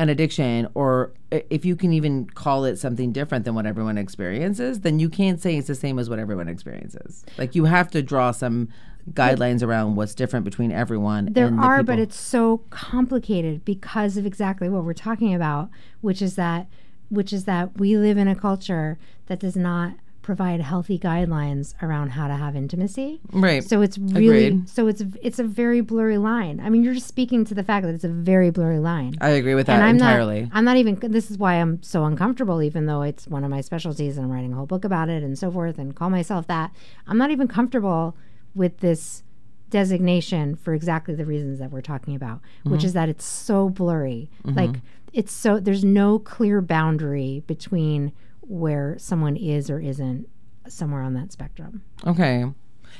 an 0.01 0.09
addiction, 0.09 0.67
or 0.73 1.13
if 1.29 1.63
you 1.63 1.75
can 1.75 1.93
even 1.93 2.25
call 2.25 2.65
it 2.65 2.77
something 2.77 3.11
different 3.11 3.45
than 3.45 3.53
what 3.53 3.67
everyone 3.67 3.97
experiences, 3.97 4.81
then 4.81 4.99
you 4.99 5.09
can't 5.09 5.39
say 5.39 5.55
it's 5.57 5.67
the 5.67 5.75
same 5.75 5.99
as 5.99 6.09
what 6.09 6.17
everyone 6.17 6.47
experiences. 6.47 7.23
Like, 7.37 7.53
you 7.53 7.65
have 7.65 7.91
to 7.91 8.01
draw 8.01 8.31
some 8.31 8.69
guidelines 9.11 9.61
around 9.61 9.95
what's 9.95 10.15
different 10.15 10.43
between 10.43 10.71
everyone. 10.71 11.29
There 11.31 11.47
and 11.47 11.59
the 11.59 11.63
are, 11.63 11.83
but 11.83 11.99
it's 11.99 12.19
so 12.19 12.63
complicated 12.71 13.63
because 13.63 14.17
of 14.17 14.25
exactly 14.25 14.69
what 14.69 14.83
we're 14.83 14.93
talking 14.93 15.33
about, 15.33 15.69
which 16.01 16.21
is 16.21 16.35
that 16.35 16.67
which 17.09 17.33
is 17.33 17.43
that 17.43 17.77
we 17.77 17.97
live 17.97 18.17
in 18.17 18.29
a 18.29 18.35
culture 18.35 18.97
that 19.25 19.37
does 19.37 19.57
not 19.57 19.95
provide 20.21 20.61
healthy 20.61 20.99
guidelines 20.99 21.73
around 21.81 22.09
how 22.09 22.27
to 22.27 22.35
have 22.35 22.55
intimacy. 22.55 23.19
right. 23.31 23.63
So 23.63 23.81
it's 23.81 23.97
really 23.97 24.45
Agreed. 24.47 24.69
so 24.69 24.87
it's 24.87 25.03
it's 25.21 25.39
a 25.39 25.43
very 25.43 25.81
blurry 25.81 26.17
line. 26.19 26.59
I 26.59 26.69
mean, 26.69 26.83
you're 26.83 26.93
just 26.93 27.07
speaking 27.07 27.43
to 27.45 27.55
the 27.55 27.63
fact 27.63 27.85
that 27.85 27.93
it's 27.95 28.03
a 28.03 28.09
very 28.09 28.51
blurry 28.51 28.79
line. 28.79 29.15
I 29.19 29.29
agree 29.29 29.55
with 29.55 29.65
that 29.67 29.73
and 29.75 29.83
I'm 29.83 29.95
entirely. 29.95 30.41
not 30.43 30.51
I'm 30.53 30.63
not 30.63 30.77
even 30.77 30.95
this 31.01 31.31
is 31.31 31.37
why 31.37 31.55
I'm 31.55 31.81
so 31.81 32.05
uncomfortable 32.05 32.61
even 32.61 32.85
though 32.85 33.01
it's 33.01 33.27
one 33.27 33.43
of 33.43 33.49
my 33.49 33.61
specialties 33.61 34.17
and 34.17 34.25
I'm 34.25 34.31
writing 34.31 34.53
a 34.53 34.55
whole 34.55 34.67
book 34.67 34.85
about 34.85 35.09
it 35.09 35.23
and 35.23 35.37
so 35.39 35.49
forth 35.51 35.77
and 35.79 35.95
call 35.95 36.09
myself 36.09 36.45
that. 36.47 36.71
I'm 37.07 37.17
not 37.17 37.31
even 37.31 37.47
comfortable 37.47 38.15
with 38.53 38.77
this 38.79 39.23
designation 39.69 40.55
for 40.55 40.73
exactly 40.73 41.15
the 41.15 41.25
reasons 41.25 41.59
that 41.59 41.71
we're 41.71 41.81
talking 41.81 42.15
about, 42.15 42.41
Mm-hmm. 42.59 42.71
which 42.71 42.83
is 42.83 42.93
that 42.93 43.09
it's 43.09 43.25
so 43.25 43.69
blurry. 43.69 44.29
Like 44.43 44.75
it's 45.13 45.31
so 45.33 45.59
there's 45.59 45.83
no 45.83 46.19
clear 46.19 46.61
boundary 46.61 47.43
between 47.47 48.11
where 48.51 48.97
someone 48.99 49.35
is 49.37 49.69
or 49.69 49.79
isn't 49.79 50.27
somewhere 50.67 51.01
on 51.01 51.13
that 51.13 51.31
spectrum, 51.31 51.81
okay. 52.05 52.45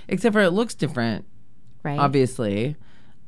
Except 0.07 0.33
for 0.33 0.41
it 0.41 0.51
looks 0.51 0.73
different 0.73 1.25
right? 1.83 1.99
obviously 1.99 2.75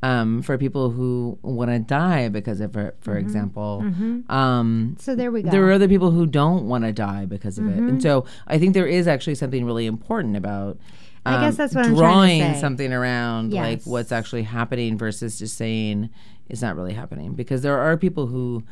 um, 0.02 0.42
for 0.42 0.58
people 0.58 0.90
who 0.92 1.38
want 1.42 1.70
to 1.72 1.80
die 1.80 2.30
because 2.30 2.60
of 2.62 2.76
it 2.78 2.96
for 3.02 3.18
example 3.18 3.84
um, 4.30 4.96
So 5.00 5.16
there 5.16 5.32
we 5.32 5.44
go. 5.44 5.50
there 5.52 5.66
are 5.68 5.72
other 5.74 5.88
people 5.88 6.12
who 6.12 6.26
don't 6.26 6.68
want 6.68 6.84
to 6.86 6.92
die 6.94 7.26
because 7.26 7.58
of 7.58 7.68
it 7.68 7.76
Mm-hmm. 7.76 7.90
and 7.90 8.02
so 8.02 8.26
i 8.48 8.58
think 8.58 8.74
there 8.74 8.88
is 8.88 9.08
actually 9.08 9.36
something 9.36 9.66
really 9.66 9.86
important 9.86 10.36
about 10.38 10.78
I 11.26 11.40
guess 11.42 11.54
um, 11.54 11.58
that's 11.58 11.76
what 11.76 11.86
I'm 11.86 11.96
trying 11.96 11.96
to 11.96 12.02
drawing 12.02 12.54
say. 12.56 12.60
something 12.60 12.92
around 12.94 13.54
like 13.54 13.82
what's 13.84 14.12
actually 14.12 14.44
happening 14.44 14.98
versus 14.98 15.40
just 15.40 15.56
saying 15.58 16.10
it's 16.50 16.62
not 16.62 16.76
really 16.76 16.94
happening 16.94 17.34
because 17.34 17.62
there 17.62 17.78
are 17.80 17.96
people 17.98 18.28
who 18.28 18.64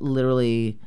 literally 0.00 0.78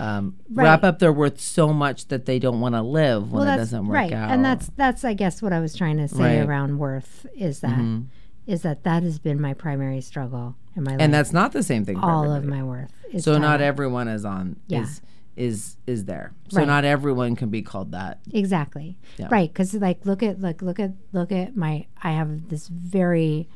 um, 0.00 0.36
wrap 0.52 0.82
Right. 0.82 0.88
up 0.88 0.98
their 0.98 1.12
worth 1.12 1.40
so 1.40 1.72
much 1.72 2.08
that 2.08 2.26
they 2.26 2.38
don't 2.38 2.60
want 2.60 2.74
to 2.74 2.82
live 2.82 3.32
when 3.32 3.42
it 3.42 3.46
that's 3.46 3.58
doesn't 3.60 3.86
work 3.86 3.94
right. 3.94 4.12
out 4.12 4.30
And 4.30 4.44
that's 4.44 4.70
that's 4.76 5.04
I 5.04 5.14
guess 5.14 5.40
what 5.42 5.52
I 5.52 5.60
was 5.60 5.74
trying 5.76 5.96
to 5.98 6.08
say 6.08 6.18
Right. 6.22 6.32
Mm-hmm. 6.38 6.50
around 6.50 6.78
worth 6.78 7.26
is 7.36 7.60
that 7.60 8.02
is 8.46 8.62
that 8.62 8.84
that 8.84 9.02
has 9.02 9.18
been 9.18 9.40
my 9.40 9.52
primary 9.54 10.00
struggle 10.00 10.56
in 10.74 10.82
my 10.84 10.92
life. 10.92 11.00
and 11.00 11.12
that's 11.12 11.32
not 11.32 11.52
the 11.52 11.62
same 11.62 11.84
thing 11.84 11.98
for 12.00 12.06
all 12.10 12.32
of 12.32 12.44
my 12.44 12.62
worth. 12.62 12.92
Is 13.12 13.24
So 13.24 13.36
not 13.38 13.60
everyone 13.60 14.08
is 14.08 14.24
on 14.24 14.56
Yeah. 14.68 14.82
is 14.82 15.00
is 15.36 15.76
is 15.86 16.04
there. 16.06 16.32
So 16.48 16.64
not 16.64 16.84
everyone 16.84 17.36
can 17.36 17.48
be 17.48 17.62
called 17.62 17.92
that. 17.92 18.18
Exactly. 18.32 18.96
Yeah. 19.18 19.28
Right. 19.30 19.48
Because 19.52 19.72
like, 19.74 20.04
look 20.04 20.22
at 20.22 20.40
like 20.40 20.62
look 20.62 20.80
at 20.80 20.92
look 21.12 21.30
at 21.30 21.56
my. 21.56 21.86
I 22.02 22.10
have 22.12 22.48
this 22.48 22.66
very 22.66 23.48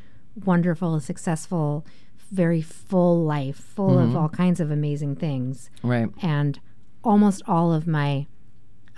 wonderful, 0.45 1.01
successful, 1.01 1.85
very 2.33 2.61
full 2.63 3.23
life, 3.25 3.57
full 3.57 3.99
of 3.99 4.17
all 4.17 4.29
kinds 4.29 4.59
of 4.59 4.71
amazing 4.71 5.15
things, 5.17 5.69
Right. 5.83 6.09
and 6.23 6.59
almost 7.05 7.43
all 7.47 7.73
of 7.73 7.87
my 7.87 8.27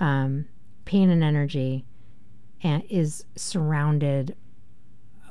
um, 0.00 0.46
pain 0.84 1.10
and 1.10 1.22
energy 1.22 1.84
and 2.62 2.82
is 2.88 3.24
surrounded 3.36 4.36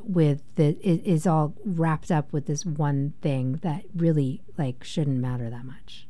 with 0.06 0.42
the 0.56 0.78
is 0.84 1.26
all 1.26 1.54
wrapped 1.64 2.12
up 2.12 2.34
with 2.34 2.46
this 2.46 2.66
one 2.66 3.14
thing 3.22 3.60
that 3.62 3.84
really 3.96 4.42
like 4.58 4.84
shouldn't 4.84 5.18
matter 5.20 5.50
that 5.50 5.64
much. 5.66 6.08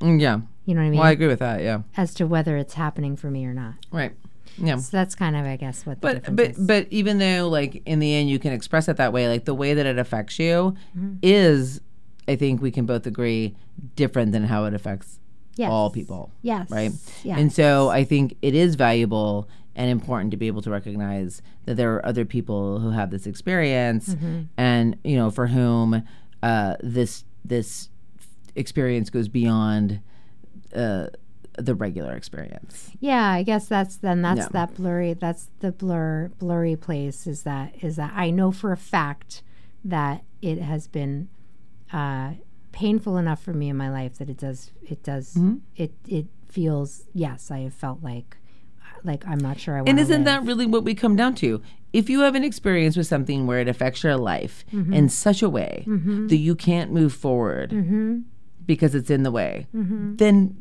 Mm, 0.00 0.20
Yeah. 0.20 0.40
You 0.64 0.74
know 0.74 0.80
what 0.80 0.86
I 0.86 0.90
mean? 0.90 0.98
Well, 0.98 1.08
I 1.08 1.12
agree 1.12 1.26
with 1.28 1.38
that. 1.40 1.62
Yeah. 1.62 1.82
As 1.96 2.12
to 2.14 2.26
whether 2.26 2.56
it's 2.56 2.74
happening 2.74 3.14
for 3.14 3.30
me 3.30 3.44
or 3.46 3.52
not. 3.54 3.74
Right. 3.92 4.12
Yeah. 4.58 4.76
So 4.76 4.96
that's 4.96 5.14
kind 5.14 5.36
of, 5.36 5.44
I 5.44 5.56
guess, 5.56 5.84
what 5.86 6.00
the 6.00 6.20
But 6.22 6.34
but 6.36 6.50
is. 6.50 6.58
but 6.58 6.86
even 6.90 7.18
though 7.18 7.48
like 7.48 7.82
in 7.86 7.98
the 7.98 8.14
end 8.14 8.28
you 8.30 8.38
can 8.38 8.52
express 8.52 8.88
it 8.88 8.96
that 8.96 9.12
way, 9.12 9.28
like 9.28 9.44
the 9.44 9.54
way 9.54 9.74
that 9.74 9.86
it 9.86 9.98
affects 9.98 10.38
you 10.38 10.74
Mm-hmm. 10.96 11.16
is, 11.22 11.80
I 12.28 12.36
think 12.36 12.60
we 12.62 12.70
can 12.70 12.86
both 12.86 13.06
agree, 13.06 13.54
different 13.94 14.32
than 14.32 14.44
how 14.44 14.64
it 14.64 14.72
affects 14.74 15.18
yes. 15.56 15.70
all 15.70 15.90
people. 15.90 16.32
Yes. 16.42 16.70
right? 16.70 16.90
Yeah. 17.22 17.38
And 17.38 17.52
so 17.52 17.88
I 17.90 18.04
think 18.04 18.36
it 18.42 18.54
is 18.54 18.74
valuable 18.76 19.48
and 19.74 19.90
important 19.90 20.30
to 20.30 20.38
be 20.38 20.46
able 20.46 20.62
to 20.62 20.70
recognize 20.70 21.42
that 21.66 21.76
there 21.76 21.94
are 21.94 22.06
other 22.06 22.24
people 22.24 22.80
who 22.80 22.90
have 22.90 23.10
this 23.10 23.26
experience 23.26 24.08
Mm-hmm. 24.14 24.42
and 24.56 24.96
you 25.04 25.16
know 25.16 25.30
for 25.30 25.48
whom 25.48 26.02
uh, 26.42 26.76
this 26.82 27.24
this 27.44 27.90
experience 28.54 29.10
goes 29.10 29.28
beyond 29.28 30.00
uh, 30.74 31.08
the 31.58 31.74
regular 31.74 32.12
experience. 32.14 32.90
yeah, 33.00 33.30
I 33.30 33.42
guess 33.42 33.66
that's 33.66 33.96
then 33.96 34.22
that's 34.22 34.48
that 34.48 34.74
blurry. 34.74 35.14
That's 35.14 35.48
the 35.60 35.72
blur 35.72 36.30
blurry 36.38 36.76
place. 36.76 37.26
Is 37.26 37.42
that 37.44 37.74
is 37.82 37.96
that 37.96 38.12
I 38.14 38.30
know 38.30 38.52
for 38.52 38.72
a 38.72 38.76
fact 38.76 39.42
that 39.84 40.22
it 40.42 40.58
has 40.60 40.86
been 40.88 41.28
uh, 41.92 42.32
painful 42.72 43.16
enough 43.16 43.42
for 43.42 43.52
me 43.54 43.68
in 43.70 43.76
my 43.76 43.88
life 43.90 44.18
that 44.18 44.28
it 44.28 44.36
does 44.36 44.70
it 44.86 45.02
does 45.02 45.34
Mm-hmm. 45.34 45.56
it 45.76 45.92
it 46.06 46.26
feels 46.48 47.04
yes 47.14 47.50
I 47.50 47.60
have 47.60 47.74
felt 47.74 48.02
like 48.02 48.36
like 49.04 49.26
I'm 49.26 49.38
not 49.38 49.58
sure 49.60 49.74
I 49.76 49.78
want. 49.78 49.88
And 49.90 50.00
isn't 50.00 50.24
that 50.24 50.42
really 50.44 50.66
what 50.66 50.82
we 50.84 50.94
come 50.94 51.16
down 51.16 51.34
to? 51.36 51.62
If 51.92 52.10
you 52.10 52.20
have 52.20 52.34
an 52.34 52.44
experience 52.44 52.96
with 52.96 53.06
something 53.06 53.46
where 53.46 53.60
it 53.60 53.68
affects 53.68 54.02
your 54.02 54.16
life 54.16 54.64
in 54.72 55.08
such 55.08 55.42
a 55.42 55.48
way 55.48 55.84
that 55.86 56.36
you 56.36 56.54
can't 56.54 56.90
move 56.92 57.12
forward 57.14 57.72
because 58.66 58.94
it's 58.94 59.08
in 59.10 59.22
the 59.22 59.30
way, 59.30 59.66
then 59.72 60.60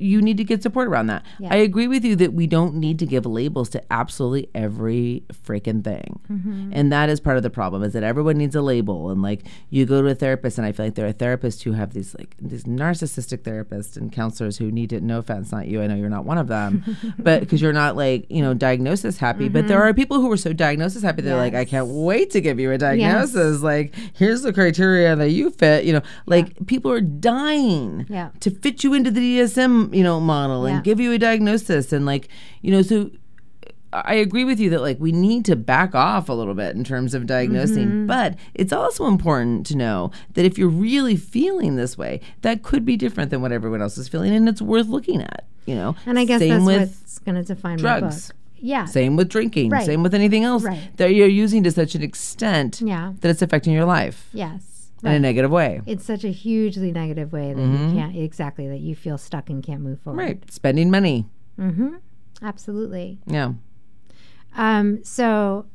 you 0.00 0.22
need 0.22 0.36
to 0.38 0.44
get 0.44 0.62
support 0.62 0.88
around 0.88 1.06
that. 1.08 1.24
I 1.48 1.56
agree 1.56 1.88
with 1.88 2.04
you 2.04 2.16
that 2.16 2.32
we 2.32 2.46
don't 2.46 2.74
need 2.74 2.98
to 3.00 3.06
give 3.06 3.26
labels 3.26 3.68
to 3.70 3.82
absolutely 3.92 4.48
every 4.54 5.24
freaking 5.32 5.84
thing. 5.84 6.20
Mm-hmm. 6.30 6.70
And 6.72 6.92
that 6.92 7.08
is 7.08 7.20
part 7.20 7.36
of 7.36 7.42
the 7.42 7.50
problem 7.50 7.82
is 7.82 7.92
that 7.92 8.02
everyone 8.02 8.38
needs 8.38 8.54
a 8.54 8.62
label. 8.62 9.10
And 9.10 9.22
like 9.22 9.42
you 9.68 9.86
go 9.86 10.00
to 10.02 10.08
a 10.08 10.14
therapist 10.14 10.58
and 10.58 10.66
I 10.66 10.72
feel 10.72 10.86
like 10.86 10.94
there 10.94 11.06
are 11.06 11.12
therapists 11.12 11.62
who 11.62 11.72
have 11.72 11.92
these 11.92 12.14
like 12.18 12.34
these 12.40 12.64
narcissistic 12.64 13.38
therapists 13.38 13.96
and 13.96 14.12
counselors 14.12 14.58
who 14.58 14.70
need 14.70 14.90
to 14.90 15.00
no 15.00 15.18
offense 15.18 15.52
not 15.52 15.66
you. 15.66 15.82
I 15.82 15.86
know 15.86 15.96
you're 15.96 16.08
not 16.08 16.24
one 16.24 16.38
of 16.38 16.48
them. 16.48 16.84
But 17.18 17.40
because 17.40 17.60
you're 17.60 17.72
not 17.72 17.96
like 17.96 18.26
you 18.30 18.40
know 18.40 18.54
diagnosis 18.54 19.18
happy. 19.18 19.48
But 19.48 19.68
there 19.68 19.78
mm-hmm. 19.78 19.88
are 19.88 19.94
people 19.94 20.20
who 20.20 20.30
are 20.32 20.36
so 20.36 20.52
diagnosis 20.52 21.02
happy 21.02 21.22
they're 21.22 21.36
like 21.36 21.54
I 21.54 21.64
can't 21.64 21.88
wait 21.88 22.30
to 22.30 22.40
give 22.40 22.58
you 22.58 22.70
a 22.72 22.78
diagnosis. 22.78 23.62
Like 23.62 23.94
here's 24.14 24.42
the 24.42 24.52
criteria 24.52 25.14
that 25.16 25.30
you 25.30 25.50
fit. 25.50 25.84
You 25.84 25.94
know 25.94 26.02
like 26.26 26.66
people 26.66 26.90
are 26.90 27.00
dying 27.00 28.06
Yeah. 28.08 28.30
to 28.40 28.50
fit 28.50 28.84
you 28.84 28.94
into 28.94 29.10
the 29.10 29.20
DSM, 29.20 29.89
you 29.92 30.02
know, 30.02 30.20
model 30.20 30.66
and 30.66 30.76
Yeah. 30.76 30.82
give 30.82 31.00
you 31.00 31.12
a 31.12 31.18
diagnosis 31.18 31.92
and 31.92 32.06
like, 32.06 32.28
you 32.62 32.70
know, 32.70 32.82
so 32.82 33.10
I 33.92 34.14
agree 34.14 34.44
with 34.44 34.60
you 34.60 34.70
that 34.70 34.82
like 34.82 34.98
we 35.00 35.10
need 35.10 35.44
to 35.46 35.56
back 35.56 35.96
off 35.96 36.28
a 36.28 36.32
little 36.32 36.54
bit 36.54 36.76
in 36.76 36.84
terms 36.84 37.12
of 37.12 37.26
diagnosing, 37.26 37.88
Mm-hmm. 37.88 38.06
but 38.06 38.36
it's 38.54 38.72
also 38.72 39.06
important 39.06 39.66
to 39.66 39.76
know 39.76 40.12
that 40.34 40.44
if 40.44 40.56
you're 40.56 40.68
really 40.68 41.16
feeling 41.16 41.74
this 41.74 41.98
way, 41.98 42.20
that 42.42 42.62
could 42.62 42.84
be 42.84 42.96
different 42.96 43.30
than 43.30 43.42
what 43.42 43.50
everyone 43.50 43.82
else 43.82 43.98
is 43.98 44.06
feeling 44.08 44.32
and 44.32 44.48
it's 44.48 44.62
worth 44.62 44.86
looking 44.86 45.20
at, 45.20 45.44
you 45.66 45.74
know. 45.74 45.96
And 46.06 46.20
I 46.20 46.24
guess 46.24 46.38
same 46.40 46.50
that's 46.50 46.66
with 46.66 46.88
what's 47.00 47.18
going 47.18 47.34
to 47.34 47.42
define 47.42 47.76
my 47.76 47.80
drugs. 47.82 48.28
book. 48.28 48.36
Yeah. 48.62 48.84
same 48.84 49.16
with 49.16 49.28
drinking, 49.30 49.70
Right. 49.70 49.86
same 49.86 50.02
with 50.02 50.14
anything 50.14 50.44
else 50.44 50.62
Right. 50.62 50.94
that 50.98 51.14
you're 51.14 51.26
using 51.26 51.62
to 51.64 51.70
such 51.72 51.94
an 51.94 52.02
extent 52.02 52.82
Yeah. 52.84 53.14
that 53.22 53.28
it's 53.30 53.40
affecting 53.42 53.72
your 53.72 53.86
life 53.86 54.28
Yes. 54.34 54.60
In 55.02 55.12
a 55.12 55.18
negative 55.20 55.50
way. 55.50 55.80
It's 55.86 56.04
such 56.04 56.24
a 56.24 56.28
hugely 56.30 56.92
negative 56.92 57.32
way 57.32 57.52
that 57.52 57.60
you 57.60 57.92
can't 57.98 58.16
exactly 58.16 58.68
that 58.68 58.80
you 58.80 58.94
feel 58.94 59.18
stuck 59.18 59.50
and 59.50 59.62
can't 59.62 59.80
move 59.80 60.00
forward. 60.00 60.18
Right. 60.18 60.50
Spending 60.52 60.90
money. 60.90 61.26
Mm-hmm. 61.58 61.96
Absolutely. 62.42 63.18
Yeah. 63.26 63.52
Um, 64.56 65.04
so, 65.04 65.66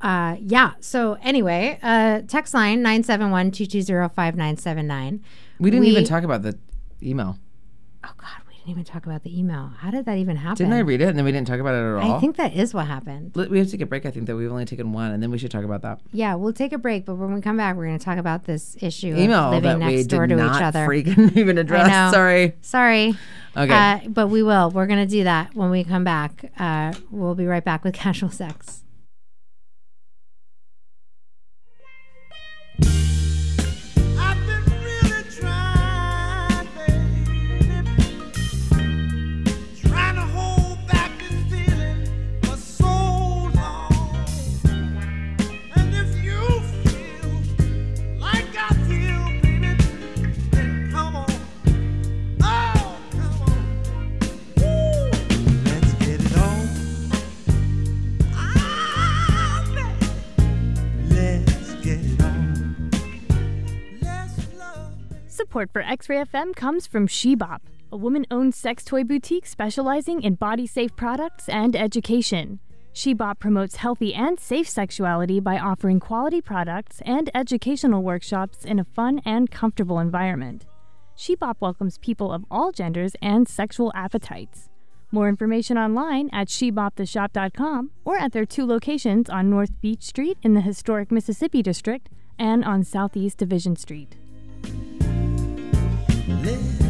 uh, 0.00 0.36
yeah. 0.40 0.72
So 0.80 1.18
anyway, 1.22 1.78
uh, 1.82 2.22
text 2.28 2.54
line 2.54 2.82
971-220-5979. 2.84 5.20
We 5.58 5.70
didn't 5.70 5.84
We- 5.84 5.90
even 5.90 6.04
talk 6.04 6.22
about 6.24 6.42
the 6.42 6.56
email. 7.02 7.38
Oh 8.04 8.12
God, 8.16 8.28
didn't 8.68 8.80
even 8.80 8.92
talk 8.92 9.06
about 9.06 9.22
the 9.22 9.38
email. 9.38 9.72
How 9.78 9.90
did 9.90 10.04
that 10.04 10.18
even 10.18 10.36
happen? 10.36 10.56
Didn't 10.56 10.74
I 10.74 10.80
read 10.80 11.00
it 11.00 11.08
and 11.08 11.16
then 11.16 11.24
we 11.24 11.32
didn't 11.32 11.46
talk 11.46 11.58
about 11.58 11.74
it 11.74 11.78
at 11.78 12.02
all? 12.02 12.16
I 12.16 12.20
think 12.20 12.36
that 12.36 12.54
is 12.54 12.74
what 12.74 12.86
happened. 12.86 13.32
We 13.34 13.58
have 13.58 13.66
to 13.66 13.72
take 13.72 13.80
a 13.80 13.86
break. 13.86 14.04
I 14.04 14.10
think 14.10 14.26
that 14.26 14.36
we've 14.36 14.50
only 14.50 14.66
taken 14.66 14.92
one, 14.92 15.10
and 15.10 15.22
then 15.22 15.30
we 15.30 15.38
should 15.38 15.50
talk 15.50 15.64
about 15.64 15.82
that 15.82 16.00
Yeah, 16.12 16.34
we'll 16.34 16.52
take 16.52 16.72
a 16.72 16.78
break, 16.78 17.06
but 17.06 17.14
when 17.14 17.32
we 17.32 17.40
come 17.40 17.56
back, 17.56 17.76
we're 17.76 17.86
going 17.86 17.98
to 17.98 18.04
talk 18.04 18.18
about 18.18 18.44
this 18.44 18.76
issue 18.80 19.16
email 19.16 19.52
of 19.52 19.62
living 19.62 19.78
next 19.78 20.06
door 20.08 20.26
to 20.26 20.36
not 20.36 20.56
each 20.56 20.62
other. 20.62 20.86
freaking 20.86 21.34
even 21.36 21.56
address. 21.56 22.12
Sorry. 22.12 22.54
Sorry. 22.60 23.16
Okay. 23.56 23.74
Uh, 23.74 24.00
but 24.08 24.28
we 24.28 24.42
will. 24.42 24.70
We're 24.70 24.86
going 24.86 25.04
to 25.04 25.10
do 25.10 25.24
that 25.24 25.54
when 25.54 25.70
we 25.70 25.82
come 25.82 26.04
back. 26.04 26.52
Uh, 26.58 26.92
we'll 27.10 27.34
be 27.34 27.46
right 27.46 27.64
back 27.64 27.84
with 27.84 27.94
casual 27.94 28.30
sex. 28.30 28.84
Support 65.38 65.70
for 65.72 65.82
X 65.82 66.08
Ray 66.08 66.16
FM 66.24 66.52
comes 66.56 66.88
from 66.88 67.06
She 67.06 67.36
Bop, 67.36 67.62
a 67.92 67.96
woman 67.96 68.26
owned 68.28 68.56
sex 68.56 68.84
toy 68.84 69.04
boutique 69.04 69.46
specializing 69.46 70.20
in 70.20 70.34
body 70.34 70.66
safe 70.66 70.96
products 70.96 71.48
and 71.48 71.76
education. 71.76 72.58
She 72.92 73.14
Bop 73.14 73.38
promotes 73.38 73.76
healthy 73.76 74.12
and 74.12 74.40
safe 74.40 74.68
sexuality 74.68 75.38
by 75.38 75.56
offering 75.60 76.00
quality 76.00 76.40
products 76.40 77.00
and 77.02 77.30
educational 77.36 78.02
workshops 78.02 78.64
in 78.64 78.80
a 78.80 78.84
fun 78.84 79.20
and 79.24 79.48
comfortable 79.48 80.00
environment. 80.00 80.66
She 81.14 81.36
Bop 81.36 81.58
welcomes 81.60 81.98
people 81.98 82.32
of 82.32 82.44
all 82.50 82.72
genders 82.72 83.12
and 83.22 83.46
sexual 83.46 83.92
appetites. 83.94 84.68
More 85.12 85.28
information 85.28 85.78
online 85.78 86.30
at 86.32 86.48
sheboptheshop.com 86.48 87.92
or 88.04 88.18
at 88.18 88.32
their 88.32 88.44
two 88.44 88.66
locations 88.66 89.30
on 89.30 89.50
North 89.50 89.80
Beech 89.80 90.02
Street 90.02 90.36
in 90.42 90.54
the 90.54 90.62
historic 90.62 91.12
Mississippi 91.12 91.62
District 91.62 92.08
and 92.40 92.64
on 92.64 92.82
Southeast 92.82 93.38
Division 93.38 93.76
Street. 93.76 94.16
Let's 96.48 96.87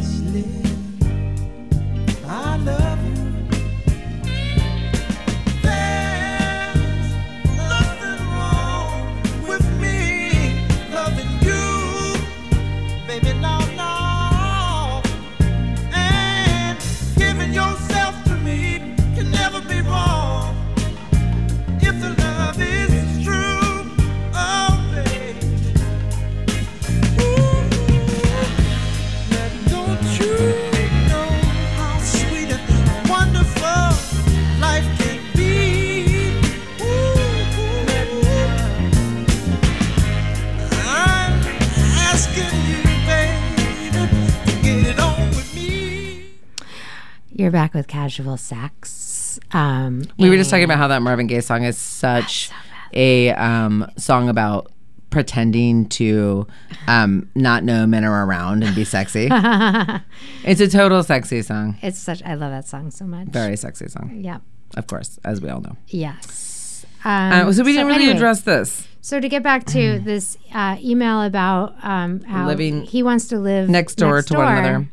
You're 47.49 47.53
back 47.53 47.73
with 47.73 47.87
casual 47.87 48.37
sex. 48.37 49.39
Um, 49.53 50.03
We 50.19 50.29
were 50.29 50.35
just 50.35 50.51
talking 50.51 50.65
about 50.65 50.77
how 50.77 50.87
that 50.89 51.01
Marvin 51.01 51.25
Gaye 51.25 51.41
song 51.41 51.63
is 51.63 51.79
such 51.79 52.51
a 52.93 53.31
um, 53.31 53.89
song 53.97 54.29
about 54.29 54.71
pretending 55.09 55.89
to 55.89 56.45
um, 56.87 57.27
not 57.33 57.63
know 57.63 57.87
men 57.87 58.05
are 58.05 58.23
around 58.27 58.63
and 58.63 58.75
be 58.75 58.83
sexy. 58.83 59.29
it's 60.43 60.61
a 60.61 60.67
total 60.67 61.01
sexy 61.01 61.41
song. 61.41 61.75
It's 61.81 61.97
such. 61.97 62.21
I 62.21 62.35
love 62.35 62.51
that 62.51 62.67
song 62.67 62.91
so 62.91 63.05
much. 63.05 63.29
Very 63.29 63.57
sexy 63.57 63.87
song, 63.87 64.11
Yep. 64.23 64.43
of 64.77 64.85
course, 64.85 65.17
as 65.25 65.41
we 65.41 65.49
all 65.49 65.61
know. 65.61 65.75
Yes. 65.87 66.85
Um, 67.03 67.47
Uh, 67.47 67.51
so 67.51 67.63
we 67.63 67.71
didn't 67.71 67.87
really 67.87 68.03
anyway, 68.03 68.15
address 68.17 68.41
this. 68.41 68.87
So 69.01 69.19
to 69.19 69.27
get 69.27 69.41
back 69.41 69.65
to 69.65 69.97
this 69.97 70.37
uh, 70.53 70.77
email 70.79 71.23
about 71.23 71.73
um, 71.83 72.21
how 72.25 72.45
Living 72.45 72.83
he 72.83 73.01
wants 73.01 73.27
to 73.29 73.39
live 73.39 73.69
next 73.69 73.95
door 73.95 74.21
to 74.21 74.37
one 74.37 74.55
another. 74.55 74.87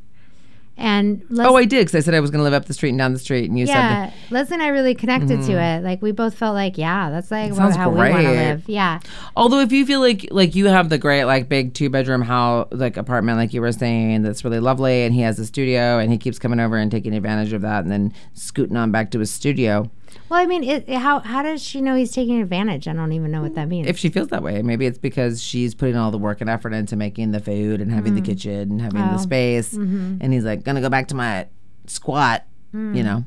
And 0.77 1.25
Les- 1.31 1.47
Oh, 1.47 1.57
I 1.57 1.65
did 1.65 1.87
because 1.87 1.95
I 1.95 2.01
said 2.01 2.15
I 2.15 2.21
was 2.21 2.31
going 2.31 2.41
to 2.41 2.45
live 2.45 2.53
up 2.53 2.67
the 2.67 2.75
street 2.75 2.91
and 2.91 2.99
down 2.99 3.13
the 3.13 3.19
street, 3.19 3.49
and 3.49 3.59
you 3.59 3.67
yeah, 3.67 4.11
said 4.11 4.15
Leslie 4.31 4.55
and 4.55 4.63
I 4.63 4.69
really 4.69 4.95
connected 4.95 5.29
to 5.29 5.53
mm-hmm. 5.53 5.53
it. 5.53 5.85
Like 5.85 6.03
we 6.03 6.13
both 6.13 6.35
felt 6.35 6.55
like, 6.55 6.77
yeah, 6.77 7.11
that's 7.11 7.31
like 7.31 7.55
Sounds 7.55 7.77
how 7.77 7.91
we 7.91 7.99
want 7.99 8.23
to 8.23 8.31
live. 8.31 8.69
Yeah, 8.69 9.01
Although 9.37 9.61
if 9.61 9.73
you 9.73 9.87
feel 9.87 10.01
like 10.01 10.29
like 10.31 10.55
you 10.55 10.67
have 10.67 10.89
the 10.89 10.99
great 10.99 11.25
like 11.25 11.49
big 11.49 11.75
two 11.75 11.91
bedroom 11.91 12.23
house 12.23 12.69
like 12.73 12.97
apartment 12.97 13.39
like 13.39 13.53
you 13.53 13.61
were 13.61 13.73
saying 13.73 14.23
that's 14.23 14.45
really 14.45 14.61
lovely 14.61 15.05
and 15.05 15.15
he 15.15 15.21
has 15.23 15.39
a 15.39 15.47
studio 15.47 15.99
and 15.99 16.13
he 16.13 16.19
keeps 16.19 16.39
coming 16.39 16.61
over 16.61 16.77
and 16.77 16.91
taking 16.91 17.15
advantage 17.15 17.53
of 17.53 17.63
that 17.63 17.83
and 17.83 17.91
then 17.91 18.13
scooting 18.35 18.77
on 18.77 18.91
back 18.91 19.11
to 19.11 19.19
his 19.19 19.31
studio. 19.31 19.91
Well, 20.29 20.41
I 20.41 20.47
mean, 20.47 20.65
it, 20.65 20.89
how 20.89 21.21
how 21.21 21.43
does 21.43 21.63
she 21.63 21.81
know 21.81 21.95
he's 21.95 22.13
taking 22.13 22.41
advantage? 22.43 22.89
I 22.89 22.93
don't 22.93 23.13
even 23.13 23.31
know 23.31 23.43
what 23.43 23.55
that 23.55 23.69
means. 23.69 23.87
If 23.87 23.97
she 23.99 24.09
feels 24.09 24.29
that 24.29 24.43
way, 24.43 24.61
maybe 24.63 24.87
it's 24.87 24.99
because 24.99 25.43
she's 25.43 25.75
putting 25.75 25.97
all 25.97 26.11
the 26.11 26.19
work 26.19 26.41
and 26.41 26.51
effort 26.51 26.73
into 26.73 26.97
making 26.97 27.31
the 27.31 27.41
food 27.41 27.81
and 27.81 27.93
having 27.93 28.15
the 28.15 28.21
kitchen 28.21 28.73
and 28.73 28.81
having 28.81 29.01
the 29.01 29.19
space 29.19 29.73
and 29.75 30.33
he's 30.33 30.45
like 30.45 30.65
gonna 30.65 30.81
go 30.81 30.89
back 30.89 31.09
to 31.09 31.15
my 31.15 31.47
squat, 31.87 32.45
you 32.73 33.03
know. 33.03 33.25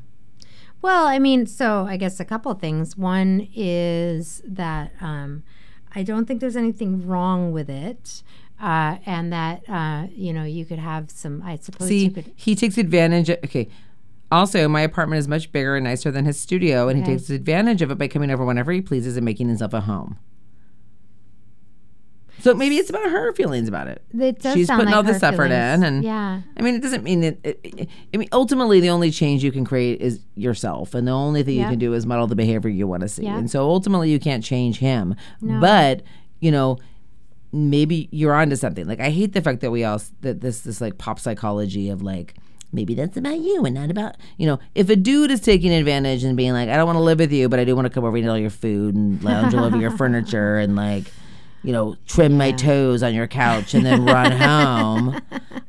Well, 0.82 1.06
I 1.06 1.18
mean, 1.18 1.46
so 1.46 1.86
I 1.86 1.96
guess 1.96 2.20
a 2.20 2.24
couple 2.24 2.52
things. 2.54 2.96
One 2.96 3.48
is 3.54 4.42
that 4.46 4.92
um, 5.00 5.42
I 5.94 6.02
don't 6.02 6.24
think 6.26 6.40
there's 6.40 6.56
anything 6.56 7.06
wrong 7.06 7.52
with 7.52 7.68
it, 7.68 8.22
uh, 8.60 8.96
and 9.06 9.32
that 9.32 9.62
uh, 9.68 10.06
you 10.14 10.32
know 10.32 10.44
you 10.44 10.64
could 10.64 10.78
have 10.78 11.10
some. 11.10 11.42
I 11.42 11.56
suppose 11.56 11.90
you 11.90 12.10
See, 12.10 12.34
he 12.36 12.54
takes 12.54 12.78
advantage. 12.78 13.28
Of, 13.28 13.38
okay. 13.44 13.68
Also, 14.32 14.68
my 14.68 14.80
apartment 14.82 15.18
is 15.18 15.26
much 15.28 15.50
bigger 15.50 15.74
and 15.76 15.84
nicer 15.84 16.10
than 16.10 16.24
his 16.24 16.38
studio, 16.38 16.88
and 16.88 17.00
Okay. 17.02 17.12
he 17.12 17.16
takes 17.18 17.30
advantage 17.30 17.82
of 17.82 17.90
it 17.90 17.98
by 17.98 18.06
coming 18.08 18.30
over 18.30 18.44
whenever 18.44 18.70
he 18.72 18.80
pleases 18.80 19.16
and 19.16 19.24
making 19.24 19.48
himself 19.48 19.72
a 19.72 19.80
home. 19.80 20.18
So 22.38 22.54
maybe 22.54 22.76
it's 22.78 22.88
about 22.88 23.10
her 23.10 23.34
feelings 23.34 23.68
about 23.68 23.86
it. 23.88 24.02
It 24.18 24.38
does 24.40 24.54
She's 24.54 24.66
sound 24.68 24.78
putting 24.78 24.92
like 24.94 24.96
all 24.96 25.02
this 25.02 25.20
her 25.20 25.26
effort 25.28 25.48
feelings. 25.50 25.82
in, 25.82 25.84
and 25.84 26.04
yeah, 26.04 26.40
I 26.56 26.62
mean, 26.62 26.74
it 26.74 26.80
doesn't 26.80 27.04
mean 27.04 27.20
that. 27.20 27.38
it, 27.44 27.60
it- 27.62 27.88
I 28.14 28.16
mean, 28.16 28.28
ultimately, 28.32 28.80
the 28.80 28.88
only 28.88 29.10
change 29.10 29.44
you 29.44 29.52
can 29.52 29.64
create 29.64 30.00
is 30.00 30.20
yourself, 30.36 30.94
and 30.94 31.06
the 31.06 31.12
only 31.12 31.42
thing 31.42 31.58
you 31.58 31.66
can 31.66 31.78
do 31.78 31.92
is 31.92 32.06
model 32.06 32.26
the 32.26 32.36
behavior 32.36 32.70
you 32.70 32.86
want 32.86 33.02
to 33.02 33.08
see. 33.08 33.26
And 33.26 33.50
so, 33.50 33.68
ultimately, 33.68 34.10
you 34.10 34.18
can't 34.18 34.42
change 34.42 34.78
him. 34.78 35.16
But 35.42 36.02
you 36.40 36.50
know, 36.50 36.78
maybe 37.52 38.08
you're 38.10 38.32
onto 38.32 38.56
something. 38.56 38.86
Like, 38.86 39.00
I 39.00 39.10
hate 39.10 39.34
the 39.34 39.42
fact 39.42 39.60
that 39.60 39.70
we 39.70 39.84
all 39.84 39.96
s- 39.96 40.12
that 40.22 40.40
this 40.40 40.60
this 40.60 40.80
like 40.80 40.96
pop 40.98 41.18
psychology 41.20 41.90
of 41.90 42.00
like. 42.00 42.36
Maybe 42.72 42.94
that's 42.94 43.16
about 43.16 43.38
you 43.38 43.64
and 43.64 43.74
not 43.74 43.90
about 43.90 44.16
you 44.36 44.46
know. 44.46 44.58
If 44.74 44.88
a 44.90 44.96
dude 44.96 45.30
is 45.30 45.40
taking 45.40 45.72
advantage 45.72 46.22
and 46.24 46.36
being 46.36 46.52
like, 46.52 46.68
"I 46.68 46.76
don't 46.76 46.86
want 46.86 46.96
to 46.96 47.02
live 47.02 47.18
with 47.18 47.32
you, 47.32 47.48
but 47.48 47.58
I 47.58 47.64
do 47.64 47.74
want 47.74 47.86
to 47.86 47.90
come 47.90 48.04
over 48.04 48.16
and 48.16 48.24
eat 48.24 48.28
all 48.28 48.38
your 48.38 48.50
food 48.50 48.94
and 48.94 49.22
lounge 49.22 49.54
all 49.54 49.64
over 49.64 49.76
your 49.76 49.90
furniture 49.96 50.58
and 50.58 50.76
like, 50.76 51.10
you 51.62 51.72
know, 51.72 51.96
trim 52.06 52.36
my 52.38 52.52
toes 52.52 53.02
on 53.02 53.12
your 53.14 53.26
couch 53.26 53.74
and 53.74 53.84
then 53.84 54.04
run 54.04 54.32
home," 54.48 55.20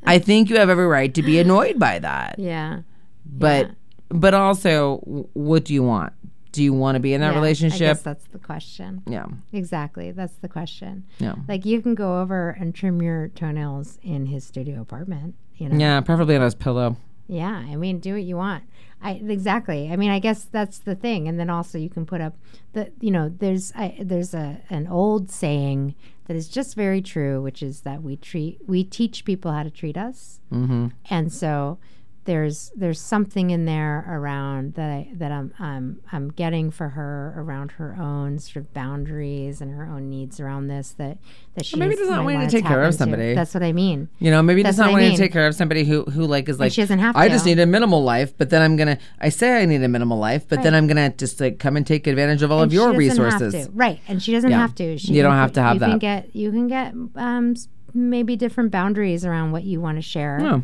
I 0.04 0.20
think 0.20 0.50
you 0.50 0.58
have 0.58 0.70
every 0.70 0.86
right 0.88 1.14
to 1.16 1.22
be 1.24 1.40
annoyed 1.44 1.80
by 1.80 2.00
that. 2.00 2.38
yeah. 2.40 2.82
But 3.26 3.72
but 4.10 4.34
also, 4.34 4.98
what 5.34 5.66
do 5.66 5.74
you 5.74 5.84
want? 5.84 6.14
Do 6.52 6.62
you 6.62 6.74
want 6.74 6.96
to 6.98 7.00
be 7.00 7.14
in 7.14 7.22
that 7.22 7.28
yeah, 7.28 7.32
I 7.32 7.36
relationship? 7.36 7.80
guess 7.80 8.02
that's 8.02 8.26
the 8.28 8.38
question. 8.38 9.04
Yeah, 9.08 9.26
Exactly, 9.54 10.12
that's 10.12 10.36
the 10.36 10.50
question. 10.50 11.06
yeah, 11.18 11.36
Like 11.48 11.66
you 11.66 11.82
can 11.82 11.96
go 11.96 12.20
over 12.20 12.50
and 12.60 12.76
trim 12.76 13.02
your 13.02 13.30
toenails 13.30 13.98
in 14.04 14.26
his 14.26 14.44
studio 14.44 14.82
apartment. 14.82 15.36
You 15.58 15.70
know. 15.70 15.78
yeah. 15.78 16.02
Preferably 16.02 16.36
on 16.36 16.42
his 16.42 16.56
pillow. 16.56 16.98
Yeah, 17.28 17.64
I 17.66 17.76
mean, 17.76 18.00
do 18.00 18.14
what 18.14 18.24
you 18.24 18.36
want. 18.36 18.64
I 19.02 19.12
exactly. 19.14 19.90
I 19.92 19.96
mean, 19.96 20.12
I 20.12 20.20
guess 20.20 20.44
that's 20.44 20.80
the 20.80 20.96
thing. 20.96 21.28
And 21.28 21.40
then 21.40 21.50
also 21.50 21.78
you 21.78 21.90
can 21.90 22.06
put 22.06 22.22
up 22.22 22.36
the 22.74 22.92
you 23.00 23.10
know, 23.10 23.30
there's 23.30 23.72
I, 23.76 23.98
there's 24.00 24.34
a 24.34 24.62
an 24.70 24.88
old 24.88 25.32
saying 25.32 25.96
that 26.26 26.36
is 26.36 26.48
just 26.48 26.76
very 26.76 27.02
true, 27.02 27.42
which 27.42 27.64
is 27.64 27.82
that 27.82 28.04
we 28.04 28.18
treat 28.18 28.60
we 28.68 28.84
teach 28.84 29.26
people 29.26 29.52
how 29.52 29.64
to 29.64 29.72
treat 29.72 29.98
us. 29.98 30.40
Mm-hmm. 30.52 30.88
And 31.10 31.34
so 31.34 31.80
there's 32.26 32.72
there's 32.76 33.00
something 33.02 33.50
in 33.50 33.66
there 33.66 34.06
around 34.08 34.76
that 34.76 34.90
I, 34.92 35.08
that 35.16 35.32
I'm 35.32 35.52
I'm 35.58 36.02
I'm 36.12 36.30
getting 36.30 36.70
for 36.70 36.90
her 36.90 37.34
around 37.36 37.72
her 37.74 37.96
own 38.00 38.38
sort 38.38 38.58
of 38.58 38.74
boundaries 38.76 39.60
and 39.60 39.72
her 39.74 39.86
own 39.86 40.08
needs 40.10 40.40
around 40.40 40.68
this 40.68 40.92
that 41.00 41.18
that 41.56 41.66
she 41.66 41.78
maybe 41.78 41.96
does 41.96 42.10
not 42.10 42.24
want 42.24 42.48
to 42.48 42.56
take 42.56 42.66
care 42.66 42.84
of 42.84 42.94
somebody. 42.94 43.34
That's 43.34 43.56
what 43.56 43.64
I 43.64 43.72
mean. 43.74 44.08
You 44.20 44.30
know, 44.30 44.44
maybe 44.44 44.62
just 44.62 44.78
not 44.78 44.92
wanting 44.92 45.12
to 45.12 45.18
take 45.18 45.32
care 45.32 45.48
of 45.48 45.56
somebody 45.56 45.84
who 45.84 46.04
who 46.04 46.28
like 46.28 46.48
is 46.48 46.60
like 46.60 46.72
she 46.72 46.82
doesn't 46.82 47.00
have 47.00 47.16
to. 47.16 47.20
I 47.22 47.28
to. 47.28 47.34
just 47.34 47.46
need 47.46 47.60
a 47.60 47.66
minimal 47.66 48.04
life, 48.04 48.38
but 48.38 48.52
then 48.52 48.62
I'm 48.62 48.76
gonna. 48.78 49.00
I 49.20 49.30
say 49.30 49.62
I 49.62 49.66
need 49.66 49.82
a 49.82 49.88
minimal 49.90 50.20
life, 50.20 50.48
but 50.48 50.62
then 50.62 50.76
I'm 50.76 50.86
gonna 50.86 51.10
just 51.10 51.42
like 51.42 51.58
come 51.58 51.76
and 51.76 51.88
take 51.88 52.06
advantage 52.06 52.44
of 52.44 52.52
all 52.52 52.62
And 52.62 52.70
of 52.70 52.74
your 52.74 52.94
she 53.02 53.08
doesn't 53.08 53.24
have 53.24 53.34
resources. 53.42 53.66
to. 53.66 53.72
right? 53.74 54.00
And 54.08 54.22
she 54.22 54.32
doesn't 54.32 54.52
Yeah. 54.52 54.60
have 54.60 54.76
to. 54.76 54.98
She 55.00 55.14
You 55.14 55.24
don't 55.24 55.32
can 55.32 55.40
have 55.40 55.52
to 55.54 55.62
have 55.64 55.74
you 55.76 55.80
Can 55.80 55.90
that. 55.92 56.00
get 56.00 56.36
you 56.36 56.52
can 56.52 56.68
get 56.68 56.94
um, 57.16 57.56
maybe 57.96 58.36
different 58.36 58.70
boundaries 58.72 59.26
around 59.26 59.52
what 59.54 59.64
you 59.64 59.82
want 59.82 59.98
to 59.98 60.02
share, 60.04 60.40
Yeah. 60.40 60.62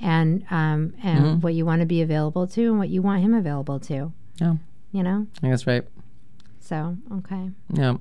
And 0.00 0.44
um, 0.50 0.94
and 1.02 1.42
what 1.42 1.54
you 1.54 1.64
want 1.66 1.80
to 1.80 1.86
be 1.86 2.02
available 2.02 2.46
to, 2.48 2.62
and 2.66 2.78
what 2.78 2.88
you 2.88 3.02
want 3.02 3.22
him 3.22 3.34
available 3.34 3.78
to. 3.80 4.12
Yeah. 4.40 4.54
You 4.92 5.02
know. 5.02 5.26
I 5.42 5.48
guess 5.50 5.66
right. 5.66 5.84
So 6.60 6.96
okay. 7.18 7.50
Yeah. 7.72 7.94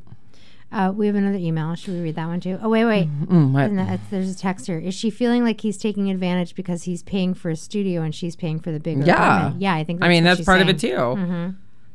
Uh, 0.71 0.91
we 0.95 1.07
have 1.07 1.15
another 1.15 1.37
email. 1.39 1.73
Should 1.73 1.95
we 1.95 2.01
read 2.01 2.15
that 2.15 2.27
one 2.27 2.39
too? 2.39 2.59
Oh 2.61 2.69
wait, 2.69 2.85
wait. 2.85 3.07
Mm, 3.25 3.51
what? 3.53 3.63
And 3.63 3.79
that- 3.79 3.99
there's 4.11 4.29
a 4.31 4.37
text 4.37 4.67
here. 4.67 4.77
Is 4.77 4.93
she 4.93 5.09
feeling 5.09 5.43
like 5.43 5.61
he's 5.61 5.77
taking 5.77 6.11
advantage 6.11 6.53
because 6.53 6.83
he's 6.83 7.01
paying 7.01 7.33
for 7.33 7.49
a 7.49 7.55
studio 7.55 8.01
and 8.03 8.13
she's 8.13 8.35
paying 8.35 8.59
for 8.59 8.71
the 8.71 8.79
bigger 8.79 9.03
Yeah. 9.03 9.13
apartment? 9.37 9.61
Yeah, 9.61 9.73
I 9.73 9.83
think. 9.83 9.99
That's 9.99 10.07
I 10.07 10.09
mean, 10.09 10.23
that's 10.23 10.41
part 10.45 10.61
of 10.61 10.69
it 10.69 10.77
too. 10.79 10.87
Mm-hmm. 10.95 11.49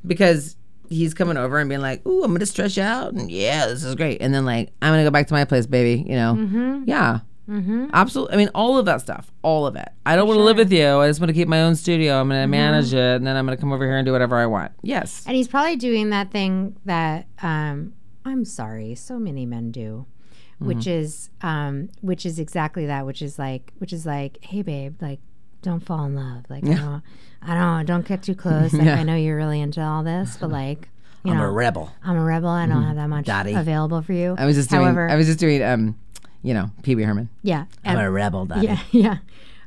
Because 0.07 0.57
he's 0.91 1.15
coming 1.15 1.37
over 1.37 1.59
and 1.59 1.69
being 1.69 1.81
like, 1.81 2.05
"Ooh, 2.07 2.25
I'm 2.25 2.33
gonna 2.33 2.47
stretch 2.47 2.77
out, 2.77 3.13
and 3.13 3.31
yeah, 3.31 3.67
this 3.69 3.85
is 3.85 3.95
great." 3.95 4.21
And 4.21 4.35
then 4.35 4.45
like, 4.45 4.71
"I'm 4.83 4.93
gonna 4.93 5.05
go 5.05 5.11
back 5.11 5.29
to 5.29 5.35
my 5.35 5.45
place, 5.45 5.67
baby." 5.67 6.03
You 6.09 6.17
know? 6.17 6.35
Mm-hmm. 6.35 6.85
Yeah. 6.87 7.21
Absolutely. 7.49 8.35
I 8.35 8.37
mean, 8.39 8.51
all 8.55 8.79
of 8.79 8.87
that 8.87 9.01
stuff. 9.01 9.31
All 9.43 9.67
of 9.67 9.77
it. 9.77 9.89
I 10.07 10.17
don't 10.17 10.27
want 10.29 10.39
to 10.39 10.45
live 10.45 10.57
with 10.57 10.73
you. 10.73 10.99
I 10.99 11.09
just 11.09 11.21
want 11.21 11.29
to 11.29 11.35
keep 11.35 11.49
my 11.49 11.63
own 11.63 11.77
studio. 11.77 12.21
I'm 12.21 12.29
going 12.29 12.43
to 12.43 12.47
manage 12.47 12.93
it, 12.95 13.17
and 13.17 13.27
then 13.27 13.37
I'm 13.37 13.45
going 13.47 13.57
to 13.57 13.61
come 13.61 13.73
over 13.73 13.85
here 13.85 13.97
and 13.97 14.07
do 14.07 14.13
whatever 14.13 14.37
I 14.37 14.47
want. 14.47 14.73
Yes. 14.83 15.25
And 15.27 15.37
he's 15.37 15.49
probably 15.49 15.77
doing 15.77 16.11
that 16.11 16.31
thing 16.31 16.77
that 16.85 17.27
um, 17.43 17.93
I'm 18.25 18.45
sorry, 18.45 18.95
so 18.95 19.19
many 19.19 19.47
men 19.47 19.71
do, 19.71 20.07
Mm-hmm. 20.55 20.67
which 20.67 20.87
is 20.87 21.31
um, 21.43 21.89
which 22.01 22.25
is 22.25 22.39
exactly 22.39 22.87
that, 22.87 23.05
which 23.07 23.21
is 23.23 23.41
like 23.41 23.73
which 23.79 23.93
is 23.93 24.07
like, 24.07 24.39
hey 24.41 24.63
babe, 24.63 25.03
like 25.03 25.19
don't 25.63 25.81
fall 25.85 26.05
in 26.05 26.15
love, 26.15 26.45
like 26.49 26.63
I 26.65 26.75
don't, 26.75 27.03
I 27.43 27.55
don't, 27.55 27.85
don't 27.87 28.07
get 28.07 28.23
too 28.23 28.37
close. 28.37 28.73
Like 28.73 28.85
Yeah. 28.85 28.95
I 28.95 29.03
know 29.03 29.17
you're 29.17 29.37
really 29.37 29.61
into 29.61 29.83
all 29.83 30.05
this, 30.05 30.37
but 30.41 30.51
like 30.51 30.89
you 31.25 31.33
I'm 31.33 31.39
know, 31.39 31.45
a 31.45 31.51
rebel. 31.51 31.91
I'm 32.05 32.17
a 32.17 32.23
rebel. 32.23 32.51
I 32.51 32.67
don't 32.67 32.85
have 32.85 32.95
that 32.95 33.09
much 33.09 33.27
Daddy. 33.27 33.53
available 33.55 34.01
for 34.03 34.13
you. 34.13 34.37
I 34.39 34.47
was 34.47 34.55
just 34.55 34.71
doing. 34.71 34.83
However, 34.85 35.11
I 35.11 35.17
was 35.17 35.27
just 35.27 35.41
doing. 35.41 35.61
Um, 35.61 35.99
you 36.45 36.55
know, 36.55 36.71
Pee 36.85 36.95
Wee 36.95 37.03
Herman. 37.03 37.29
yeah, 37.43 37.65
I'm 37.85 37.99
a 37.99 38.09
rebel, 38.11 38.47
daddy. 38.47 38.67
yeah, 38.69 38.79
yeah. 38.93 39.17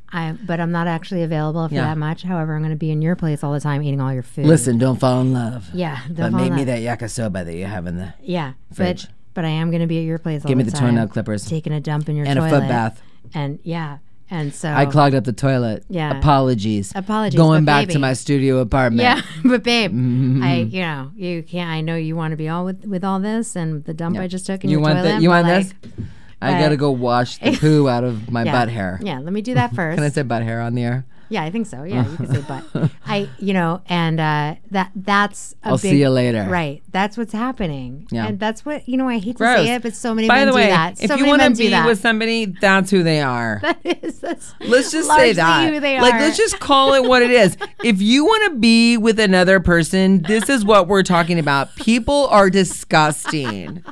I, 0.09 0.31
but 0.45 0.61
I'm 0.61 0.71
not 0.71 0.87
actually 0.87 1.23
available 1.23 1.67
for 1.67 1.75
Yeah. 1.75 1.81
that 1.87 1.97
much. 1.97 2.23
However, 2.23 2.55
I'm 2.55 2.61
going 2.61 2.69
to 2.71 2.77
be 2.77 2.91
in 2.91 3.01
your 3.01 3.17
place 3.17 3.43
all 3.43 3.51
the 3.51 3.59
time, 3.59 3.83
eating 3.83 3.99
all 3.99 4.13
your 4.13 4.23
food. 4.23 4.45
Listen, 4.45 4.77
don't 4.77 4.97
fall 4.97 5.19
in 5.19 5.33
love. 5.33 5.67
yeah, 5.73 5.99
But 6.07 6.15
don't 6.15 6.31
fall 6.31 6.41
in 6.43 6.49
make 6.55 6.57
me 6.59 6.63
that 6.63 6.79
yakisoba 6.79 7.43
that 7.43 7.53
you 7.55 7.65
have 7.65 7.87
in 7.87 7.97
the. 7.97 8.13
Yeah, 8.21 8.53
Fridge. 8.73 9.03
but 9.07 9.11
but 9.33 9.45
I 9.45 9.49
am 9.49 9.69
going 9.69 9.81
to 9.81 9.87
be 9.87 9.97
at 9.99 10.05
your 10.05 10.17
place. 10.17 10.45
All 10.45 10.47
Give 10.47 10.57
me 10.57 10.63
the 10.63 10.71
the 10.71 10.77
time, 10.77 10.91
toenail 10.95 11.09
clippers 11.09 11.45
taking 11.45 11.73
a 11.73 11.81
dump 11.81 12.07
in 12.07 12.15
your 12.15 12.25
and 12.25 12.39
a 12.39 12.41
toilet, 12.41 12.59
foot 12.61 12.69
bath. 12.69 13.01
and 13.33 13.59
yeah, 13.63 13.97
and 14.29 14.53
so 14.53 14.69
I 14.71 14.85
clogged 14.85 15.13
up 15.13 15.25
the 15.25 15.33
toilet. 15.33 15.83
Yeah. 15.89 16.17
Apologies. 16.17 16.93
Apologies, 16.95 17.37
Going 17.37 17.65
but 17.65 17.71
back 17.71 17.81
to 17.83 17.87
baby. 17.89 17.99
my 17.99 18.13
studio 18.13 18.59
apartment. 18.59 19.01
Yeah, 19.03 19.21
but 19.43 19.61
babe, 19.63 19.91
Mm-hmm. 19.91 20.41
I 20.41 20.55
you 20.61 20.81
know 20.81 21.11
you 21.17 21.43
can't. 21.43 21.69
I 21.69 21.81
know 21.81 21.97
you 21.97 22.15
want 22.15 22.31
to 22.31 22.37
be 22.37 22.47
all 22.47 22.63
with 22.63 22.85
with 22.85 23.03
all 23.03 23.19
this 23.19 23.57
and 23.57 23.83
the 23.83 23.93
dump 23.93 24.17
I 24.17 24.27
just 24.27 24.45
took 24.45 24.63
in 24.63 24.69
You 24.69 24.77
your 24.77 24.83
want 24.83 24.99
toilet. 24.99 25.07
that? 25.09 25.21
You 25.21 25.27
but, 25.29 25.43
want 25.43 25.47
like, 25.49 25.81
this? 25.81 26.05
I 26.41 26.59
gotta 26.59 26.77
go 26.77 26.91
wash 26.91 27.37
the 27.39 27.57
poo 27.59 27.87
out 27.89 28.03
of 28.03 28.31
my 28.31 28.43
Yeah, 28.43 28.51
butt 28.51 28.69
hair. 28.69 28.99
Yeah, 29.01 29.19
let 29.19 29.33
me 29.33 29.41
do 29.41 29.53
that 29.55 29.73
first. 29.73 29.95
Can 29.97 30.03
I 30.03 30.09
say 30.09 30.21
butt 30.21 30.43
hair 30.43 30.61
on 30.61 30.75
the 30.75 30.83
air? 30.83 31.05
yeah, 31.29 31.43
I 31.43 31.49
think 31.49 31.67
so. 31.67 31.83
Yeah, 31.83 32.09
you 32.09 32.15
can 32.15 32.27
say 32.33 32.41
butt. 32.41 32.63
I 33.05 33.27
you 33.37 33.53
know, 33.53 33.81
and 33.87 34.17
uh, 34.17 34.55
that 34.71 34.91
that's 34.95 35.55
a 35.63 35.69
I'll 35.69 35.73
big, 35.77 35.91
see 35.91 35.99
you 35.99 36.09
later. 36.09 36.45
Right, 36.47 36.81
that's 36.91 37.17
what's 37.17 37.33
happening. 37.33 38.07
Yeah. 38.11 38.27
and 38.27 38.39
that's 38.39 38.65
what 38.65 38.87
you 38.87 38.95
know. 38.95 39.09
I 39.09 39.17
hate 39.17 39.37
to 39.37 39.43
say 39.43 39.73
it, 39.73 39.81
but 39.81 39.93
so 39.93 40.13
many 40.15 40.29
By 40.29 40.35
men 40.35 40.47
the 40.47 40.53
way, 40.53 40.65
do 40.67 40.69
that. 40.69 41.01
if 41.01 41.07
so 41.09 41.15
you 41.15 41.25
many 41.25 41.37
want 41.37 41.57
to 41.57 41.61
be 41.69 41.69
with 41.85 41.99
somebody, 41.99 42.45
that's 42.45 42.91
who 42.91 43.03
they 43.03 43.19
are. 43.19 43.59
that 43.61 43.79
is, 43.83 44.19
that's 44.19 44.53
Let's 44.61 44.89
just 44.91 45.09
say 45.09 45.33
that. 45.33 45.73
who 45.73 45.81
they 45.81 45.99
Like, 45.99 46.13
let's 46.13 46.37
just 46.37 46.59
call 46.61 46.93
it 46.93 47.03
what 47.03 47.21
it 47.21 47.31
is. 47.31 47.57
if 47.83 48.01
you 48.01 48.23
want 48.23 48.53
to 48.53 48.59
be 48.59 48.95
with 48.95 49.19
another 49.19 49.59
person, 49.59 50.21
this 50.21 50.49
is 50.49 50.63
what 50.63 50.87
we're 50.87 51.03
talking 51.03 51.39
about. 51.39 51.75
People 51.75 52.27
are 52.27 52.49
disgusting. 52.49 53.83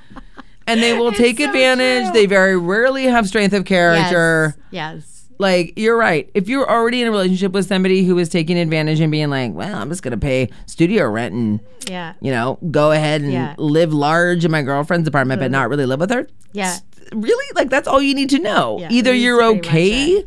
And 0.68 0.82
they 0.82 0.98
will 0.98 1.12
take 1.12 1.40
so 1.40 1.46
advantage. 1.46 2.06
true. 2.06 2.14
They 2.14 2.26
very 2.26 2.58
rarely 2.58 3.04
have 3.06 3.28
strength 3.28 3.54
of 3.54 3.66
character. 3.66 4.56
Yes. 4.72 4.96
yes. 4.96 5.12
Like 5.38 5.74
you're 5.78 5.98
right. 5.98 6.30
If 6.34 6.48
you're 6.48 6.70
already 6.70 7.02
in 7.02 7.08
a 7.08 7.12
relationship 7.12 7.52
with 7.52 7.68
somebody 7.68 8.06
who 8.06 8.18
is 8.18 8.30
taking 8.30 8.58
advantage 8.58 9.02
and 9.02 9.12
being 9.12 9.30
like, 9.30 9.54
"Well, 9.54 9.76
I'm 9.76 9.90
just 9.90 10.02
gonna 10.02 10.18
pay 10.18 10.50
studio 10.66 11.10
rent 11.10 11.34
and 11.34 11.60
Yeah. 11.90 12.14
you 12.22 12.32
know 12.32 12.58
go 12.72 12.92
ahead 12.94 13.22
and 13.22 13.34
Yeah. 13.34 13.54
live 13.58 13.94
large 13.94 14.46
in 14.46 14.52
my 14.52 14.62
girlfriend's 14.62 15.08
apartment, 15.10 15.40
but 15.42 15.48
mm-hmm. 15.48 15.52
not 15.52 15.70
really 15.70 15.86
live 15.86 16.00
with 16.00 16.12
her," 16.12 16.28
Yeah. 16.54 16.78
really 17.14 17.46
like 17.54 17.70
that's 17.70 17.88
all 17.88 18.02
you 18.02 18.16
need 18.16 18.30
to 18.30 18.40
know. 18.40 18.78
Yeah, 18.80 18.88
Either 18.92 19.14
you're 19.14 19.44
okay, 19.44 20.24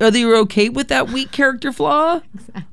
either 0.00 0.18
you're 0.18 0.36
okay 0.36 0.68
with 0.68 0.88
that 0.88 1.08
weak 1.08 1.32
character 1.32 1.72
flaw, 1.72 2.20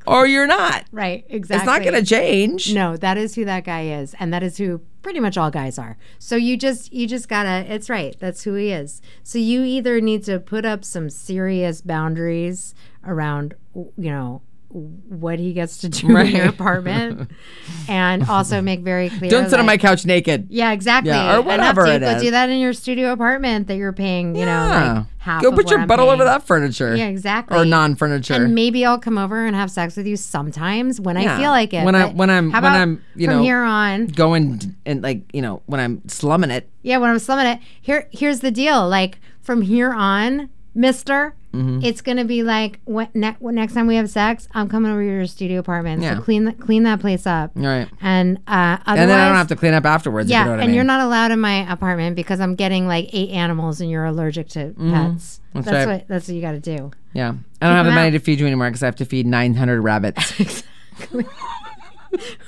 or 0.05 0.27
you're 0.27 0.47
not. 0.47 0.83
Right. 0.91 1.23
Exactly. 1.29 1.55
It's 1.57 1.65
not 1.65 1.81
going 1.81 1.93
to 2.03 2.05
change. 2.05 2.73
No, 2.73 2.97
that 2.97 3.17
is 3.17 3.35
who 3.35 3.45
that 3.45 3.63
guy 3.63 3.83
is, 3.83 4.15
and 4.19 4.33
that 4.33 4.43
is 4.43 4.57
who 4.57 4.81
pretty 5.01 5.19
much 5.19 5.37
all 5.37 5.51
guys 5.51 5.77
are. 5.77 5.97
So 6.17 6.35
you 6.35 6.57
just 6.57 6.93
you 6.93 7.07
just 7.07 7.29
gotta. 7.29 7.71
It's 7.71 7.89
right. 7.89 8.15
That's 8.19 8.43
who 8.43 8.53
he 8.53 8.71
is. 8.71 9.01
So 9.23 9.37
you 9.37 9.63
either 9.63 10.01
need 10.01 10.23
to 10.25 10.39
put 10.39 10.65
up 10.65 10.83
some 10.83 11.09
serious 11.09 11.81
boundaries 11.81 12.73
around, 13.05 13.55
you 13.73 14.11
know, 14.11 14.41
what 14.71 15.39
he 15.39 15.51
gets 15.53 15.79
to 15.79 15.89
do 15.89 16.15
in 16.17 16.27
your 16.35 16.45
apartment, 16.47 17.31
and 17.89 18.23
also 18.29 18.61
make 18.61 18.81
very 18.81 19.09
clear. 19.09 19.29
Don't 19.31 19.49
sit 19.49 19.59
on 19.59 19.65
my 19.65 19.77
couch 19.77 20.05
naked. 20.05 20.47
Yeah, 20.49 20.71
exactly. 20.73 21.11
Yeah, 21.11 21.33
or 21.35 21.37
And 21.39 21.45
whatever 21.47 21.85
it 21.87 21.99
go 22.01 22.11
is. 22.11 22.21
do 22.21 22.31
that 22.31 22.49
in 22.49 22.59
your 22.59 22.73
studio 22.73 23.11
apartment 23.11 23.67
that 23.67 23.75
you're 23.77 23.93
paying. 23.93 24.35
You 24.35 24.45
know, 24.45 24.67
like 24.67 25.05
half. 25.17 25.41
Go 25.41 25.51
put 25.51 25.69
your 25.71 25.85
butt 25.87 25.99
all 25.99 26.09
over 26.09 26.23
that 26.23 26.43
furniture. 26.45 26.95
Yeah, 26.95 27.07
exactly. 27.07 27.57
Or 27.57 27.65
non-furniture. 27.65 28.35
And 28.35 28.53
maybe 28.53 28.85
I'll 28.85 28.99
come 28.99 29.17
over 29.17 29.43
and 29.45 29.55
have 29.55 29.71
sex 29.71 29.97
with 29.97 30.05
you 30.05 30.15
sometimes 30.15 31.01
when 31.01 31.17
I 31.17 31.37
feel 31.37 31.49
like 31.49 31.73
it. 31.73 31.83
When 31.83 31.95
I- 31.95 32.07
But 32.07 32.15
when 32.15 32.29
I'm- 32.29 32.51
when 32.51 32.65
I'm, 32.65 33.01
you 33.15 33.25
from 33.27 33.37
know- 33.37 33.43
here 33.43 33.63
on. 33.63 34.05
Going 34.07 34.75
and 34.85 35.01
like 35.01 35.23
you 35.33 35.41
know 35.41 35.61
when 35.65 35.79
I'm 35.79 36.07
slumming 36.07 36.51
it. 36.51 36.69
Yeah, 36.83 36.97
when 36.97 37.09
I'm 37.09 37.19
slumming 37.19 37.47
it. 37.47 37.59
Here, 37.81 38.07
here's 38.11 38.41
the 38.41 38.51
deal. 38.51 38.87
Like 38.87 39.17
from 39.41 39.63
here 39.63 39.91
on, 39.93 40.49
Mister, 40.75 41.33
Mm-hmm. 41.53 41.79
it's 41.83 42.01
gonna 42.01 42.25
be 42.25 42.43
like 42.43 42.79
when, 42.85 43.07
ne- 43.15 43.35
next 43.41 43.73
time 43.73 43.87
we 43.87 43.95
have 43.95 44.07
sex, 44.09 44.47
I'm 44.53 44.69
coming 44.69 44.91
over 44.91 45.01
to 45.01 45.07
your 45.07 45.25
studio 45.25 45.59
apartment. 45.59 46.03
Yeah. 46.03 46.15
So 46.17 46.21
clean 46.21 46.45
that 46.45 46.59
clean 46.59 46.83
that 46.83 46.99
place 46.99 47.25
up. 47.25 47.51
Right. 47.55 47.87
And 48.01 48.37
uh, 48.47 48.77
otherwise, 48.85 48.99
And 48.99 49.09
then 49.09 49.19
I 49.19 49.27
don't 49.27 49.35
have 49.37 49.47
to 49.47 49.55
clean 49.55 49.73
up 49.73 49.85
afterwards. 49.85 50.29
Yeah, 50.29 50.41
if 50.41 50.41
you 50.41 50.45
know 50.45 50.51
what 50.51 50.53
and 50.59 50.63
I 50.63 50.67
mean. 50.67 50.75
you're 50.75 50.83
not 50.83 51.01
allowed 51.01 51.31
in 51.31 51.39
my 51.39 51.71
apartment 51.71 52.15
because 52.15 52.39
I'm 52.39 52.53
getting 52.55 52.87
like 52.87 53.09
eight 53.13 53.31
animals, 53.31 53.81
and 53.81 53.89
you're 53.89 54.05
allergic 54.05 54.49
to 54.49 54.75
pets. 54.77 55.41
That's 55.53 55.65
That's, 55.65 55.85
right. 55.87 55.87
what 55.87 56.07
that's 56.07 56.27
what 56.27 56.35
you 56.35 56.41
got 56.41 56.51
to 56.51 56.59
do. 56.59 56.91
Yeah. 57.13 57.33
I 57.61 57.65
don't 57.67 57.75
have 57.75 57.85
the 57.87 57.91
money 57.93 58.11
to 58.11 58.19
feed 58.19 58.39
you 58.39 58.45
anymore 58.45 58.67
because 58.69 58.83
I 58.83 58.85
have 58.85 58.95
to 58.97 59.05
feed 59.05 59.25
900 59.25 59.81
rabbits. 59.81 60.63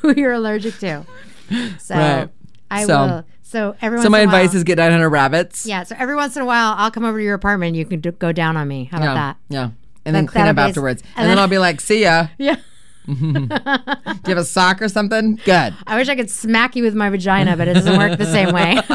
Who 0.01 0.13
you're 0.15 0.33
allergic 0.33 0.77
to. 0.79 1.05
So 1.79 1.95
Right. 1.95 2.29
I 2.69 2.85
So- 2.85 3.05
will. 3.07 3.25
So 3.51 3.75
every 3.81 3.97
once 3.97 4.05
so 4.05 4.09
my 4.09 4.21
in 4.21 4.29
a 4.29 4.31
while, 4.31 4.41
advice 4.43 4.55
is 4.55 4.63
get 4.63 4.77
900 4.77 5.09
rabbits. 5.09 5.65
yeah. 5.65 5.83
So 5.83 5.93
every 5.99 6.15
once 6.15 6.37
in 6.37 6.41
a 6.41 6.45
while, 6.45 6.73
I'll 6.77 6.89
come 6.89 7.03
over 7.03 7.17
to 7.17 7.23
your 7.23 7.33
apartment. 7.33 7.69
and 7.69 7.75
You 7.77 7.83
can 7.83 7.99
do, 7.99 8.13
go 8.13 8.31
down 8.31 8.55
on 8.55 8.65
me. 8.65 8.85
How 8.85 8.99
about 8.99 9.07
Yeah. 9.09 9.13
that? 9.15 9.37
Yeah. 9.49 9.69
And 10.05 10.15
then 10.15 10.25
clean 10.25 10.47
up 10.47 10.55
be- 10.55 10.61
afterwards. 10.61 11.01
and 11.01 11.09
And, 11.17 11.23
then, 11.25 11.29
then- 11.35 11.39
I'll 11.39 11.49
be 11.49 11.57
like, 11.57 11.81
see 11.81 12.03
ya. 12.03 12.27
Yeah. 12.37 12.55
Do 13.07 13.13
you 13.13 13.47
have 13.49 14.37
a 14.37 14.45
sock 14.45 14.81
or 14.81 14.87
something? 14.87 15.35
Good. 15.43 15.73
I 15.85 15.97
wish 15.97 16.07
I 16.07 16.15
could 16.15 16.29
smack 16.29 16.77
you 16.77 16.83
with 16.83 16.95
my 16.95 17.09
vagina, 17.09 17.57
but 17.57 17.67
it 17.67 17.73
doesn't 17.73 17.97
work 17.97 18.17
the 18.17 18.25
same 18.25 18.53
way. 18.53 18.79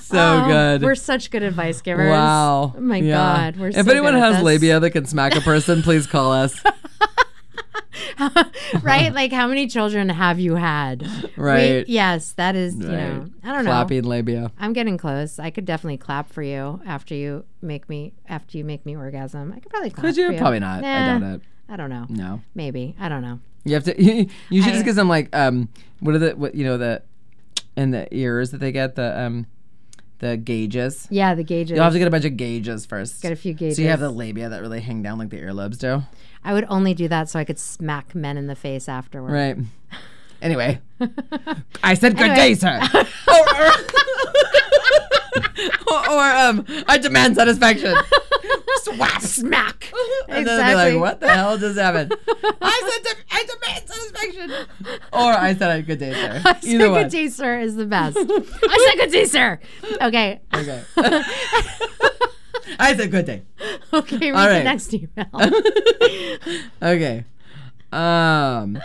so 0.00 0.18
Oh, 0.18 0.44
good. 0.46 0.82
We're 0.82 0.94
such 0.94 1.30
good 1.30 1.42
advice 1.42 1.80
givers. 1.82 2.10
Wow. 2.10 2.74
Oh 2.76 2.80
my 2.80 2.96
Yeah. 2.96 3.50
God. 3.52 3.56
We're 3.56 3.68
if 3.68 3.84
so 3.86 3.90
anyone 3.90 4.14
has 4.14 4.42
labia 4.42 4.80
that 4.80 4.90
can 4.90 5.04
smack 5.06 5.36
a 5.36 5.40
person, 5.40 5.82
please 5.82 6.06
call 6.06 6.32
us. 6.32 6.62
right? 8.82 9.12
Like, 9.12 9.32
how 9.32 9.46
many 9.48 9.66
children 9.66 10.08
have 10.08 10.38
you 10.40 10.54
had? 10.56 11.02
We- 11.02 11.28
Right. 11.36 11.88
yes, 11.88 12.32
that 12.32 12.56
is, 12.56 12.74
you 12.76 12.82
know, 12.88 13.28
I 13.44 13.52
don't 13.52 13.64
know. 13.64 13.70
Clapping 13.70 14.02
labia. 14.04 14.50
I'm 14.58 14.72
getting 14.72 14.98
close. 14.98 15.38
I 15.38 15.50
could 15.50 15.64
definitely 15.64 15.96
clap 15.98 16.30
for 16.32 16.42
you 16.42 16.80
after 16.84 17.14
you 17.14 17.44
make 17.62 17.88
me 17.88 18.12
after 18.28 18.58
you 18.58 18.64
make 18.64 18.84
me 18.84 18.96
orgasm. 18.96 19.52
I 19.56 19.60
could 19.60 19.70
probably 19.70 19.90
clap 19.90 20.04
Could 20.04 20.16
you? 20.16 20.26
for 20.26 20.32
you. 20.32 20.38
Probably 20.38 20.58
not. 20.60 20.84
I 20.84 21.18
doubt 21.18 21.22
it. 21.34 21.40
I 21.68 21.76
don't 21.76 21.90
know. 21.90 22.06
No. 22.08 22.40
Maybe. 22.54 22.96
I 22.98 23.08
don't 23.08 23.22
know. 23.22 23.40
You 23.64 23.74
have 23.74 23.84
to. 23.84 24.02
You, 24.50 24.62
should 24.62 24.70
I- 24.72 24.74
just 24.74 24.84
get 24.84 24.94
some 24.96 25.08
like 25.08 25.34
um. 25.34 25.68
What 26.00 26.14
are 26.14 26.18
the 26.18 26.30
what 26.36 26.54
you 26.54 26.64
know 26.64 26.76
the, 26.78 27.02
in 27.76 27.90
the 27.90 28.12
ears 28.14 28.50
that 28.52 28.58
they 28.58 28.72
get 28.72 28.94
the 28.96 29.18
um, 29.20 29.46
the 30.18 30.36
gauges. 30.36 31.06
Yeah, 31.10 31.34
the 31.34 31.44
gauges. 31.44 31.74
You'll 31.76 31.84
have 31.84 31.92
to 31.92 31.98
get 31.98 32.08
a 32.08 32.10
bunch 32.10 32.24
of 32.24 32.36
gauges 32.36 32.86
first. 32.86 33.22
Get 33.22 33.32
a 33.32 33.36
few 33.36 33.54
gauges. 33.54 33.76
So 33.76 33.82
you 33.82 33.88
have 33.88 34.00
the 34.00 34.10
labia 34.10 34.48
that 34.48 34.60
really 34.60 34.80
hang 34.80 35.02
down 35.02 35.18
like 35.18 35.30
the 35.30 35.40
earlobes 35.40 35.78
do. 35.78 36.02
I 36.44 36.52
would 36.52 36.66
only 36.68 36.94
do 36.94 37.08
that 37.08 37.28
so 37.28 37.38
I 37.38 37.44
could 37.44 37.58
smack 37.58 38.14
men 38.14 38.36
in 38.36 38.46
the 38.46 38.56
face 38.56 38.88
afterward. 38.88 39.32
Right. 39.32 39.56
Anyway, 40.40 40.80
I 41.82 41.94
said 41.94 42.16
good 42.16 42.30
Anyway. 42.30 42.36
day, 42.36 42.54
sir. 42.54 42.78
or, 43.26 43.34
or, 45.92 46.10
or, 46.10 46.22
um, 46.22 46.64
I 46.86 46.96
demand 46.98 47.34
satisfaction. 47.34 47.96
Swap, 48.94 49.20
smack. 49.22 49.92
And 50.28 50.46
then 50.46 50.58
they'll 50.58 50.68
be 50.68 50.92
like, 50.92 51.00
what 51.00 51.20
the 51.20 51.28
hell 51.28 51.56
just 51.58 51.78
happened? 51.78 52.12
I 52.60 53.00
said, 53.04 53.16
I 53.30 53.44
demand 53.44 53.88
satisfaction. 53.88 54.50
Or 55.12 55.32
I 55.32 55.54
said, 55.54 55.78
a 55.78 55.82
good 55.82 55.98
day, 55.98 56.12
sir. 56.12 56.42
I 56.44 56.60
said 56.60 56.90
one. 56.90 57.02
good 57.02 57.10
day, 57.10 57.28
sir, 57.28 57.58
is 57.60 57.76
the 57.76 57.86
best. 57.86 58.16
I 58.18 58.86
said 58.90 58.96
good 59.00 59.10
day, 59.12 59.24
sir. 59.24 59.58
Okay. 60.02 60.40
Okay. 60.54 60.82
I 62.78 62.94
said 62.96 63.10
good 63.10 63.24
day. 63.26 63.42
Okay, 63.92 64.30
read 64.30 64.34
All 64.38 64.44
the 64.46 64.50
right. 64.54 64.64
next 64.64 64.92
email. 64.92 65.26
Okay. 66.82 67.24
Um, 67.90 68.78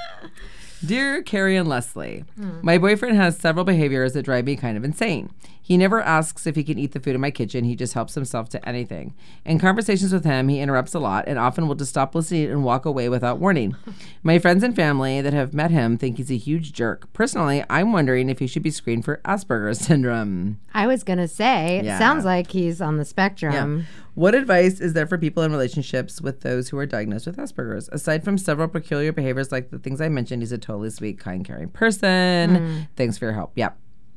dear 0.86 1.22
Carrie 1.22 1.58
and 1.58 1.68
Leslie, 1.68 2.24
Hmm. 2.38 2.60
my 2.62 2.78
boyfriend 2.78 3.18
has 3.18 3.38
several 3.38 3.66
behaviors 3.66 4.14
that 4.14 4.24
drive 4.24 4.46
me 4.46 4.56
kind 4.56 4.78
of 4.78 4.84
insane. 4.86 5.30
He 5.66 5.78
never 5.78 6.02
asks 6.02 6.46
if 6.46 6.58
he 6.58 6.64
can 6.64 6.78
eat 6.78 6.92
the 6.92 7.00
food 7.00 7.16
in 7.16 7.22
my 7.22 7.32
kitchen. 7.32 7.64
He 7.64 7.78
just 7.78 7.94
helps 7.94 8.16
himself 8.16 8.50
to 8.50 8.68
anything. 8.68 9.16
In 9.46 9.60
conversations 9.60 10.12
with 10.12 10.26
him, 10.26 10.50
he 10.50 10.60
interrupts 10.60 10.94
a 10.94 11.00
lot 11.00 11.24
and 11.26 11.40
often 11.40 11.70
will 11.70 11.76
just 11.76 11.92
stop 11.92 12.14
listening 12.14 12.52
and 12.52 12.66
walk 12.66 12.84
away 12.86 13.08
without 13.08 13.40
warning. 13.40 13.78
My 14.24 14.40
friends 14.40 14.62
and 14.62 14.76
family 14.76 15.22
that 15.22 15.32
have 15.32 15.54
met 15.54 15.72
him 15.72 15.98
think 15.98 16.18
he's 16.18 16.30
a 16.30 16.38
huge 16.38 16.74
jerk. 16.74 17.12
Personally, 17.14 17.64
I'm 17.70 17.94
wondering 17.94 18.30
if 18.30 18.40
he 18.40 18.48
should 18.48 18.62
be 18.62 18.72
screened 18.72 19.06
for 19.06 19.22
Asperger's 19.24 19.80
syndrome. 19.86 20.60
I 20.74 20.86
was 20.86 21.04
gonna 21.04 21.30
say, 21.30 21.80
it 21.80 21.98
sounds 21.98 22.26
like 22.26 22.52
he's 22.52 22.82
on 22.82 22.98
the 22.98 23.06
spectrum. 23.06 23.86
What 24.16 24.36
advice 24.36 24.80
is 24.80 24.94
there 24.94 25.08
for 25.08 25.18
people 25.18 25.42
in 25.44 25.52
relationships 25.52 26.22
with 26.22 26.42
those 26.42 26.70
who 26.70 26.78
are 26.78 26.86
diagnosed 26.86 27.26
with 27.26 27.38
Asperger's? 27.38 27.90
Aside 27.92 28.24
from 28.24 28.38
several 28.38 28.68
peculiar 28.68 29.12
behaviors 29.12 29.52
like 29.52 29.72
the 29.72 29.80
things 29.80 30.02
I 30.02 30.10
mentioned, 30.10 30.42
he's 30.42 30.52
a 30.52 30.58
totally 30.58 30.90
sweet, 30.92 31.20
kind, 31.20 31.44
caring 31.46 31.70
person. 31.70 32.56
Hmm. 32.56 32.80
Thanks 32.96 33.18
for 33.18 33.26
your 33.26 33.34
help. 33.34 33.54
Yeah. 33.56 33.72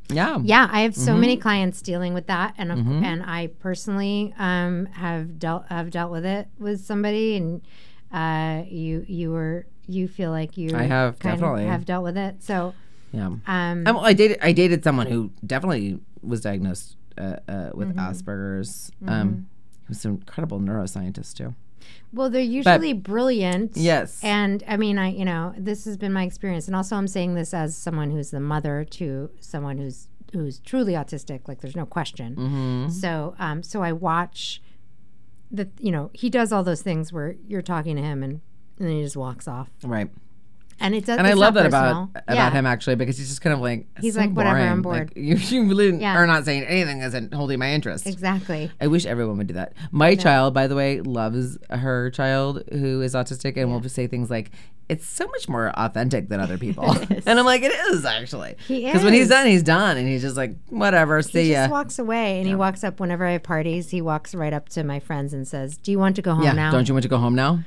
Yeah. 0.09 0.39
Yeah, 0.43 0.69
I 0.71 0.81
have 0.83 0.95
so 0.95 1.13
Mm-hmm. 1.13 1.21
many 1.21 1.37
clients 1.37 1.83
dealing 1.83 2.15
with 2.15 2.27
that, 2.29 2.55
and 2.59 2.71
of 2.73 2.79
and 2.79 3.23
I 3.23 3.49
personally 3.49 4.33
um, 4.39 4.87
have 4.93 5.39
dealt 5.39 5.67
have 5.69 5.91
dealt 5.91 6.13
with 6.13 6.25
it 6.25 6.49
with 6.59 6.85
somebody, 6.85 7.37
and 7.37 7.61
uh, 8.13 8.63
you 8.69 9.05
you 9.09 9.31
were 9.33 9.67
you 9.89 10.09
feel 10.09 10.31
like 10.31 10.57
you 10.57 10.75
I 10.77 10.83
have, 10.85 11.19
definitely. 11.19 11.65
have 11.67 11.85
dealt 11.85 12.05
with 12.05 12.17
it. 12.17 12.43
So 12.43 12.75
Yeah. 13.13 13.27
um, 13.27 13.43
Um, 13.47 13.83
well, 13.85 14.05
I 14.05 14.13
dated 14.13 14.39
I 14.43 14.53
dated 14.53 14.85
someone 14.85 15.07
who 15.07 15.31
definitely 15.45 15.99
was 16.23 16.41
diagnosed 16.41 16.97
uh, 17.19 17.37
uh, 17.49 17.71
with 17.75 17.95
Asperger's. 17.97 18.91
Um, 19.07 19.47
he 19.87 19.89
was 19.91 20.05
an 20.05 20.13
incredible 20.13 20.61
neuroscientist 20.61 21.35
too. 21.35 21.55
Well, 22.12 22.30
they're 22.30 22.41
usually 22.41 22.93
brilliant. 22.93 23.76
Yes. 23.76 24.20
and 24.22 24.62
I 24.66 24.76
mean, 24.76 24.99
I 24.99 25.09
you 25.11 25.24
know 25.24 25.55
this 25.57 25.84
has 25.84 25.97
been 25.97 26.12
my 26.12 26.24
experience, 26.24 26.66
and 26.66 26.76
also 26.76 26.97
I'm 26.97 27.09
saying 27.09 27.34
this 27.34 27.53
as 27.55 27.76
someone 27.76 28.11
who's 28.11 28.30
the 28.30 28.41
mother 28.41 28.84
to 28.84 29.30
someone 29.41 29.78
who's 29.78 30.09
who's 30.32 30.59
truly 30.61 30.93
autistic. 30.95 31.49
Like, 31.49 31.61
there's 31.61 31.76
no 31.76 31.87
question. 31.87 32.37
Mm-hmm. 32.37 32.91
So 32.91 33.34
um, 33.39 33.62
so 33.62 33.82
I 33.82 33.93
watch 33.93 34.62
the 35.51 35.68
you 35.78 35.93
know 35.93 36.11
he 36.12 36.28
does 36.30 36.53
all 36.53 36.62
those 36.64 36.82
things 36.82 37.12
where 37.12 37.37
you're 37.47 37.62
talking 37.62 37.97
to 37.97 38.03
him 38.03 38.22
and, 38.22 38.41
and 38.78 38.89
then 38.89 38.97
he 38.97 39.03
just 39.03 39.16
walks 39.16 39.47
off 39.47 39.70
Right. 39.84 40.11
And 40.81 40.95
it 40.95 41.05
does 41.07 41.18
And 41.18 41.27
I 41.27 41.33
love 41.33 41.55
that 41.55 41.66
about 41.66 41.83
personal. 41.85 42.11
about 42.29 42.35
Yeah. 42.37 42.51
him 42.51 42.66
actually 42.66 42.97
because 42.97 43.16
he's 43.18 43.29
just 43.29 43.41
kind 43.41 43.55
of 43.55 43.61
like 43.61 43.87
He's 44.01 44.14
so 44.14 44.20
like, 44.20 44.31
"Whatever, 44.33 44.59
I'm 44.59 44.83
boring." 44.83 45.07
bored. 45.07 45.16
Like, 45.16 45.16
you, 45.51 45.62
you 45.62 45.68
really 45.68 45.97
Yeah. 46.01 46.14
are 46.16 46.27
not 46.27 46.45
saying 46.45 46.64
anything 46.64 47.01
isn't 47.01 47.33
holding 47.35 47.59
my 47.59 47.72
interest. 47.72 48.07
exactly 48.07 48.70
I 48.81 48.87
wish 48.87 49.07
everyone 49.07 49.39
would 49.39 49.47
do 49.47 49.55
that. 49.55 49.72
My 49.91 50.14
child, 50.14 50.55
by 50.55 50.66
the 50.66 50.74
way, 50.77 51.01
loves 51.01 51.59
her 51.70 52.11
child 52.11 52.62
who 52.72 53.01
is 53.03 53.14
autistic 53.14 53.57
and 53.57 53.70
will 53.72 53.83
say 53.89 54.07
things 54.07 54.31
like, 54.31 54.51
it's 54.89 55.05
so 55.05 55.27
much 55.27 55.49
more 55.49 55.70
authentic 55.77 56.29
than 56.29 56.39
other 56.39 56.57
people. 56.66 56.85
and 57.27 57.39
I'm 57.41 57.45
like, 57.45 57.62
it 57.62 57.72
is 57.91 58.05
actually. 58.05 58.55
He 58.68 58.85
Because 58.85 59.03
when 59.03 59.14
he's 59.14 59.29
done, 59.29 59.47
he's 59.49 59.64
done. 59.64 59.97
And 59.97 60.07
he's 60.07 60.22
just 60.22 60.37
like, 60.37 60.55
whatever, 60.68 61.20
see 61.22 61.45
he 61.45 61.53
ya. 61.53 61.62
just 61.62 61.70
walks 61.72 61.99
away 61.99 62.39
and 62.39 62.47
he 62.47 62.55
walks 62.55 62.85
up 62.85 63.01
whenever 63.01 63.24
I 63.27 63.33
have 63.33 63.43
parties 63.43 63.91
he 63.91 64.01
walks 64.01 64.35
right 64.35 64.53
up 64.53 64.68
to 64.70 64.85
my 64.85 65.01
friends 65.01 65.33
and 65.33 65.47
says 65.49 65.77
do 65.79 65.91
you 65.91 65.99
want 65.99 66.14
to 66.16 66.22
go 66.22 66.35
home 66.35 66.45
yeah, 66.45 66.53
now 66.53 66.70
don't 66.70 66.87
you 66.87 66.95
want 66.95 67.03
to 67.03 67.09
go 67.09 67.18
home 67.18 67.35
now? 67.35 67.61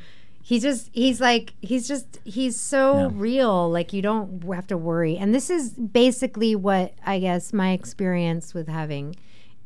He's 0.50 0.64
just 0.64 0.90
he's 0.94 1.22
like 1.22 1.54
he's 1.62 1.88
just 1.88 2.20
he's 2.24 2.60
so 2.60 3.10
real 3.10 3.70
like 3.70 3.94
you 3.94 4.02
don't 4.02 4.44
have 4.52 4.66
to 4.66 4.78
worry. 4.78 5.16
And 5.16 5.34
this 5.34 5.52
is 5.52 5.70
basically 5.74 6.56
what 6.56 6.96
i 7.06 7.20
guess 7.20 7.54
my 7.54 7.72
experience 7.72 8.56
with 8.56 8.68
having 8.68 9.16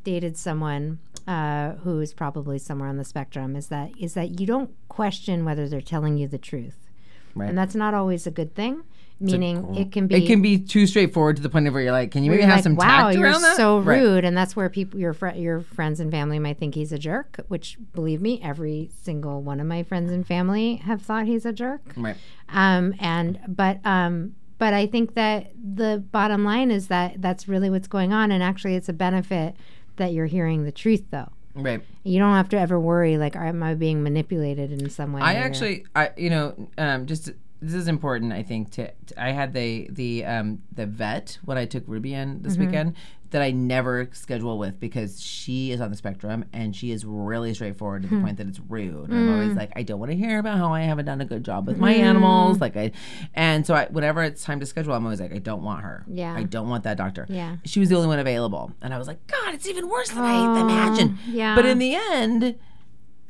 dated 0.03 0.35
someone 0.35 0.99
uh, 1.25 1.71
who 1.83 2.01
is 2.01 2.13
probably 2.13 2.59
somewhere 2.59 2.89
on 2.89 2.97
the 2.97 3.05
spectrum 3.05 3.55
is 3.55 3.69
that 3.69 3.91
is 3.97 4.13
that 4.13 4.41
you 4.41 4.45
don't 4.45 4.71
question 4.89 5.45
whether 5.45 5.69
they're 5.69 5.79
telling 5.79 6.17
you 6.17 6.27
the 6.27 6.37
truth. 6.37 6.89
Right. 7.35 7.49
and 7.49 7.57
that's 7.57 7.73
not 7.73 7.93
always 7.95 8.27
a 8.27 8.31
good 8.31 8.53
thing 8.53 8.83
meaning 9.23 9.75
it 9.75 9.91
can 9.91 10.07
be 10.07 10.15
It 10.15 10.27
can 10.27 10.41
be 10.41 10.59
too 10.59 10.85
straightforward 10.85 11.37
to 11.37 11.41
the 11.41 11.49
point 11.49 11.67
of 11.67 11.73
where 11.73 11.81
you're 11.81 11.91
like, 11.91 12.11
can 12.11 12.23
you 12.23 12.31
maybe 12.31 12.41
you're 12.41 12.49
have 12.49 12.57
like, 12.57 12.63
some 12.63 12.75
wow, 12.75 12.85
tact 13.07 13.17
you're 13.17 13.25
around 13.27 13.41
that? 13.41 13.55
so 13.57 13.79
Right. 13.79 13.99
rude, 14.01 14.25
and 14.25 14.35
that's 14.37 14.55
where 14.55 14.69
people, 14.69 14.99
your 14.99 15.13
fr- 15.13 15.29
your 15.29 15.61
friends 15.61 15.99
and 15.99 16.11
family 16.11 16.39
might 16.39 16.59
think 16.59 16.75
he's 16.75 16.91
a 16.91 16.99
jerk. 16.99 17.39
Which, 17.47 17.77
believe 17.93 18.21
me, 18.21 18.39
every 18.43 18.91
single 19.01 19.41
one 19.41 19.59
of 19.59 19.67
my 19.67 19.83
friends 19.83 20.11
and 20.11 20.25
family 20.27 20.75
have 20.77 21.01
thought 21.01 21.25
he's 21.25 21.45
a 21.45 21.53
jerk. 21.53 21.81
Right. 21.97 22.17
Um, 22.49 22.93
and 22.99 23.39
but 23.47 23.79
um, 23.85 24.35
but 24.59 24.73
I 24.73 24.85
think 24.87 25.13
that 25.15 25.51
the 25.55 26.03
bottom 26.11 26.43
line 26.45 26.69
is 26.71 26.87
that 26.87 27.21
that's 27.21 27.47
really 27.47 27.69
what's 27.69 27.87
going 27.87 28.13
on, 28.13 28.31
and 28.31 28.43
actually, 28.43 28.75
it's 28.75 28.89
a 28.89 28.93
benefit 28.93 29.55
that 29.95 30.13
you're 30.13 30.25
hearing 30.27 30.63
the 30.63 30.71
truth, 30.71 31.05
though. 31.11 31.29
Right. 31.55 31.81
You 32.03 32.17
don't 32.17 32.33
have 32.33 32.49
to 32.49 32.59
ever 32.59 32.79
worry 32.79 33.17
like, 33.17 33.35
am 33.35 33.61
I 33.61 33.75
being 33.75 34.01
manipulated 34.01 34.71
in 34.71 34.89
some 34.89 35.13
way? 35.13 35.21
I 35.21 35.35
or- 35.35 35.37
actually, 35.43 35.85
I 35.95 36.09
you 36.17 36.31
know, 36.31 36.69
um, 36.79 37.05
just 37.05 37.29
this 37.63 37.73
is 37.75 37.87
important. 37.87 38.33
I 38.33 38.43
think 38.43 38.71
to, 38.71 38.91
to- 39.07 39.21
I 39.21 39.31
had 39.31 39.53
the 39.53 39.87
the 39.91 40.25
um, 40.25 40.61
the 40.71 40.85
vet 40.85 41.37
when 41.45 41.57
I 41.57 41.65
took 41.65 41.83
Ruby 41.87 42.13
in 42.13 42.41
this 42.41 42.53
Mm-hmm. 42.53 42.65
weekend 42.65 42.95
that 43.31 43.41
I 43.41 43.49
never 43.49 44.07
schedule 44.13 44.59
with 44.59 44.79
because 44.79 45.19
she 45.19 45.71
is 45.71 45.81
on 45.81 45.89
the 45.89 45.97
spectrum 45.97 46.45
and 46.53 46.75
she 46.75 46.91
is 46.91 47.03
really 47.03 47.51
straightforward 47.55 48.03
to 48.03 48.07
Hmm. 48.07 48.17
the 48.17 48.21
point 48.21 48.37
that 48.37 48.47
it's 48.47 48.59
rude. 48.59 49.09
I'm 49.11 49.27
Mm. 49.27 49.33
always 49.33 49.53
like, 49.57 49.71
I 49.75 49.81
don't 49.81 49.99
want 49.99 50.11
to 50.11 50.15
hear 50.15 50.37
about 50.37 50.59
how 50.59 50.71
I 50.71 50.81
haven't 50.81 51.05
done 51.05 51.19
a 51.19 51.25
good 51.25 51.43
job 51.43 51.65
with 51.65 51.79
my 51.79 51.93
animals. 51.93 52.61
Like 52.61 52.77
I, 52.77 52.91
and 53.33 53.65
so 53.65 53.73
I, 53.73 53.87
whenever 53.87 54.21
it's 54.21 54.43
time 54.43 54.59
to 54.59 54.67
schedule, 54.67 54.93
I'm 54.93 55.03
always 55.03 55.19
like, 55.19 55.33
I 55.33 55.39
don't 55.39 55.63
want 55.63 55.81
her. 55.81 56.05
Yeah. 56.07 56.35
I 56.35 56.43
don't 56.43 56.69
want 56.69 56.83
that 56.83 56.95
doctor. 56.95 57.25
Yeah. 57.27 57.55
She 57.65 57.79
was 57.79 57.89
the 57.89 57.95
only 57.95 58.07
one 58.07 58.19
available, 58.19 58.71
and 58.83 58.93
I 58.93 58.99
was 58.99 59.07
like, 59.07 59.25
God, 59.25 59.55
it's 59.55 59.67
even 59.67 59.89
worse 59.89 60.09
than 60.09 60.19
I 60.23 60.61
imagined. 60.61 61.17
yeah. 61.27 61.55
But 61.55 61.65
in 61.65 61.79
the 61.79 61.95
end, 61.95 62.55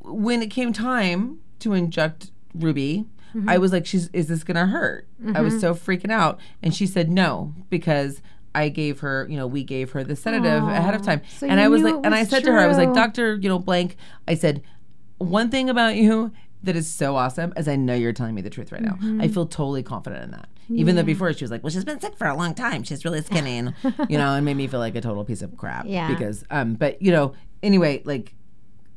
when 0.02 0.42
it 0.42 0.48
came 0.50 0.74
time 0.74 1.40
to 1.60 1.72
inject 1.72 2.32
Ruby, 2.54 3.06
Mm-hmm. 3.36 3.50
I 3.50 3.58
was 3.58 3.72
like, 3.72 3.86
"She's 3.86 4.10
is 4.14 4.28
this 4.28 4.44
gonna 4.44 4.68
hurt?" 4.68 5.08
I 5.34 5.42
was 5.42 5.60
so 5.60 5.74
freaking 5.74 6.12
out, 6.12 6.40
and 6.62 6.74
she 6.74 6.86
said 6.86 7.10
no 7.10 7.54
because 7.70 8.22
I 8.56 8.70
gave 8.70 9.00
her, 9.00 9.26
you 9.30 9.38
know, 9.38 9.48
we 9.48 9.64
gave 9.64 9.92
her 9.92 10.04
the 10.04 10.16
sedative 10.16 10.64
ahead 10.64 10.94
of 10.94 11.02
time, 11.02 11.22
So 11.38 11.48
and 11.48 11.60
I 11.60 11.68
was 11.68 11.82
like, 11.82 11.96
it 11.96 12.02
and 12.04 12.14
I 12.14 12.20
was 12.20 12.30
said 12.30 12.44
to 12.44 12.52
her, 12.52 12.60
I 12.60 12.68
was 12.68 12.78
like, 12.78 12.94
"Doctor, 12.94 13.36
you 13.36 13.50
know, 13.50 13.60
blank," 13.60 13.98
I 14.28 14.36
said, 14.36 14.62
"One 15.18 15.50
thing 15.50 15.70
about 15.70 15.96
you." 15.96 16.32
That 16.62 16.78
is 16.78 16.90
so 16.90 17.18
awesome, 17.18 17.52
as 17.58 17.68
I 17.68 17.76
know 17.76 17.94
you're 17.94 18.14
telling 18.14 18.36
me 18.36 18.42
the 18.42 18.50
truth 18.50 18.72
right 18.72 18.82
now. 18.82 18.94
Mm-hmm. 18.94 19.20
I 19.20 19.28
feel 19.28 19.46
totally 19.46 19.84
confident 19.84 20.24
in 20.24 20.32
that. 20.32 20.48
Even 20.70 20.96
though 20.96 21.04
before 21.04 21.34
she 21.34 21.44
was 21.44 21.52
like, 21.52 21.62
"Well, 21.62 21.72
she's 21.72 21.84
been 21.84 22.00
sick 22.00 22.16
for 22.18 22.26
a 22.26 22.36
long 22.38 22.54
time. 22.54 22.84
She's 22.84 23.04
really 23.04 23.22
skinny," 23.22 23.58
and 23.58 23.74
you 24.08 24.18
know, 24.18 24.34
and 24.36 24.46
made 24.46 24.56
me 24.56 24.68
feel 24.68 24.80
like 24.80 24.96
a 24.96 25.02
total 25.02 25.26
piece 25.26 25.42
of 25.42 25.58
crap. 25.58 25.86
Yeah. 25.94 26.08
Because, 26.08 26.46
um, 26.50 26.76
but 26.76 27.02
you 27.02 27.12
know, 27.12 27.34
anyway, 27.62 28.02
like 28.06 28.34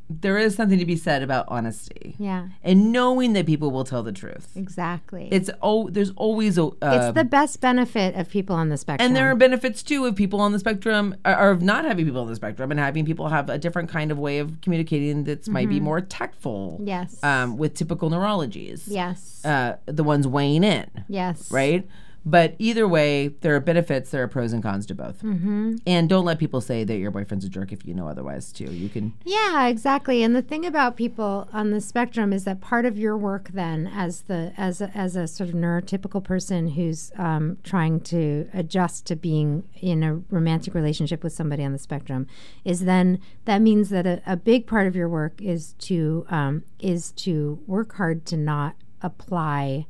there 0.08 0.38
is 0.38 0.54
something 0.54 0.78
to 0.78 0.86
be 0.86 0.96
said 0.96 1.22
about 1.22 1.46
honesty 1.48 2.14
yeah, 2.18 2.48
and 2.62 2.92
knowing 2.92 3.32
that 3.32 3.46
people 3.46 3.70
will 3.70 3.84
tell 3.84 4.02
the 4.02 4.12
truth. 4.12 4.48
exactly. 4.54 5.28
It's 5.32 5.50
oh, 5.62 5.88
there's 5.90 6.10
always 6.12 6.58
a. 6.58 6.64
Uh, 6.64 6.70
it's 6.80 7.14
the 7.14 7.24
best 7.24 7.60
benefit 7.60 8.14
of 8.14 8.28
people 8.28 8.54
on 8.54 8.68
the 8.68 8.76
spectrum. 8.76 9.04
and 9.04 9.16
there 9.16 9.30
are 9.30 9.34
benefits 9.34 9.82
too 9.82 10.04
of 10.06 10.14
people 10.14 10.40
on 10.40 10.52
the 10.52 10.58
spectrum, 10.58 11.14
or 11.24 11.50
of 11.50 11.62
not 11.62 11.84
having 11.84 12.04
people 12.04 12.20
on 12.20 12.28
the 12.28 12.36
spectrum, 12.36 12.70
and 12.70 12.78
having 12.78 13.04
people 13.04 13.28
have 13.28 13.50
a 13.50 13.58
different 13.58 13.88
kind 13.88 14.10
of 14.12 14.18
way 14.18 14.38
of 14.38 14.60
communicating 14.60 15.24
that's 15.24 15.48
might 15.48 15.68
be 15.68 15.80
more 15.80 16.00
tactful. 16.00 16.74
Mm-hmm. 16.74 16.88
Yes. 16.88 17.22
Um, 17.24 17.56
with 17.56 17.74
typical 17.74 18.10
neurologies. 18.10 18.84
yes, 18.86 19.44
Uh, 19.44 19.76
the 19.86 20.04
ones 20.04 20.26
weighing 20.28 20.62
in, 20.64 20.88
yes, 21.08 21.50
right? 21.50 21.86
But 22.28 22.56
either 22.58 22.88
way, 22.88 23.28
there 23.28 23.54
are 23.54 23.60
benefits. 23.60 24.10
There 24.10 24.20
are 24.24 24.26
pros 24.28 24.52
and 24.52 24.60
cons 24.60 24.84
to 24.86 24.96
both. 24.96 25.22
Mm-hmm. 25.22 25.76
And 25.86 26.08
don't 26.08 26.24
let 26.24 26.40
people 26.40 26.60
say 26.60 26.82
that 26.82 26.96
your 26.96 27.12
boyfriend's 27.12 27.44
a 27.44 27.48
jerk 27.48 27.72
if 27.72 27.86
you 27.86 27.94
know 27.94 28.08
otherwise 28.08 28.50
too. 28.50 28.64
You 28.64 28.88
can. 28.88 29.14
Yeah, 29.24 29.68
exactly. 29.68 30.24
And 30.24 30.34
the 30.34 30.42
thing 30.42 30.66
about 30.66 30.96
people 30.96 31.48
on 31.52 31.70
the 31.70 31.80
spectrum 31.80 32.32
is 32.32 32.42
that 32.42 32.60
part 32.60 32.84
of 32.84 32.98
your 32.98 33.16
work 33.16 33.50
then, 33.52 33.86
as 33.86 34.22
the 34.22 34.52
as 34.56 34.80
a, 34.80 34.90
as 34.92 35.14
a 35.14 35.28
sort 35.28 35.50
of 35.50 35.54
neurotypical 35.54 36.22
person 36.22 36.70
who's 36.70 37.12
um, 37.16 37.58
trying 37.62 38.00
to 38.00 38.48
adjust 38.52 39.06
to 39.06 39.14
being 39.14 39.62
in 39.80 40.02
a 40.02 40.16
romantic 40.28 40.74
relationship 40.74 41.22
with 41.22 41.32
somebody 41.32 41.62
on 41.62 41.70
the 41.70 41.78
spectrum, 41.78 42.26
is 42.64 42.86
then 42.86 43.20
that 43.44 43.62
means 43.62 43.88
that 43.90 44.04
a, 44.04 44.20
a 44.26 44.36
big 44.36 44.66
part 44.66 44.88
of 44.88 44.96
your 44.96 45.08
work 45.08 45.40
is 45.40 45.74
to 45.74 46.26
um, 46.28 46.64
is 46.80 47.12
to 47.12 47.62
work 47.68 47.94
hard 47.94 48.26
to 48.26 48.36
not 48.36 48.74
apply. 49.00 49.86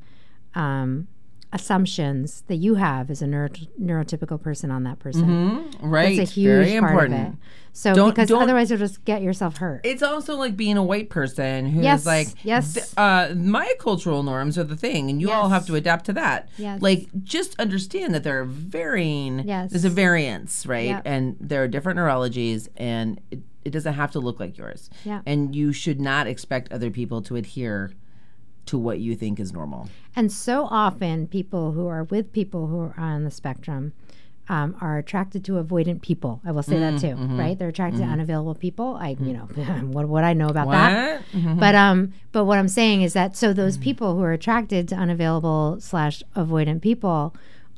Um, 0.53 1.07
assumptions 1.61 2.43
that 2.47 2.55
you 2.57 2.75
have 2.75 3.09
as 3.09 3.21
a 3.21 3.27
neuro- 3.27 3.49
neurotypical 3.81 4.41
person 4.41 4.71
on 4.71 4.83
that 4.83 4.99
person. 4.99 5.69
Right. 5.81 6.17
That's 6.17 6.31
a 6.31 6.33
huge 6.33 6.65
Very 6.67 6.79
part 6.79 6.91
important. 6.91 7.27
of 7.27 7.33
it. 7.33 7.39
So 7.73 7.93
Don't- 7.93 8.09
because 8.09 8.29
don't- 8.29 8.41
otherwise 8.41 8.69
you'll 8.69 8.79
just 8.79 9.03
get 9.05 9.21
yourself 9.21 9.57
hurt. 9.57 9.81
It's 9.83 10.01
also 10.01 10.35
like 10.35 10.55
being 10.57 10.77
a 10.77 10.83
white 10.83 11.09
person 11.09 11.67
who's 11.67 11.83
Yes, 11.83 12.05
like, 12.05 12.29
yes. 12.43 12.73
th- 12.73 12.85
uh, 12.97 13.33
my 13.35 13.71
cultural 13.79 14.23
norms 14.23 14.57
are 14.57 14.63
the 14.63 14.75
thing, 14.75 15.09
and 15.09 15.21
you 15.21 15.29
all 15.31 15.49
have 15.49 15.65
to 15.67 15.75
adapt 15.75 16.05
to 16.07 16.13
that. 16.13 16.49
Yes. 16.57 16.81
Like, 16.81 17.07
just 17.23 17.59
understand 17.59 18.13
that 18.15 18.23
there 18.23 18.39
are 18.41 18.45
varying. 18.45 19.47
Yes. 19.47 19.71
There's 19.71 19.85
a 19.85 19.89
variance, 19.91 20.65
right? 20.65 20.87
Yep. 20.89 21.01
And 21.05 21.35
there 21.39 21.61
are 21.63 21.67
different 21.67 21.97
neurologies, 21.97 22.67
and 22.77 23.19
it, 23.29 23.41
it 23.63 23.69
doesn't 23.71 23.93
have 23.93 24.11
to 24.11 24.19
look 24.19 24.39
like 24.39 24.57
yours. 24.57 24.89
Yeah. 25.05 25.21
And 25.27 25.55
you 25.55 25.71
should 25.71 25.99
not 26.01 26.25
expect 26.25 26.71
other 26.71 26.89
people 26.89 27.21
to 27.23 27.35
adhere 27.35 27.91
to 28.67 28.77
what 28.77 28.99
you 28.99 29.15
think 29.15 29.39
is 29.39 29.51
normal. 29.53 29.89
And 30.15 30.31
so 30.31 30.65
often, 30.69 31.27
people 31.27 31.71
who 31.73 31.87
are 31.87 32.03
with 32.03 32.31
people 32.31 32.67
who 32.67 32.79
are 32.79 32.95
on 32.97 33.23
the 33.23 33.31
spectrum 33.31 33.93
um, 34.49 34.77
are 34.79 34.97
attracted 34.97 35.43
to 35.45 35.53
avoidant 35.61 36.01
people. 36.01 36.39
I 36.45 36.51
will 36.51 36.63
say 36.63 36.79
that 36.79 37.01
too, 37.01 37.15
right? 37.15 37.59
They're 37.59 37.67
attracted 37.67 37.99
to 37.99 38.05
unavailable 38.07 38.55
people. 38.55 38.95
I, 38.99 39.17
you 39.19 39.33
know, 39.33 39.41
what 39.91 40.07
would 40.07 40.23
I 40.23 40.31
know 40.33 40.47
about 40.47 40.69
that? 40.71 41.21
What? 41.33 41.41
Mhm. 41.43 41.59
But 41.59 41.75
um, 41.75 42.13
but 42.31 42.45
what 42.45 42.57
I'm 42.57 42.69
saying 42.69 43.01
is 43.01 43.11
that 43.13 43.35
so 43.35 43.51
those 43.51 43.77
people 43.77 44.15
who 44.15 44.21
are 44.23 44.31
attracted 44.31 44.87
to 44.89 44.95
unavailable 44.95 45.77
slash 45.81 46.23
avoidant 46.35 46.81
people 46.81 47.35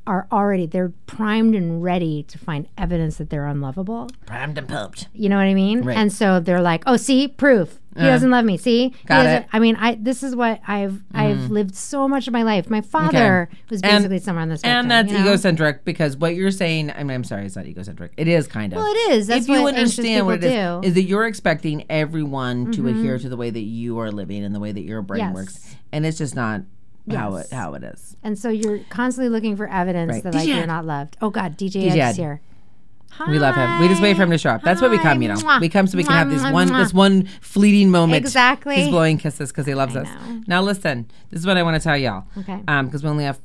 are 0.09 0.27
already 0.31 0.65
they're 0.65 0.91
primed 1.05 1.53
and 1.55 1.83
ready 1.83 2.23
to 2.23 2.37
find 2.37 2.67
evidence 2.77 3.17
that 3.17 3.29
they're 3.29 3.45
unlovable. 3.45 4.09
Primed 4.25 4.57
and 4.57 4.67
pumped. 4.67 5.07
You 5.13 5.29
know 5.29 5.37
what 5.37 5.45
I 5.45 5.53
mean? 5.53 5.83
Right. 5.83 5.95
And 5.97 6.11
so 6.11 6.39
they're 6.39 6.61
like, 6.61 6.83
"Oh, 6.87 6.97
see, 6.97 7.27
proof. 7.27 7.79
He 7.95 8.01
Uh, 8.05 8.07
doesn't 8.11 8.29
love 8.31 8.45
me. 8.45 8.55
See, 8.57 8.93
got 9.07 9.25
it. 9.25 9.45
I 9.51 9.59
mean, 9.59 9.75
I 9.75 9.95
this 9.95 10.23
is 10.23 10.35
what 10.35 10.61
I've 10.67 11.03
I've 11.13 11.49
lived 11.51 11.75
so 11.75 12.07
much 12.07 12.27
of 12.27 12.33
my 12.33 12.43
life. 12.43 12.69
My 12.69 12.81
father 12.81 13.49
was 13.69 13.81
And- 13.81 13.91
basically 14.03 14.19
somewhere 14.19 14.43
on 14.43 14.49
this. 14.49 14.61
And 14.63 14.89
that's 14.89 15.11
you 15.11 15.17
know? 15.17 15.25
egocentric 15.25 15.85
because 15.85 16.15
what 16.17 16.35
you're 16.35 16.51
saying, 16.51 16.91
I 16.91 17.03
mean, 17.03 17.15
I'm 17.15 17.23
sorry, 17.23 17.45
it's 17.45 17.55
not 17.55 17.65
egocentric. 17.67 18.13
It 18.17 18.27
is 18.27 18.47
kind 18.47 18.73
of. 18.73 18.77
Well, 18.77 18.85
it 18.91 19.11
is. 19.11 19.27
That's 19.27 19.43
if 19.43 19.49
you 19.49 19.67
understand 19.67 20.25
what 20.25 20.35
it 20.43 20.43
is, 20.45 20.51
do. 20.51 20.57
Mm-hmm. 20.57 20.83
is 20.85 20.93
that 20.93 21.03
you're 21.03 21.25
expecting 21.27 21.83
everyone 21.89 22.71
to 22.73 22.87
adhere 22.87 23.17
to 23.19 23.27
the 23.29 23.37
way 23.37 23.49
that 23.49 23.59
you 23.59 23.99
are 23.99 24.11
living 24.11 24.43
and 24.43 24.55
the 24.55 24.59
way 24.59 24.71
that 24.71 24.83
your 24.83 25.01
brain 25.01 25.19
Yes. 25.21 25.33
works, 25.35 25.75
and 25.91 26.05
it's 26.05 26.17
just 26.19 26.35
not 26.35 26.61
how 27.11 27.35
it 27.35 27.49
how 27.51 27.73
it 27.73 27.83
is. 27.83 28.15
And 28.23 28.37
so 28.37 28.49
you're 28.49 28.79
constantly 28.89 29.29
looking 29.29 29.55
for 29.55 29.67
evidence 29.69 30.11
Right. 30.11 30.23
that 30.23 30.33
like 30.33 30.47
DJ 30.47 30.55
you're 30.57 30.67
not 30.67 30.85
loved. 30.85 31.17
Oh 31.21 31.29
God, 31.29 31.57
DJ, 31.57 31.83
DJ 31.85 31.97
Ed's 31.99 32.17
Ed. 32.17 32.21
here. 32.21 32.41
We 33.27 33.39
love 33.39 33.55
him. 33.55 33.79
We 33.79 33.87
just 33.87 34.01
wait 34.01 34.15
for 34.15 34.23
him 34.23 34.29
to 34.29 34.37
show 34.37 34.51
up. 34.51 34.61
That's 34.61 34.81
what 34.81 34.91
we 34.91 34.97
come, 34.99 35.21
you 35.21 35.27
know. 35.29 35.35
Hi. 35.39 35.59
We 35.59 35.67
come 35.67 35.87
so 35.87 35.97
we 35.97 36.03
can 36.03 36.13
have 36.13 36.29
this 36.29 36.41
Mwah, 36.43 36.53
one 36.53 36.69
mwah, 36.69 36.83
this 36.83 36.93
one 36.93 37.25
fleeting 37.41 37.89
moment. 37.89 38.23
Exactly. 38.23 38.75
He's 38.75 38.87
blowing 38.89 39.17
kisses 39.17 39.51
because 39.51 39.65
he 39.65 39.73
loves 39.73 39.95
I 39.95 40.01
us. 40.01 40.07
know. 40.07 40.41
Now 40.47 40.61
listen, 40.61 41.09
this 41.31 41.39
is 41.41 41.45
what 41.45 41.57
I 41.57 41.63
want 41.63 41.75
to 41.75 41.83
tell 41.83 41.97
y'all. 41.97 42.25
Okay. 42.37 42.61
Um, 42.67 42.85
because 42.85 43.03
we 43.03 43.09
only 43.09 43.23
have 43.25 43.39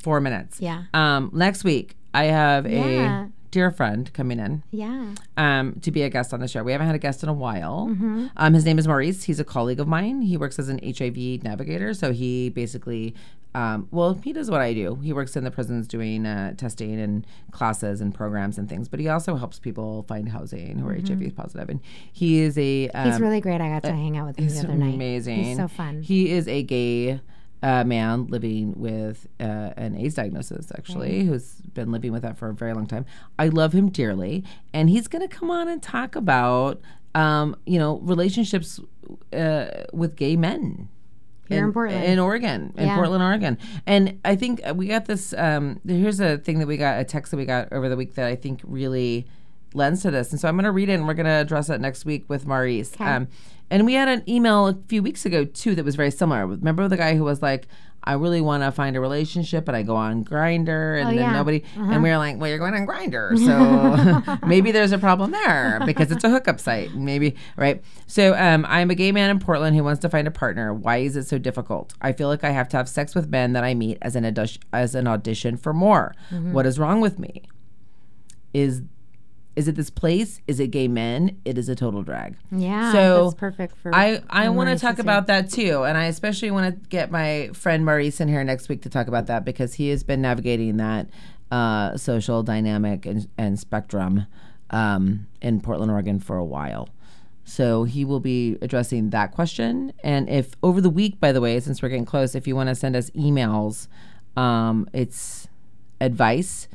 four 0.00 0.20
minutes. 0.20 0.60
Yeah. 0.60 0.84
Um, 0.94 1.30
next 1.34 1.64
week 1.64 1.96
I 2.14 2.24
have 2.24 2.70
Yeah. 2.70 3.24
a 3.24 3.28
dear 3.50 3.70
friend 3.70 4.12
coming 4.12 4.38
in. 4.38 4.62
Yeah. 4.70 5.14
um, 5.36 5.80
to 5.80 5.90
be 5.90 6.02
a 6.02 6.10
guest 6.10 6.32
on 6.34 6.40
the 6.40 6.48
show. 6.48 6.62
We 6.62 6.72
haven't 6.72 6.86
had 6.86 6.96
a 6.96 6.98
guest 6.98 7.22
in 7.22 7.28
a 7.28 7.32
while. 7.32 7.88
Mm-hmm. 7.90 8.26
Um, 8.36 8.54
his 8.54 8.64
name 8.64 8.78
is 8.78 8.86
Maurice. 8.86 9.24
He's 9.24 9.40
a 9.40 9.44
colleague 9.44 9.80
of 9.80 9.88
mine. 9.88 10.22
He 10.22 10.36
works 10.36 10.58
as 10.58 10.68
an 10.68 10.78
HIV 10.82 11.42
navigator. 11.42 11.94
So 11.94 12.12
he 12.12 12.50
basically, 12.50 13.14
um, 13.54 13.88
well, 13.90 14.14
he 14.14 14.32
does 14.32 14.50
what 14.50 14.60
I 14.60 14.74
do. 14.74 14.96
He 14.96 15.12
works 15.12 15.34
in 15.36 15.44
the 15.44 15.50
prisons 15.50 15.88
doing 15.88 16.26
uh, 16.26 16.54
testing 16.54 17.00
and 17.00 17.26
classes 17.50 18.00
and 18.00 18.14
programs 18.14 18.58
and 18.58 18.68
things. 18.68 18.88
But 18.88 19.00
he 19.00 19.08
also 19.08 19.36
helps 19.36 19.58
people 19.58 20.04
find 20.08 20.28
housing 20.28 20.78
who 20.78 20.88
are 20.88 20.94
HIV 20.94 21.34
positive. 21.34 21.68
And 21.70 21.80
he 22.12 22.40
is 22.40 22.58
a 22.58 22.88
um, 22.90 23.00
Mm-hmm. 23.04 23.10
He's 23.12 23.20
really 23.20 23.40
great. 23.40 23.60
I 23.60 23.68
got 23.70 23.82
to 23.84 23.92
hang 23.92 24.16
out 24.18 24.26
with 24.26 24.38
him 24.38 24.48
the 24.48 24.58
other 24.58 24.74
night. 24.74 24.94
amazing. 24.94 25.44
He's 25.44 25.56
so 25.56 25.68
fun. 25.68 26.02
He 26.02 26.30
is 26.30 26.46
a 26.48 26.62
gay 26.62 27.20
uh, 27.62 27.84
man 27.84 28.26
living 28.28 28.74
with 28.76 29.26
uh, 29.40 29.70
an 29.76 29.96
AIDS 29.96 30.14
diagnosis, 30.14 30.70
actually, 30.76 31.24
who's 31.24 31.60
been 31.74 31.90
living 31.90 32.12
with 32.12 32.22
that 32.22 32.38
for 32.38 32.48
a 32.48 32.54
very 32.54 32.72
long 32.72 32.86
time. 32.86 33.04
I 33.38 33.48
love 33.48 33.72
him 33.72 33.90
dearly, 33.90 34.44
and 34.72 34.88
he's 34.88 35.08
going 35.08 35.26
to 35.26 35.34
come 35.34 35.50
on 35.50 35.68
and 35.68 35.82
talk 35.82 36.14
about, 36.14 36.80
um, 37.14 37.56
you 37.66 37.78
know, 37.78 37.98
relationships 37.98 38.80
uh, 39.32 39.66
with 39.92 40.16
gay 40.16 40.36
men. 40.36 40.88
Here 41.48 41.64
in 41.64 41.72
Portland. 41.72 42.04
in 42.04 42.18
Oregon, 42.18 42.74
in 42.76 42.88
Yeah. 42.88 42.94
Portland, 42.94 43.22
Oregon, 43.24 43.56
and 43.86 44.20
I 44.22 44.36
think 44.36 44.60
we 44.74 44.86
got 44.86 45.06
this. 45.06 45.32
Um, 45.32 45.80
here's 45.86 46.20
a 46.20 46.36
thing 46.36 46.58
that 46.58 46.68
we 46.68 46.76
got, 46.76 47.00
a 47.00 47.04
text 47.04 47.30
that 47.30 47.38
we 47.38 47.46
got 47.46 47.72
over 47.72 47.88
the 47.88 47.96
week 47.96 48.14
that 48.16 48.26
I 48.26 48.36
think 48.36 48.60
really 48.64 49.26
lends 49.74 50.02
to 50.02 50.10
this. 50.10 50.30
And 50.30 50.40
so 50.40 50.48
I'm 50.48 50.56
going 50.56 50.64
to 50.64 50.70
read 50.72 50.88
it 50.88 50.94
and 50.94 51.06
we're 51.06 51.14
going 51.14 51.26
to 51.26 51.32
address 51.32 51.68
it 51.70 51.80
next 51.80 52.04
week 52.04 52.24
with 52.28 52.46
Maurice. 52.46 52.94
Okay. 52.94 53.04
Um, 53.04 53.28
and 53.70 53.84
we 53.86 53.94
had 53.94 54.08
an 54.08 54.22
email 54.28 54.66
a 54.68 54.74
few 54.88 55.02
weeks 55.02 55.24
ago 55.26 55.44
too 55.44 55.74
that 55.74 55.84
was 55.84 55.96
very 55.96 56.10
similar. 56.10 56.46
Remember 56.46 56.88
the 56.88 56.96
guy 56.96 57.16
who 57.16 57.24
was 57.24 57.42
like, 57.42 57.68
I 58.04 58.12
really 58.14 58.40
want 58.40 58.62
to 58.62 58.70
find 58.72 58.96
a 58.96 59.00
relationship, 59.00 59.64
but 59.66 59.74
I 59.74 59.82
go 59.82 59.94
on 59.96 60.24
Grindr 60.24 60.98
and 61.00 61.08
Oh, 61.08 61.10
then 61.10 61.18
yeah. 61.18 61.32
nobody. 61.32 61.64
And 61.76 62.02
we 62.02 62.08
were 62.08 62.16
like, 62.16 62.38
well, 62.38 62.48
you're 62.48 62.58
going 62.58 62.72
on 62.74 62.86
Grindr, 62.86 63.36
so 64.40 64.46
maybe 64.46 64.70
there's 64.72 64.92
a 64.92 64.98
problem 64.98 65.32
there 65.32 65.80
because 65.84 66.10
it's 66.12 66.24
a 66.24 66.30
hookup 66.30 66.60
site. 66.60 66.94
Maybe 66.94 67.34
right. 67.56 67.82
So 68.06 68.34
um, 68.38 68.64
I'm 68.68 68.90
a 68.90 68.94
gay 68.94 69.12
man 69.12 69.28
in 69.30 69.40
Portland 69.40 69.76
who 69.76 69.82
wants 69.84 70.00
to 70.02 70.08
find 70.08 70.26
a 70.26 70.30
partner. 70.30 70.72
Why 70.72 70.98
is 70.98 71.16
it 71.16 71.24
so 71.26 71.36
difficult? 71.38 71.92
I 72.00 72.12
feel 72.12 72.28
like 72.28 72.44
I 72.44 72.50
have 72.50 72.68
to 72.70 72.76
have 72.78 72.88
sex 72.88 73.14
with 73.14 73.28
men 73.28 73.52
that 73.54 73.64
I 73.64 73.74
meet 73.74 73.98
as 74.00 74.16
an 74.16 74.24
audition, 74.24 74.62
as 74.72 74.94
an 74.94 75.06
audition 75.06 75.56
for 75.58 75.74
more. 75.74 76.14
What 76.30 76.64
is 76.66 76.78
wrong 76.78 77.00
with 77.02 77.18
me? 77.18 77.42
Is 78.54 78.80
is 79.58 79.66
it 79.66 79.74
this 79.74 79.90
place? 79.90 80.40
Is 80.46 80.60
it 80.60 80.68
gay 80.68 80.86
men? 80.86 81.40
It 81.44 81.58
is 81.58 81.68
a 81.68 81.74
total 81.74 82.04
drag. 82.04 82.36
Yeah, 82.52 82.92
So 82.92 83.24
that's 83.24 83.34
perfect 83.34 83.76
for. 83.78 83.92
I, 83.92 84.22
I 84.30 84.50
want 84.50 84.70
to 84.70 84.78
talk 84.78 85.00
about 85.00 85.26
that 85.26 85.50
too. 85.50 85.82
And 85.82 85.98
I 85.98 86.04
especially 86.04 86.52
want 86.52 86.72
to 86.72 86.88
get 86.88 87.10
my 87.10 87.50
friend 87.54 87.84
Maurice 87.84 88.20
in 88.20 88.28
here 88.28 88.44
next 88.44 88.68
week 88.68 88.82
to 88.82 88.88
talk 88.88 89.08
about 89.08 89.26
that 89.26 89.44
because 89.44 89.74
he 89.74 89.88
has 89.88 90.04
been 90.04 90.22
navigating 90.22 90.76
that 90.76 91.08
uh, 91.50 91.96
social 91.96 92.44
dynamic 92.44 93.04
and, 93.04 93.28
and 93.36 93.58
spectrum 93.58 94.26
um, 94.70 95.26
in 95.42 95.60
Portland, 95.60 95.90
Oregon 95.90 96.20
for 96.20 96.36
a 96.36 96.44
while. 96.44 96.88
So 97.42 97.82
he 97.82 98.04
will 98.04 98.20
be 98.20 98.58
addressing 98.62 99.10
that 99.10 99.32
question. 99.32 99.92
And 100.04 100.30
if 100.30 100.54
over 100.62 100.80
the 100.80 100.90
week, 100.90 101.18
by 101.18 101.32
the 101.32 101.40
way, 101.40 101.58
since 101.58 101.82
we're 101.82 101.88
getting 101.88 102.04
close, 102.04 102.36
if 102.36 102.46
you 102.46 102.54
want 102.54 102.68
to 102.68 102.76
send 102.76 102.94
us 102.94 103.10
emails, 103.10 103.88
um, 104.36 104.88
it's 104.92 105.48
advice 106.00 106.68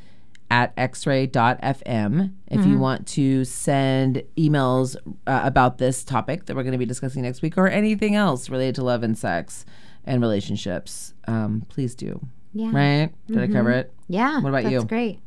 at 0.54 0.76
xray.fm. 0.76 2.32
If 2.46 2.64
you 2.64 2.78
want 2.78 3.08
to 3.08 3.44
send 3.44 4.22
emails 4.38 4.94
uh, 5.26 5.40
about 5.42 5.78
this 5.78 6.04
topic 6.04 6.46
that 6.46 6.54
we're 6.54 6.62
going 6.62 6.72
to 6.72 6.78
be 6.78 6.86
discussing 6.86 7.22
next 7.22 7.42
week 7.42 7.58
or 7.58 7.66
anything 7.66 8.14
else 8.14 8.48
related 8.48 8.76
to 8.76 8.84
love 8.84 9.02
and 9.02 9.18
sex 9.18 9.66
and 10.04 10.20
relationships, 10.22 11.12
um, 11.26 11.66
please 11.68 11.96
do. 11.96 12.24
Yeah. 12.52 12.70
Right? 12.72 13.10
Did 13.26 13.38
I 13.40 13.48
cover 13.48 13.72
it? 13.72 13.92
Yeah. 14.06 14.38
What 14.40 14.50
about 14.50 14.62
that's 14.62 14.72
you? 14.72 14.84
great. 14.84 15.18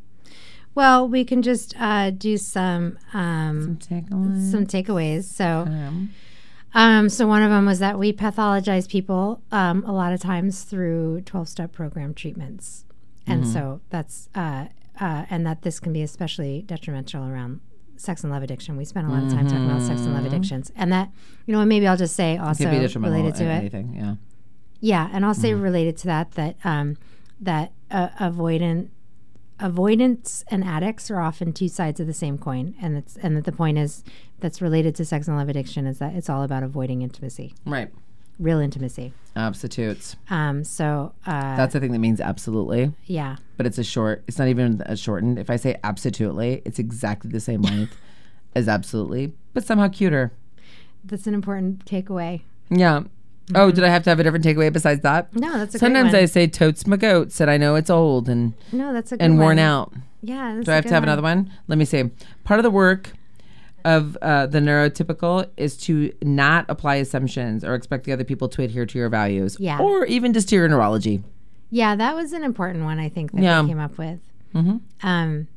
Well, 0.76 1.10
we 1.10 1.26
can 1.26 1.42
just 1.42 1.76
uh, 1.78 2.12
do 2.12 2.38
some 2.38 2.98
um, 3.14 3.80
Takeaway. 3.82 4.52
some 4.52 4.66
takeaways. 4.66 5.24
So, 5.26 5.66
Um, 5.68 6.10
um, 6.74 7.10
so 7.10 7.28
one 7.28 7.44
of 7.44 7.50
them 7.50 7.66
was 7.66 7.80
that 7.80 8.00
we 8.00 8.14
pathologize 8.14 8.88
people 8.88 9.42
um, 9.52 9.84
a 9.86 9.92
lot 9.92 10.14
of 10.14 10.22
times 10.22 10.64
through 10.64 11.22
twelve 11.26 11.50
step 11.50 11.74
program 11.74 12.14
treatments, 12.14 12.86
and 13.26 13.44
Mm-hmm. 13.44 13.52
so 13.54 13.82
that's 13.90 14.30
uh, 14.36 14.68
uh, 15.00 15.26
and 15.30 15.46
that 15.46 15.62
this 15.62 15.80
can 15.80 15.94
be 15.94 16.02
especially 16.02 16.64
detrimental 16.64 17.24
around 17.28 17.62
sex 17.96 18.24
and 18.24 18.32
love 18.32 18.44
addiction. 18.44 18.78
We 18.78 18.86
spend 18.86 19.08
a 19.08 19.10
lot 19.10 19.24
of 19.24 19.30
time 19.30 19.48
talking 19.48 19.66
about 19.70 19.82
sex 19.82 20.02
and 20.02 20.14
love 20.14 20.26
addictions, 20.26 20.72
and 20.76 20.92
that 20.92 21.10
you 21.46 21.54
know, 21.54 21.60
and 21.62 21.70
maybe 21.70 21.88
I'll 21.88 21.98
just 21.98 22.16
say 22.16 22.38
also 22.38 22.66
Mm-hmm. 22.66 23.04
related 23.04 23.36
to 23.36 23.44
to 23.44 23.50
it. 23.50 23.54
anything. 23.54 23.94
Yeah. 23.96 24.16
Yeah, 24.80 25.10
and 25.12 25.26
I'll 25.26 25.34
say 25.34 25.52
Mm-hmm. 25.52 25.62
related 25.62 25.98
to 25.98 26.06
that 26.08 26.32
that 26.34 26.56
um, 26.64 26.98
that 27.42 27.72
uh, 27.90 28.10
avoidant 28.20 28.90
avoidance 29.60 30.44
and 30.50 30.64
addicts 30.64 31.10
are 31.10 31.20
often 31.20 31.52
two 31.52 31.68
sides 31.68 32.00
of 32.00 32.08
the 32.08 32.14
same 32.14 32.38
coin, 32.38 32.76
and 32.82 32.96
it's 32.98 33.18
and 33.18 33.36
that 33.36 33.46
the 33.46 33.52
point 33.52 33.78
is 33.78 34.04
that's 34.40 34.62
related 34.62 34.96
to 34.96 35.06
sex 35.06 35.28
and 35.28 35.36
love 35.38 35.50
addiction 35.50 35.88
is 35.88 35.98
that 36.00 36.14
it's 36.14 36.30
all 36.30 36.44
about 36.44 36.62
avoiding 36.64 37.02
intimacy, 37.02 37.56
Right. 37.66 37.90
Real 38.40 38.60
intimacy. 38.60 39.14
Substitutes. 39.36 40.16
Um, 40.30 40.64
so 40.64 41.14
uh, 41.26 41.56
That's 41.58 41.74
the 41.74 41.80
thing 41.80 41.92
that 41.92 42.00
means 42.00 42.20
absolutely, 42.20 42.92
yeah, 43.06 43.38
but 43.56 43.66
it's 43.66 43.78
a 43.78 43.84
short. 43.84 44.24
It's 44.28 44.40
not 44.40 44.48
even 44.48 44.82
a 44.86 44.96
shortened. 44.98 45.38
If 45.40 45.50
I 45.50 45.56
say 45.58 45.78
absolutely, 45.84 46.62
it's 46.66 46.80
exactly 46.80 47.30
the 47.32 47.40
same 47.40 47.62
length 47.62 47.96
as 48.56 48.68
absolutely, 48.68 49.34
but 49.54 49.64
somehow 49.64 49.88
cuter. 49.90 50.32
that's 51.04 51.28
an 51.28 51.34
important 51.34 51.86
takeaway. 51.86 52.42
Yeah. 52.70 53.04
Oh, 53.56 53.72
did 53.72 53.84
I 53.86 53.90
have 53.90 54.04
to 54.04 54.10
have 54.10 54.20
a 54.20 54.24
different 54.24 54.44
takeaway 54.44 54.74
besides 54.74 55.02
that? 55.04 55.34
No, 55.34 55.58
that's 55.58 55.74
a 55.76 55.80
good 55.80 55.86
one. 55.86 55.94
Sometimes 55.96 56.14
I 56.14 56.26
say 56.26 56.48
totes 56.48 56.86
my 56.86 56.98
goats, 56.98 57.40
and 57.40 57.50
I 57.50 57.56
know 57.58 57.76
it's 57.76 57.90
old 57.90 58.28
and 58.28 58.54
no, 58.74 58.92
that's 58.92 59.12
a 59.14 59.18
good 59.18 59.24
and 59.24 59.38
worn 59.40 59.58
one. 59.58 59.60
out. 59.60 59.94
Yeah, 60.22 60.56
that's 60.56 60.66
Do 60.66 60.72
I 60.72 60.76
have 60.76 60.86
to 60.86 60.94
have 60.94 61.04
another 61.04 61.22
one? 61.22 61.52
Let 61.68 61.78
me 61.78 61.86
see. 61.86 62.10
Part 62.44 62.60
of 62.60 62.64
the 62.64 62.72
work 62.72 63.12
of 63.96 64.18
uh, 64.22 64.46
the 64.48 64.60
neurotypical 64.60 65.48
is 65.58 65.78
to 65.78 66.12
not 66.22 66.66
apply 66.70 66.96
assumptions 66.96 67.64
or 67.64 67.74
expect 67.74 68.04
the 68.06 68.12
other 68.14 68.24
people 68.24 68.48
to 68.50 68.62
adhere 68.62 68.86
to 68.86 68.98
your 68.98 69.10
values, 69.10 69.58
Yeah. 69.60 69.80
or 69.80 70.06
even 70.06 70.34
just 70.34 70.50
to 70.50 70.56
your 70.56 70.68
neurology. 70.68 71.24
Yeah, 71.70 71.96
that 71.96 72.16
was 72.16 72.34
an 72.34 72.44
important 72.44 72.84
one 72.84 73.00
I 73.00 73.10
think 73.10 73.32
that 73.32 73.42
Yeah. 73.42 73.62
we 73.62 73.68
came 73.70 73.80
up 73.80 73.98
with. 73.98 74.20
Mhm. 74.54 74.82
Um, 75.04 75.48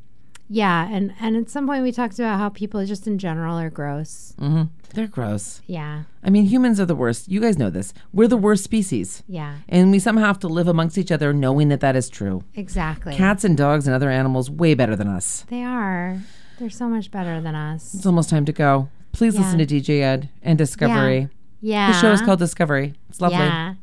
yeah, 0.48 0.88
and 0.90 1.12
and 1.20 1.36
at 1.36 1.48
some 1.50 1.66
point 1.66 1.82
we 1.84 1.92
talked 1.92 2.18
about 2.18 2.38
how 2.38 2.48
people 2.48 2.84
just 2.84 3.06
in 3.06 3.18
general 3.18 3.56
are 3.58 3.70
gross. 3.70 4.34
hmm 4.38 4.62
They're 4.94 5.06
gross. 5.06 5.60
Yeah, 5.68 6.02
I 6.24 6.30
mean, 6.30 6.46
humans 6.46 6.80
are 6.80 6.86
the 6.86 6.96
worst. 6.96 7.28
You 7.28 7.40
guys 7.40 7.56
know 7.58 7.70
this. 7.70 7.94
We're 8.12 8.26
the 8.26 8.36
worst 8.48 8.64
species. 8.64 9.22
yeah, 9.28 9.52
And 9.68 9.92
we 9.92 10.00
somehow 10.00 10.26
have 10.26 10.40
to 10.40 10.48
live 10.48 10.66
amongst 10.66 10.98
each 10.98 11.12
other 11.12 11.32
knowing 11.32 11.68
that 11.68 11.80
that 11.80 11.94
is 11.94 12.08
true. 12.08 12.42
exactly. 12.56 13.14
Cats 13.14 13.44
and 13.44 13.56
dogs 13.56 13.86
and 13.86 13.94
other 13.94 14.10
animals 14.10 14.50
way 14.50 14.74
better 14.74 14.96
than 14.96 15.06
us. 15.08 15.44
They 15.48 15.62
are. 15.62 16.18
They're 16.60 16.70
so 16.70 16.88
much 16.88 17.10
better 17.10 17.40
than 17.40 17.54
us. 17.54 17.94
It's 17.94 18.04
almost 18.04 18.28
time 18.28 18.44
to 18.44 18.52
go. 18.52 18.88
Please 19.12 19.34
Yeah. 19.34 19.40
listen 19.40 19.58
to 19.58 19.66
DJ 19.66 20.02
Ed 20.02 20.28
and 20.42 20.58
Discovery. 20.58 21.28
Yeah. 21.62 21.90
The 21.92 21.98
show 21.98 22.12
is 22.12 22.20
called 22.20 22.38
Discovery. 22.38 22.94
It's 23.08 23.20
lovely. 23.20 23.38
Yeah. 23.38 23.74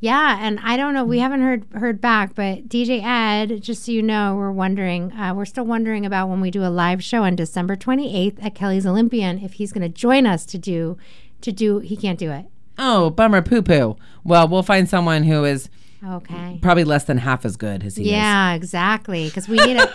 Yeah, 0.00 0.36
and 0.38 0.60
I 0.62 0.76
don't 0.76 0.92
know. 0.92 1.04
We 1.06 1.20
haven't 1.20 1.40
heard 1.40 1.64
heard 1.72 2.02
back, 2.02 2.34
but 2.34 2.68
DJ 2.68 3.00
Ed, 3.02 3.62
just 3.62 3.86
so 3.86 3.92
you 3.92 4.02
know, 4.02 4.34
we're 4.36 4.50
wondering. 4.52 5.10
Uh, 5.12 5.32
we're 5.34 5.46
still 5.46 5.64
wondering 5.64 6.04
about 6.04 6.28
when 6.28 6.42
we 6.42 6.50
do 6.50 6.62
a 6.62 6.68
live 6.68 7.02
show 7.02 7.24
on 7.24 7.34
December 7.34 7.74
twenty 7.76 8.14
eighth 8.14 8.38
at 8.44 8.54
Kelly's 8.54 8.84
Olympian. 8.86 9.38
If 9.38 9.54
he's 9.54 9.72
going 9.72 9.82
to 9.82 9.88
join 9.88 10.26
us 10.26 10.44
to 10.46 10.58
do 10.58 10.98
to 11.40 11.50
do, 11.50 11.78
he 11.78 11.96
can't 11.96 12.18
do 12.18 12.30
it. 12.30 12.44
Oh, 12.78 13.08
bummer 13.08 13.40
poo 13.40 13.62
poo. 13.62 13.96
Well, 14.22 14.46
we'll 14.46 14.62
find 14.62 14.86
someone 14.86 15.24
who 15.24 15.44
is 15.46 15.70
Okay. 16.06 16.58
probably 16.62 16.84
less 16.84 17.04
than 17.04 17.18
half 17.18 17.44
as 17.44 17.56
good 17.56 17.82
as 17.84 17.96
he 17.96 18.04
is. 18.04 18.10
Yeah, 18.10 18.54
exactly. 18.54 19.26
Because 19.26 19.48
we 19.48 19.56
need 19.56 19.76
it. 19.76 19.88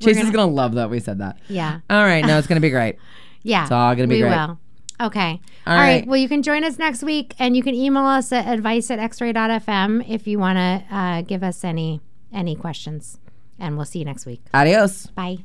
Chase 0.00 0.16
gonna- 0.16 0.26
is 0.28 0.30
going 0.34 0.48
to 0.48 0.54
love 0.54 0.74
that 0.74 0.88
we 0.90 1.00
said 1.00 1.18
that. 1.18 1.38
yeah. 1.48 1.80
All 1.90 2.04
right. 2.04 2.24
No, 2.24 2.38
it's 2.38 2.46
going 2.46 2.56
to 2.60 2.66
be 2.66 2.70
great. 2.70 2.96
Yeah. 3.44 3.62
It's 3.62 3.70
all 3.72 3.94
gonna 3.94 4.08
be 4.08 4.16
we 4.16 4.20
great. 4.22 4.32
will. 4.36 4.58
Okay. 5.00 5.40
All 5.66 5.72
All 5.72 5.78
right. 5.80 6.00
right. 6.00 6.06
Well, 6.06 6.16
you 6.18 6.28
can 6.28 6.42
join 6.42 6.64
us 6.64 6.76
next 6.76 7.02
week 7.04 7.34
and 7.38 7.56
you 7.56 7.62
can 7.62 7.72
email 7.74 8.04
us 8.04 8.32
at 8.32 8.52
advice 8.52 8.90
at 8.90 8.98
xray.fm 8.98 10.04
if 10.10 10.26
you 10.26 10.38
want 10.40 10.56
to 10.58 10.84
uh, 10.94 11.22
give 11.22 11.42
us 11.44 11.62
any 11.64 12.00
any 12.32 12.56
questions. 12.56 13.18
And 13.58 13.76
we'll 13.76 13.86
see 13.86 14.00
you 14.00 14.04
next 14.04 14.26
week. 14.26 14.42
Adios. 14.52 15.06
Bye. 15.06 15.38